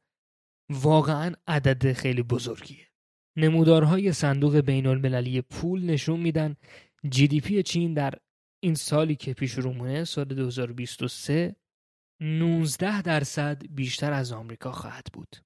واقعا 0.71 1.35
عدد 1.47 1.93
خیلی 1.93 2.23
بزرگیه. 2.23 2.90
نمودارهای 3.37 4.13
صندوق 4.13 4.57
بین 4.57 4.87
المللی 4.87 5.41
پول 5.41 5.85
نشون 5.85 6.21
میدن 6.21 6.57
جی 7.09 7.29
دی 7.29 7.41
پی 7.41 7.63
چین 7.63 7.95
در 7.95 8.15
این 8.63 8.75
سالی 8.75 9.17
که 9.17 9.35
پیش 9.35 9.53
رو 9.53 10.05
سال 10.05 10.25
2023 10.25 11.57
19 12.21 13.03
درصد 13.03 13.63
بیشتر 13.71 14.13
از 14.13 14.33
آمریکا 14.33 14.73
خواهد 14.73 15.07
بود. 15.13 15.37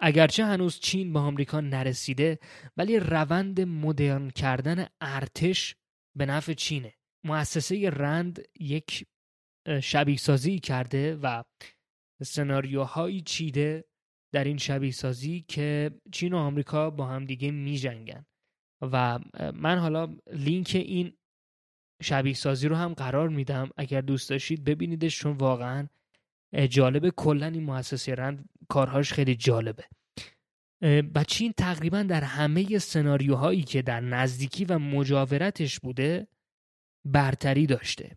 اگرچه 0.00 0.44
هنوز 0.44 0.80
چین 0.80 1.12
به 1.12 1.18
آمریکا 1.18 1.60
نرسیده 1.60 2.38
ولی 2.76 2.98
روند 2.98 3.60
مدرن 3.60 4.30
کردن 4.30 4.86
ارتش 5.00 5.76
به 6.16 6.26
نفع 6.26 6.52
چینه. 6.52 6.94
مؤسسه 7.24 7.90
رند 7.90 8.42
یک 8.60 9.06
شبیه 9.82 10.16
سازی 10.16 10.58
کرده 10.58 11.16
و 11.16 11.42
سناریوهایی 12.22 13.20
چیده 13.20 13.84
در 14.34 14.44
این 14.44 14.58
شبیه 14.58 14.90
سازی 14.90 15.44
که 15.48 15.90
چین 16.12 16.32
و 16.32 16.36
آمریکا 16.36 16.90
با 16.90 17.06
هم 17.06 17.24
دیگه 17.24 17.50
می 17.50 17.78
جنگن. 17.78 18.26
و 18.82 19.18
من 19.54 19.78
حالا 19.78 20.16
لینک 20.32 20.72
این 20.74 21.12
شبیه 22.02 22.34
سازی 22.34 22.68
رو 22.68 22.76
هم 22.76 22.94
قرار 22.94 23.28
میدم. 23.28 23.70
اگر 23.76 24.00
دوست 24.00 24.30
داشتید 24.30 24.64
ببینیدش 24.64 25.18
چون 25.18 25.32
واقعا 25.32 25.88
جالبه. 26.70 27.10
کلا 27.10 27.46
این 27.46 27.64
مؤسسه 27.64 28.14
رند 28.14 28.48
کارهاش 28.68 29.12
خیلی 29.12 29.34
جالبه. 29.34 29.84
و 31.14 31.24
چین 31.24 31.52
تقریبا 31.52 32.02
در 32.02 32.24
همه 32.24 32.78
سناریوهایی 32.78 33.62
که 33.62 33.82
در 33.82 34.00
نزدیکی 34.00 34.64
و 34.64 34.78
مجاورتش 34.78 35.80
بوده 35.80 36.26
برتری 37.04 37.66
داشته. 37.66 38.16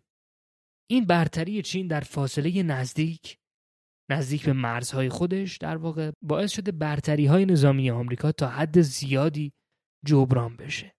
این 0.90 1.04
برتری 1.04 1.62
چین 1.62 1.86
در 1.86 2.00
فاصله 2.00 2.62
نزدیک 2.62 3.38
نزدیک 4.10 4.44
به 4.44 4.52
مرزهای 4.52 5.08
خودش 5.08 5.56
در 5.56 5.76
واقع 5.76 6.10
باعث 6.22 6.52
شده 6.52 6.72
برتری 6.72 7.26
های 7.26 7.46
نظامی 7.46 7.90
آمریکا 7.90 8.32
تا 8.32 8.48
حد 8.48 8.80
زیادی 8.80 9.52
جبران 10.06 10.56
بشه. 10.56 10.94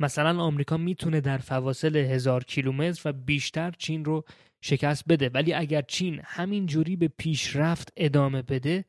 مثلا 0.00 0.42
آمریکا 0.42 0.76
می‌تونه 0.76 1.20
در 1.20 1.38
فواصل 1.38 1.96
هزار 1.96 2.44
کیلومتر 2.44 3.08
و 3.08 3.12
بیشتر 3.12 3.70
چین 3.70 4.04
رو 4.04 4.24
شکست 4.62 5.04
بده 5.08 5.28
ولی 5.28 5.54
اگر 5.54 5.82
چین 5.82 6.20
همین 6.24 6.66
جوری 6.66 6.96
به 6.96 7.08
پیشرفت 7.08 7.92
ادامه 7.96 8.42
بده 8.42 8.84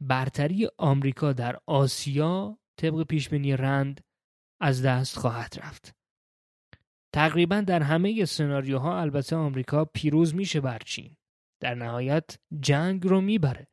برتری 0.00 0.68
آمریکا 0.78 1.32
در 1.32 1.58
آسیا 1.66 2.58
طبق 2.76 3.02
پیشبینی 3.02 3.56
رند 3.56 4.00
از 4.60 4.82
دست 4.82 5.18
خواهد 5.18 5.54
رفت. 5.62 5.94
تقریبا 7.14 7.60
در 7.60 7.82
همه 7.82 8.24
سناریوها 8.24 9.00
البته 9.00 9.36
آمریکا 9.36 9.84
پیروز 9.84 10.34
میشه 10.34 10.60
بر 10.60 10.78
چین. 10.78 11.16
در 11.60 11.74
نهایت 11.74 12.38
جنگ 12.60 13.06
رو 13.06 13.20
می‌بره. 13.20 13.68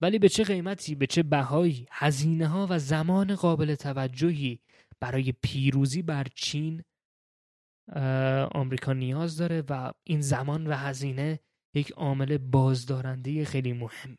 ولی 0.00 0.18
به 0.18 0.28
چه 0.28 0.44
قیمتی 0.44 0.94
به 0.94 1.06
چه 1.06 1.22
بهایی 1.22 1.86
هزینه 1.90 2.46
ها 2.46 2.66
و 2.70 2.78
زمان 2.78 3.34
قابل 3.34 3.74
توجهی 3.74 4.60
برای 5.00 5.32
پیروزی 5.32 6.02
بر 6.02 6.26
چین 6.34 6.82
آمریکا 8.54 8.92
نیاز 8.92 9.36
داره 9.36 9.62
و 9.68 9.92
این 10.04 10.20
زمان 10.20 10.66
و 10.66 10.72
هزینه 10.72 11.40
یک 11.74 11.90
عامل 11.90 12.38
بازدارنده 12.38 13.44
خیلی 13.44 13.72
مهمه. 13.72 14.18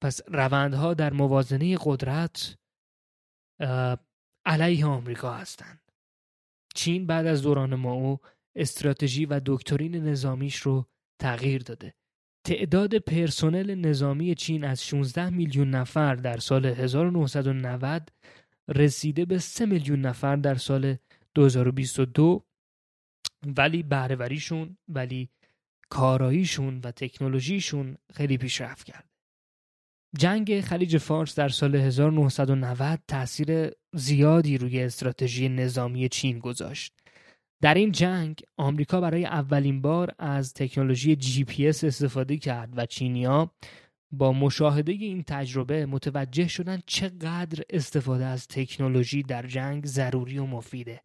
پس 0.00 0.20
روندها 0.28 0.94
در 0.94 1.12
موازنه 1.12 1.78
قدرت 1.84 2.58
علیه 4.46 4.86
آمریکا 4.86 5.34
هستند. 5.34 5.80
چین 6.74 7.06
بعد 7.06 7.26
از 7.26 7.42
دوران 7.42 7.74
ماو 7.74 8.18
استراتژی 8.56 9.26
و 9.26 9.40
دکترین 9.46 9.96
نظامیش 9.96 10.56
رو 10.56 10.86
تغییر 11.18 11.62
داده. 11.62 11.94
تعداد 12.44 12.98
پرسنل 12.98 13.74
نظامی 13.74 14.34
چین 14.34 14.64
از 14.64 14.84
16 14.84 15.30
میلیون 15.30 15.70
نفر 15.70 16.14
در 16.14 16.36
سال 16.36 16.66
1990 16.66 18.08
رسیده 18.68 19.24
به 19.24 19.38
3 19.38 19.66
میلیون 19.66 20.00
نفر 20.00 20.36
در 20.36 20.54
سال 20.54 20.96
2022 21.34 22.44
ولی 23.56 23.82
بهرهوریشون 23.82 24.76
ولی 24.88 25.28
کاراییشون 25.90 26.80
و 26.84 26.90
تکنولوژیشون 26.90 27.96
خیلی 28.14 28.38
پیشرفت 28.38 28.86
کرد. 28.86 29.10
جنگ 30.18 30.60
خلیج 30.60 30.98
فارس 30.98 31.34
در 31.34 31.48
سال 31.48 31.76
1990 31.76 33.00
تاثیر 33.08 33.70
زیادی 33.92 34.58
روی 34.58 34.82
استراتژی 34.82 35.48
نظامی 35.48 36.08
چین 36.08 36.38
گذاشت 36.38 36.99
در 37.62 37.74
این 37.74 37.92
جنگ 37.92 38.42
آمریکا 38.56 39.00
برای 39.00 39.24
اولین 39.24 39.82
بار 39.82 40.14
از 40.18 40.54
تکنولوژی 40.54 41.16
جی 41.16 41.44
پی 41.44 41.68
اس 41.68 41.84
استفاده 41.84 42.36
کرد 42.36 42.78
و 42.78 42.86
چینیا 42.86 43.50
با 44.12 44.32
مشاهده 44.32 44.92
این 44.92 45.22
تجربه 45.22 45.86
متوجه 45.86 46.48
شدن 46.48 46.82
چقدر 46.86 47.62
استفاده 47.70 48.24
از 48.24 48.48
تکنولوژی 48.48 49.22
در 49.22 49.46
جنگ 49.46 49.86
ضروری 49.86 50.38
و 50.38 50.46
مفیده 50.46 51.02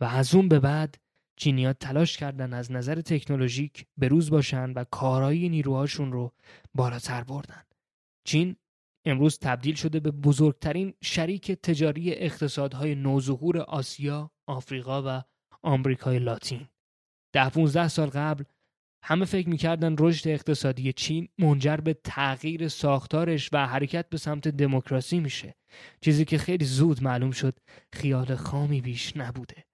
و 0.00 0.04
از 0.04 0.34
اون 0.34 0.48
به 0.48 0.60
بعد 0.60 0.98
چینیا 1.36 1.72
تلاش 1.72 2.16
کردن 2.16 2.52
از 2.52 2.72
نظر 2.72 3.00
تکنولوژیک 3.00 3.86
بروز 3.96 4.30
باشن 4.30 4.70
و 4.70 4.84
کارایی 4.84 5.48
نیروهاشون 5.48 6.12
رو 6.12 6.32
بالاتر 6.74 7.24
بردن. 7.24 7.62
چین 8.24 8.56
امروز 9.04 9.38
تبدیل 9.38 9.74
شده 9.74 10.00
به 10.00 10.10
بزرگترین 10.10 10.94
شریک 11.02 11.52
تجاری 11.52 12.12
اقتصادهای 12.12 12.94
نوظهور 12.94 13.58
آسیا، 13.58 14.30
آفریقا 14.46 15.02
و 15.06 15.22
آمریکای 15.64 16.18
لاتین. 16.18 16.68
ده 17.32 17.48
15 17.48 17.88
سال 17.88 18.08
قبل 18.08 18.44
همه 19.04 19.24
فکر 19.24 19.48
می‌کردن 19.48 19.96
رشد 19.98 20.28
اقتصادی 20.28 20.92
چین 20.92 21.28
منجر 21.38 21.76
به 21.76 21.94
تغییر 22.04 22.68
ساختارش 22.68 23.50
و 23.52 23.66
حرکت 23.66 24.08
به 24.08 24.16
سمت 24.18 24.48
دموکراسی 24.48 25.20
میشه. 25.20 25.54
چیزی 26.00 26.24
که 26.24 26.38
خیلی 26.38 26.64
زود 26.64 27.02
معلوم 27.02 27.30
شد 27.30 27.58
خیال 27.92 28.34
خامی 28.34 28.80
بیش 28.80 29.16
نبوده. 29.16 29.64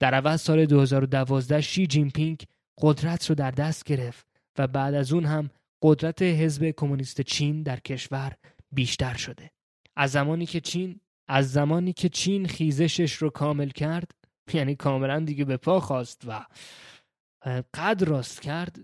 در 0.00 0.14
عوض 0.14 0.40
سال 0.40 0.66
2012 0.66 1.60
شی 1.60 1.86
جین 1.86 2.10
پینگ 2.10 2.42
قدرت 2.80 3.26
رو 3.26 3.34
در 3.34 3.50
دست 3.50 3.84
گرفت 3.84 4.26
و 4.58 4.66
بعد 4.66 4.94
از 4.94 5.12
اون 5.12 5.24
هم 5.24 5.50
قدرت 5.82 6.22
حزب 6.22 6.70
کمونیست 6.70 7.20
چین 7.20 7.62
در 7.62 7.80
کشور 7.80 8.36
بیشتر 8.72 9.14
شده. 9.14 9.50
از 9.96 10.10
زمانی 10.10 10.46
که 10.46 10.60
چین 10.60 11.00
از 11.28 11.52
زمانی 11.52 11.92
که 11.92 12.08
چین 12.08 12.46
خیزشش 12.46 13.14
رو 13.14 13.30
کامل 13.30 13.68
کرد 13.68 14.10
یعنی 14.52 14.74
کاملا 14.74 15.20
دیگه 15.20 15.44
به 15.44 15.56
پا 15.56 15.80
خواست 15.80 16.22
و 16.26 16.46
قد 17.74 18.02
راست 18.02 18.42
کرد 18.42 18.78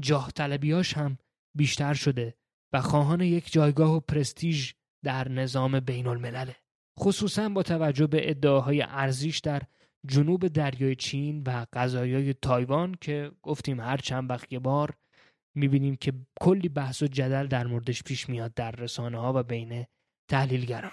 جاه 0.00 0.32
طلبیاش 0.32 0.96
هم 0.96 1.18
بیشتر 1.56 1.94
شده 1.94 2.34
و 2.72 2.80
خواهان 2.80 3.20
یک 3.20 3.52
جایگاه 3.52 3.96
و 3.96 4.00
پرستیژ 4.00 4.72
در 5.04 5.28
نظام 5.28 5.80
بین 5.80 6.06
الملله 6.06 6.56
خصوصا 6.98 7.48
با 7.48 7.62
توجه 7.62 8.06
به 8.06 8.30
ادعاهای 8.30 8.82
ارزیش 8.82 9.38
در 9.38 9.62
جنوب 10.06 10.48
دریای 10.48 10.94
چین 10.94 11.42
و 11.46 11.66
قضایای 11.72 12.34
تایوان 12.34 12.94
که 13.00 13.32
گفتیم 13.42 13.80
هر 13.80 13.96
چند 13.96 14.30
وقت 14.30 14.54
بار 14.54 14.94
می‌بینیم 15.54 15.96
که 15.96 16.12
کلی 16.40 16.68
بحث 16.68 17.02
و 17.02 17.06
جدل 17.06 17.46
در 17.46 17.66
موردش 17.66 18.02
پیش 18.02 18.28
میاد 18.28 18.54
در 18.54 18.70
رسانه 18.70 19.18
ها 19.18 19.32
و 19.36 19.42
بین 19.42 19.86
تحلیلگران. 20.30 20.92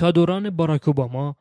تا 0.00 0.10
دوران 0.10 0.50
باراک 0.50 0.88
اوباما 0.88 1.36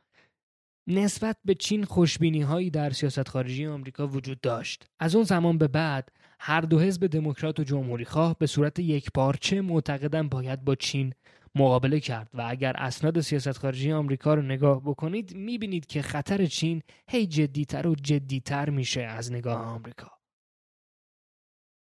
نسبت 0.87 1.37
به 1.45 1.55
چین 1.55 1.83
خوشبینی 1.83 2.41
هایی 2.41 2.69
در 2.69 2.89
سیاست 2.89 3.27
خارجی 3.27 3.65
آمریکا 3.65 4.07
وجود 4.07 4.41
داشت. 4.41 4.89
از 4.99 5.15
اون 5.15 5.23
زمان 5.23 5.57
به 5.57 5.67
بعد 5.67 6.11
هر 6.39 6.61
دو 6.61 6.79
حزب 6.79 7.07
دموکرات 7.07 7.59
و 7.59 7.63
جمهوری 7.63 8.05
خواه 8.05 8.35
به 8.39 8.47
صورت 8.47 8.79
یک 8.79 9.11
پارچه 9.11 9.61
معتقدن 9.61 10.29
باید 10.29 10.65
با 10.65 10.75
چین 10.75 11.13
مقابله 11.55 11.99
کرد 11.99 12.29
و 12.33 12.45
اگر 12.49 12.73
اسناد 12.77 13.19
سیاست 13.19 13.57
خارجی 13.57 13.91
آمریکا 13.91 14.33
رو 14.33 14.41
نگاه 14.41 14.81
بکنید 14.81 15.35
می‌بینید 15.35 15.85
که 15.85 16.01
خطر 16.01 16.45
چین 16.45 16.81
هی 17.09 17.27
جدیتر 17.27 17.87
و 17.87 17.95
جدیتر 17.95 18.69
میشه 18.69 19.01
از 19.01 19.31
نگاه 19.31 19.61
آمریکا. 19.61 20.11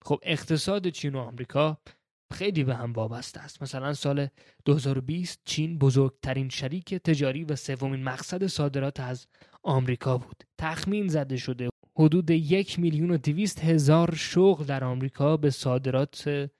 خب 0.05 0.19
اقتصاد 0.23 0.89
چین 0.89 1.15
و 1.15 1.19
آمریکا 1.19 1.79
خیلی 2.33 2.65
به 2.65 2.75
هم 2.75 2.93
وابسته 2.93 3.41
است. 3.41 3.63
مثلا 3.63 3.95
سال 3.95 4.29
2020 4.65 5.41
چین 5.45 5.79
بزرگترین 5.79 6.49
شریک 6.49 6.95
تجاری 6.95 7.45
و 7.45 7.57
سومین 7.57 8.05
مقصد 8.05 8.47
صادرات 8.47 9.01
از 9.01 9.27
آمریکا 9.63 10.19
بود. 10.19 10.45
تخمین 10.61 11.09
زده 11.09 11.37
شده. 11.37 11.69
حدود 11.99 12.31
یک 12.31 12.79
میلیون 12.79 13.11
و 13.11 13.17
دویست 13.17 13.65
هزار 13.65 14.15
شغل 14.15 14.65
در 14.65 14.85
آمریکا 14.85 15.37
به 15.37 15.51
صادرات 15.51 16.51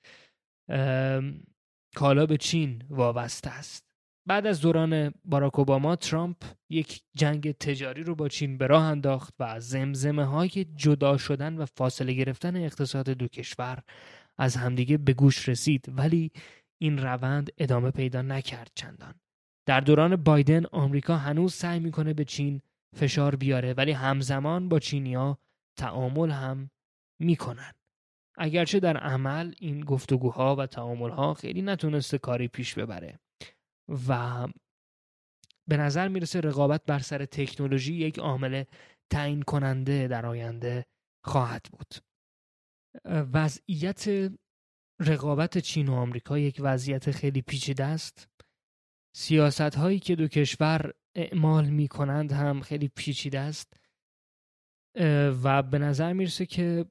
کالا 1.95 2.27
به 2.27 2.37
چین 2.37 2.83
وابسته 2.91 3.51
است. 3.51 3.85
بعد 4.27 4.47
از 4.47 4.61
دوران 4.61 5.15
باراک 5.25 5.59
اوباما 5.59 5.97
ترامپ 5.97 6.37
یک 6.71 7.03
جنگ 7.17 7.53
تجاری 7.53 8.03
رو 8.03 8.15
با 8.15 8.29
چین 8.29 8.59
به 8.59 8.67
راه 8.67 8.83
انداخت 8.83 9.35
و 9.39 9.61
زمزمه 9.61 10.25
های 10.25 10.67
جدا 10.77 11.17
شدن 11.17 11.57
و 11.57 11.67
فاصله 11.67 12.13
گرفتن 12.13 12.57
اقتصاد 12.57 13.11
دو 13.11 13.29
کشور 13.29 13.83
از 14.39 14.57
همدیگه 14.57 14.97
به 14.97 15.13
گوش 15.13 15.49
رسید 15.49 15.85
ولی 15.89 16.33
این 16.81 16.99
روند 16.99 17.51
ادامه 17.59 17.91
پیدا 17.91 18.23
نکرد 18.23 18.71
چندان. 18.75 19.15
در 19.67 19.81
دوران 19.81 20.17
بایدن 20.17 20.67
آمریکا 20.67 21.17
هنوز 21.17 21.55
سعی 21.55 21.81
می‌کنه 21.81 22.15
به 22.15 22.25
چین 22.25 22.61
فشار 22.97 23.37
بیاره 23.37 23.73
ولی 23.73 23.93
همزمان 23.93 24.69
با 24.69 24.79
چینیا 24.79 25.39
تعامل 25.79 26.31
هم 26.31 26.71
می‌کنن. 27.21 27.73
اگرچه 28.39 28.81
در 28.81 28.97
عمل 28.97 29.55
این 29.59 29.81
گفتگوها 29.81 30.57
و 30.57 30.67
تعاملها 30.67 31.35
خیلی 31.35 31.63
نتونسته 31.63 32.19
کاری 32.19 32.49
پیش 32.49 32.75
ببره 32.75 33.19
و 34.09 34.47
به 35.69 35.77
نظر 35.77 36.09
می‌رسه 36.09 36.41
رقابت 36.41 36.85
بر 36.87 36.99
سر 36.99 37.25
تکنولوژی 37.25 37.95
یک 37.95 38.19
عامل 38.19 38.65
تعیین 39.11 39.43
کننده 39.43 40.09
در 40.09 40.27
آینده 40.27 40.87
خواهد 41.25 41.67
بود. 41.73 41.95
وضعیت 43.05 44.33
رقابت 45.01 45.59
چین 45.59 45.89
و 45.89 45.95
آمریکا 45.95 46.39
یک 46.39 46.61
وضعیت 46.61 47.11
خیلی 47.11 47.43
پیچیده 47.43 47.85
است. 47.85 48.29
سیاست 49.17 49.61
هایی 49.61 49.99
که 49.99 50.17
دو 50.17 50.29
کشور 50.29 50.93
اعمال 51.15 51.69
می 51.69 51.89
کنند 51.89 52.33
هم 52.33 52.61
خیلی 52.61 52.89
پیچیده 52.89 53.39
است. 53.39 53.75
و 55.43 55.63
به 55.63 55.79
نظر 55.79 56.13
می‌رسه 56.13 56.47
که 56.47 56.87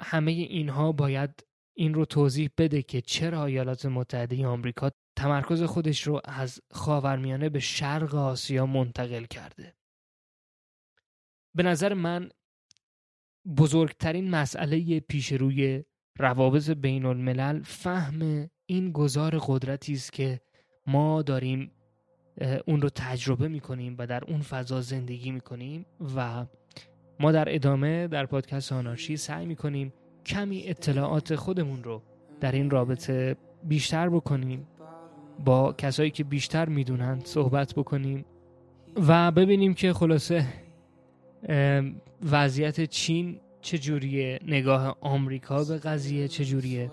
همه 0.00 0.30
اینها 0.30 0.92
باید 0.92 1.30
این 1.76 1.94
رو 1.94 2.04
توضیح 2.04 2.50
بده 2.58 2.82
که 2.82 3.00
چرا 3.00 3.44
ایالات 3.44 3.86
متحده 3.86 4.46
آمریکا 4.46 4.90
تمرکز 5.16 5.62
خودش 5.62 6.02
رو 6.02 6.20
از 6.24 6.60
خاورمیانه 6.70 7.48
به 7.48 7.60
شرق 7.60 8.14
آسیا 8.14 8.66
منتقل 8.66 9.24
کرده. 9.24 9.76
به 11.56 11.62
نظر 11.62 11.94
من 11.94 12.30
بزرگترین 13.56 14.30
مسئله 14.30 15.00
پیش 15.00 15.32
روی 15.32 15.84
روابط 16.18 16.70
بین 16.70 17.04
الملل 17.04 17.62
فهم 17.62 18.50
این 18.66 18.92
گذار 18.92 19.38
قدرتی 19.46 19.92
است 19.92 20.12
که 20.12 20.40
ما 20.86 21.22
داریم 21.22 21.70
اون 22.66 22.80
رو 22.82 22.88
تجربه 22.88 23.48
می 23.48 23.60
کنیم 23.60 23.94
و 23.98 24.06
در 24.06 24.24
اون 24.24 24.40
فضا 24.40 24.80
زندگی 24.80 25.30
می 25.30 25.40
کنیم 25.40 25.86
و 26.16 26.46
ما 27.20 27.32
در 27.32 27.54
ادامه 27.54 28.08
در 28.08 28.26
پادکست 28.26 28.72
آنارشی 28.72 29.16
سعی 29.16 29.46
می 29.46 29.56
کنیم 29.56 29.92
کمی 30.26 30.62
اطلاعات 30.66 31.34
خودمون 31.34 31.84
رو 31.84 32.02
در 32.40 32.52
این 32.52 32.70
رابطه 32.70 33.36
بیشتر 33.64 34.08
بکنیم 34.08 34.66
با 35.44 35.72
کسایی 35.72 36.10
که 36.10 36.24
بیشتر 36.24 36.68
می‌دونند 36.68 37.24
صحبت 37.24 37.74
بکنیم 37.74 38.24
و 38.96 39.30
ببینیم 39.30 39.74
که 39.74 39.92
خلاصه 39.92 40.46
وضعیت 42.30 42.80
چین 42.80 43.40
چجوریه 43.60 44.38
نگاه 44.46 44.96
آمریکا 45.00 45.64
به 45.64 45.78
قضیه 45.78 46.28
چجوریه 46.28 46.92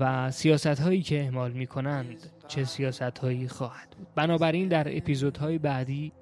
و 0.00 0.30
سیاست 0.30 0.66
هایی 0.66 1.02
که 1.02 1.20
اعمال 1.20 1.52
می 1.52 1.66
کنند 1.66 2.30
چه 2.48 2.64
سیاست 2.64 3.18
هایی 3.18 3.48
خواهد 3.48 3.90
بود؟ 3.90 4.06
بنابراین 4.14 4.68
در 4.68 4.96
اپیزودهای 4.96 5.58
بعدی 5.58 6.12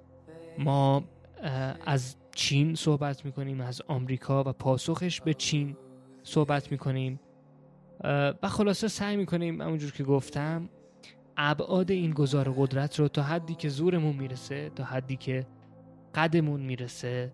ما 0.58 1.04
از 1.86 2.16
چین 2.34 2.74
صحبت 2.74 3.24
می 3.24 3.32
کنیم 3.32 3.60
از 3.60 3.82
آمریکا 3.88 4.44
و 4.44 4.52
پاسخش 4.52 5.20
به 5.20 5.34
چین 5.34 5.76
صحبت 6.22 6.72
می 6.72 6.78
کنیم 6.78 7.20
و 8.42 8.48
خلاصه 8.48 8.88
سعی 8.88 9.16
می 9.16 9.26
کنیم 9.26 9.62
همونجور 9.62 9.92
که 9.92 10.04
گفتم 10.04 10.68
ابعاد 11.36 11.90
این 11.90 12.10
گذار 12.10 12.54
قدرت 12.56 12.98
رو 12.98 13.08
تا 13.08 13.22
حدی 13.22 13.54
که 13.54 13.68
زورمون 13.68 14.16
می‌رسه 14.16 14.70
تا 14.70 14.84
حدی 14.84 15.16
که 15.16 15.46
قدمون 16.14 16.60
می‌رسه 16.60 17.32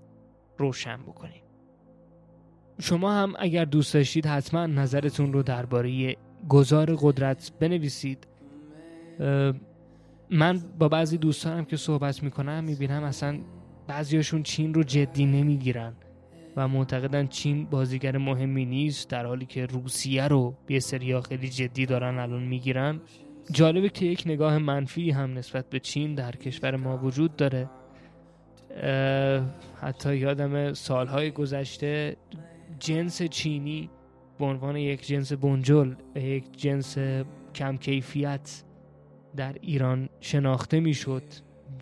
روشن 0.58 0.96
بکنیم. 0.96 1.42
شما 2.80 3.12
هم 3.12 3.34
اگر 3.38 3.64
دوست 3.64 3.94
داشتید 3.94 4.26
حتما 4.26 4.66
نظرتون 4.66 5.32
رو 5.32 5.42
درباره 5.42 6.16
گذار 6.48 6.96
قدرت 7.00 7.52
بنویسید. 7.60 8.26
من 10.30 10.60
با 10.78 10.88
بعضی 10.88 11.18
دوستانم 11.18 11.64
که 11.64 11.76
صحبت 11.76 12.22
می‌کنم 12.22 12.64
می‌بینم 12.64 13.04
اصلا 13.04 13.38
بعضیاشون 13.86 14.42
چین 14.42 14.74
رو 14.74 14.82
جدی 14.82 15.26
نمی‌گیرن 15.26 15.92
و 16.56 16.68
معتقدن 16.68 17.26
چین 17.26 17.66
بازیگر 17.66 18.16
مهمی 18.16 18.64
نیست 18.64 19.10
در 19.10 19.26
حالی 19.26 19.46
که 19.46 19.66
روسیه 19.66 20.28
رو 20.28 20.54
به 20.66 20.80
سریا 20.80 21.20
خیلی 21.20 21.48
جدی 21.48 21.86
دارن 21.86 22.18
الان 22.18 22.42
می‌گیرن. 22.42 23.00
جالبه 23.52 23.88
که 23.88 24.06
یک 24.06 24.22
نگاه 24.26 24.58
منفی 24.58 25.10
هم 25.10 25.34
نسبت 25.34 25.70
به 25.70 25.80
چین 25.80 26.14
در 26.14 26.32
کشور 26.32 26.76
ما 26.76 26.98
وجود 26.98 27.36
داره. 27.36 27.70
حتی 29.80 30.16
یادم 30.16 30.72
سالهای 30.72 31.30
گذشته 31.30 32.16
جنس 32.78 33.22
چینی 33.22 33.90
به 34.38 34.44
عنوان 34.44 34.76
یک 34.76 35.06
جنس 35.06 35.32
بنجل 35.32 35.94
یک 36.14 36.60
جنس 36.60 36.98
کم 37.54 37.76
کیفیت 37.76 38.62
در 39.36 39.56
ایران 39.60 40.08
شناخته 40.20 40.80
می‌شد 40.80 41.22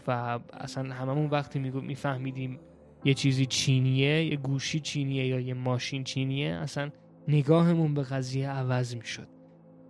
و 0.07 0.39
اصلا 0.53 0.95
هممون 0.95 1.31
وقتی 1.31 1.59
میفهمیدیم 1.59 2.59
یه 3.05 3.15
چیزی 3.15 3.47
چینیه 3.47 4.25
یه 4.25 4.37
گوشی 4.37 4.81
چینیه 4.81 5.27
یا 5.27 5.41
یه 5.41 5.55
ماشین 5.55 6.05
چینیه 6.05 6.53
اصلا 6.55 6.91
نگاهمون 7.29 7.95
به 7.95 8.03
قضیه 8.03 8.51
عوض 8.51 8.97
می‌شد. 8.97 9.29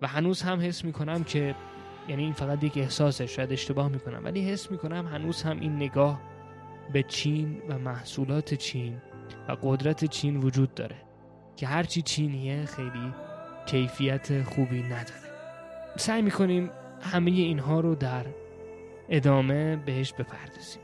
و 0.03 0.07
هنوز 0.07 0.43
هم 0.43 0.61
حس 0.61 0.85
می‌کنم 0.85 1.25
که 1.25 1.55
یعنی 2.09 2.23
این 2.23 2.33
فقط 2.33 2.65
یک 2.65 2.79
احساسه 2.79 3.27
شاید 3.27 3.53
اشتباه 3.53 3.89
می‌کنم 3.89 4.25
ولی 4.25 4.51
حس 4.51 4.71
می‌کنم 4.71 5.07
هنوز 5.07 5.43
هم 5.43 5.61
این 5.61 5.77
نگاه 5.77 6.34
به 6.93 7.03
چین 7.03 7.63
و 7.69 7.79
محصولات 7.79 8.55
چین 8.55 8.97
و 9.49 9.57
قدرت 9.63 10.05
چین 10.05 10.37
وجود 10.37 10.75
داره 10.75 10.97
که 11.57 11.67
هرچی 11.67 12.03
چینیه 12.03 12.65
خیلی 12.65 13.13
کیفیت 13.67 14.43
خوبی 14.43 14.83
نداره. 14.83 15.25
سعی 15.97 16.23
می‌کنیم 16.23 16.71
همه 17.01 17.31
اینها 17.31 17.81
رو 17.81 17.95
در 17.95 18.27
ادامه 19.09 19.77
بهش 19.77 20.13
بپردازیم. 20.13 20.83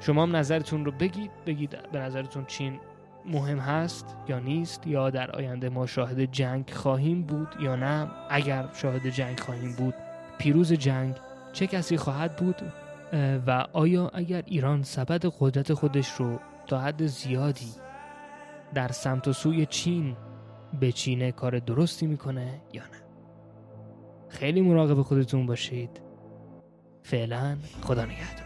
شما 0.00 0.22
هم 0.22 0.36
نظرتون 0.36 0.84
رو 0.84 0.92
بگید 0.92 1.30
بگید 1.46 1.90
به 1.92 1.98
نظرتون 1.98 2.44
چین 2.44 2.80
مهم 3.26 3.58
هست 3.58 4.16
یا 4.28 4.38
نیست 4.38 4.86
یا 4.86 5.10
در 5.10 5.30
آینده 5.30 5.68
ما 5.68 5.86
شاهد 5.86 6.24
جنگ 6.24 6.70
خواهیم 6.70 7.22
بود 7.22 7.48
یا 7.60 7.76
نه. 7.76 8.10
اگر 8.30 8.68
شاهد 8.74 9.08
جنگ 9.08 9.40
خواهیم 9.40 9.72
بود 9.72 9.94
پیروز 10.38 10.72
جنگ 10.72 11.16
چه 11.52 11.66
کسی 11.66 11.96
خواهد 11.96 12.36
بود؟ 12.36 12.56
و 13.46 13.66
آیا 13.72 14.08
اگر 14.08 14.42
ایران 14.46 14.82
سبد 14.82 15.26
قدرت 15.40 15.74
خودش 15.74 16.10
رو 16.10 16.38
تا 16.66 16.80
حد 16.80 17.06
زیادی 17.06 17.70
در 18.74 18.88
سمت 18.88 19.28
و 19.28 19.32
سوی 19.32 19.66
چین 19.66 20.16
به 20.80 20.92
چینه 20.92 21.32
کار 21.32 21.58
درستی 21.58 22.06
می‌کنه 22.06 22.60
یا 22.72 22.82
نه؟ 22.82 23.02
خیلی 24.28 24.60
مراقب 24.60 25.02
خودتون 25.02 25.46
باشید. 25.46 26.00
فعلا 27.02 27.56
خدا 27.82 28.04
نگهدار. 28.04 28.45